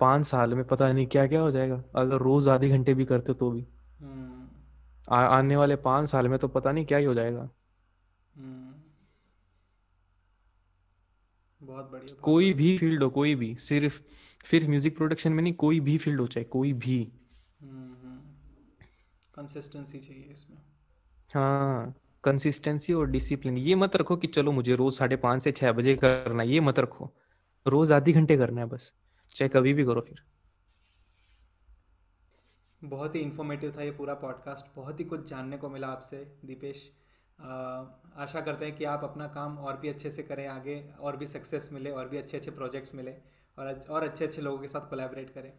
पाँच 0.00 0.26
साल 0.26 0.54
में 0.54 0.64
पता 0.64 0.92
नहीं 0.92 1.06
क्या 1.06 1.26
क्या 1.26 1.40
हो 1.40 1.50
जाएगा। 1.50 1.82
अगर 1.94 2.16
रोज 2.16 2.48
आधे 2.48 2.68
घंटे 2.68 2.94
भी 2.94 3.04
करते 3.04 3.34
तो 3.34 3.50
भी। 3.50 3.66
हम्म। 4.00 4.33
आ, 5.08 5.16
आने 5.26 5.56
वाले 5.56 5.76
पाँच 5.76 6.10
साल 6.10 6.28
में 6.28 6.38
तो 6.38 6.48
पता 6.48 6.72
नहीं 6.72 6.84
क्या 6.86 6.98
ही 6.98 7.04
हो 7.04 7.14
जाएगा। 7.14 7.48
हम्म। 8.34 8.74
बहुत 11.62 11.90
बढ़िया 11.90 12.06
बहुत 12.06 12.22
कोई 12.22 12.52
बढ़िया। 12.52 12.56
भी 12.56 12.78
फ़ील्ड 12.78 13.02
हो 13.02 13.08
कोई 13.10 13.34
भी 13.34 13.54
सिर्फ़ 13.54 14.00
सिर्फ़ 14.46 14.66
म्यूज़िक 14.68 14.96
प्रोडक्शन 14.96 15.32
में 15.32 15.42
नहीं 15.42 15.52
कोई 15.54 15.80
भी 15.80 15.96
फ़ील्ड 15.98 16.20
हो 16.20 16.26
चाहे 16.26 16.44
कोई 16.44 16.72
भी। 16.72 16.98
हम्म 17.60 17.94
हम्म। 17.94 18.18
कंसिस्टेंसी 19.34 19.98
चाहिए 19.98 20.32
इसमें। 20.32 20.58
हाँ 21.32 21.94
कंसिस्टेंसी 22.24 22.92
और 22.92 23.06
डिसिप्लिन 23.10 23.56
ये 23.58 23.74
मत 23.74 23.96
रखो 23.96 24.16
कि 24.16 24.26
चलो 24.26 24.52
मुझे 24.52 24.74
रोज 24.76 24.94
साढ़े 24.94 25.16
पाँच 25.16 25.42
से 25.42 25.52
छह 25.52 25.72
बजे 25.72 25.94
करना 25.96 26.42
है 26.42 26.48
ये 26.48 26.60
मत 26.60 26.78
रखो। 26.78 27.10
रोज 27.66 27.92
आधे 27.92 28.12
घंटे 28.12 28.36
करना 28.36 28.60
है 28.60 28.66
बस 28.66 28.92
चाहे 29.32 29.48
कभी 29.48 29.72
भी 29.74 29.84
करो 29.84 30.00
फिर। 30.00 30.22
बहुत 32.84 33.14
ही 33.14 33.20
इन्फॉर्मेटिव 33.20 33.72
था 33.76 33.82
ये 33.82 33.90
पूरा 33.90 34.14
पॉडकास्ट 34.14 34.66
बहुत 34.76 35.00
ही 35.00 35.04
कुछ 35.04 35.28
जानने 35.30 35.56
को 35.56 35.68
मिला 35.68 35.86
आपसे 35.88 36.16
दीपेश। 36.44 36.90
आशा 38.16 38.40
करते 38.40 38.64
हैं 38.64 38.76
कि 38.76 38.84
आप 38.84 39.04
अपना 39.04 39.26
काम 39.28 39.56
और 39.58 39.76
भी 39.76 39.88
अच्छे 39.88 40.10
से 40.10 40.22
करें 40.22 40.46
आगे 40.48 40.76
और 41.00 41.16
भी 41.16 41.26
सक्सेस 41.26 41.68
मिले 41.72 41.90
और 41.90 42.08
भी 42.08 42.18
अच्छे 42.18 42.36
अच्छे 42.36 42.50
प्रोजेक्ट्स 42.50 42.94
मिले 42.94 43.14
और 43.58 43.80
और 43.90 44.02
अच्छे 44.02 44.24
अच्छे 44.24 44.42
लोगों 44.42 44.58
के 44.58 44.68
साथ 44.68 44.88
कोलैबोरेट 44.90 45.30
करें। 45.30 45.52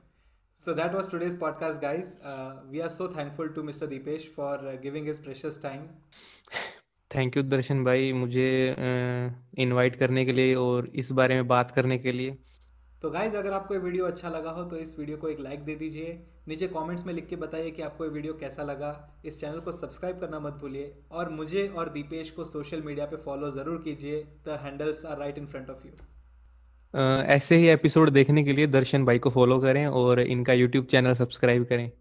So 0.59 0.73
that 0.73 0.93
was 0.93 1.09
today's 1.11 1.39
podcast 1.39 1.82
guys 1.82 2.15
we 2.71 2.80
are 2.80 2.89
so 2.89 3.07
thankful 3.07 3.49
to 3.49 3.63
mister 3.63 3.88
Deepesh 3.88 4.32
for 4.36 4.80
giving 4.84 5.07
his 5.07 5.23
precious 5.23 5.61
time 5.63 5.88
thank 7.11 7.38
you 7.38 7.43
Darshan 7.43 7.84
भाई 7.84 8.13
मुझे 8.13 8.47
इनवाइट 9.57 9.93
uh, 9.93 9.99
करने 9.99 10.26
के 10.26 10.34
लिए 10.34 10.55
और 10.55 10.88
इस 10.95 11.11
बारे 11.11 11.36
में 11.36 11.47
बात 11.47 11.71
करने 11.71 11.97
के 11.97 12.11
लिए। 12.11 12.38
तो 13.01 13.09
गाइज़ 13.11 13.36
अगर 13.38 13.53
आपको 13.53 13.73
ये 13.73 13.80
वीडियो 13.80 14.05
अच्छा 14.05 14.30
लगा 14.30 14.51
हो 14.51 14.63
तो 14.63 14.78
इस 14.78 14.97
वीडियो 14.99 15.17
को 15.17 15.30
एक 15.30 15.39
लाइक 15.39 15.63
दे 15.63 15.76
दीजिए। 15.76 16.13
नीचे 16.48 16.68
कमेंट्स 16.68 17.06
में 17.06 17.14
लिख 17.14 17.28
के 17.28 17.36
बताइए 17.36 17.70
कि 17.72 17.82
आपको 17.82 18.06
ये 18.06 18.10
वीडियो 18.12 18.34
कैसा 18.34 18.64
लगा। 18.64 18.89
इस 19.26 19.39
चैनल 19.39 19.60
को 19.60 19.72
सब्सक्राइब 19.72 20.20
करना 20.20 20.39
मत 20.39 20.54
भूलिए। 20.62 20.91
और 21.12 21.30
मुझे 21.32 21.68
और 21.70 21.89
दीपेश 21.89 22.30
को 22.32 22.43
सोशल 22.46 22.82
मीडिया 22.82 23.06
पे 23.06 23.18
फॉलो 23.26 23.50
ज़रूर 23.52 23.82
कीजिए। 23.86 24.22
The 24.46 24.60
handles 24.64 25.06
are 25.06 25.18
right 25.20 25.38
in 25.38 25.46
front 25.48 25.70
of 25.70 25.88
you 25.88 25.91
ऐसे 27.34 27.56
ही 27.56 27.68
एपिसोड 27.70 28.10
देखने 28.10 28.43
के 28.43 28.54
लिए 28.54 28.68
दर्शन 28.70 29.06
भाई 29.06 29.20
को 29.20 29.30
फॉलो 29.30 29.60
करें 29.60 29.86
और 29.88 30.20
इनका 30.20 30.54
यूट्यूब 30.54 30.86
चैनल 30.86 31.14
सब्सक्राइब 31.16 31.66
करें। 31.66 31.91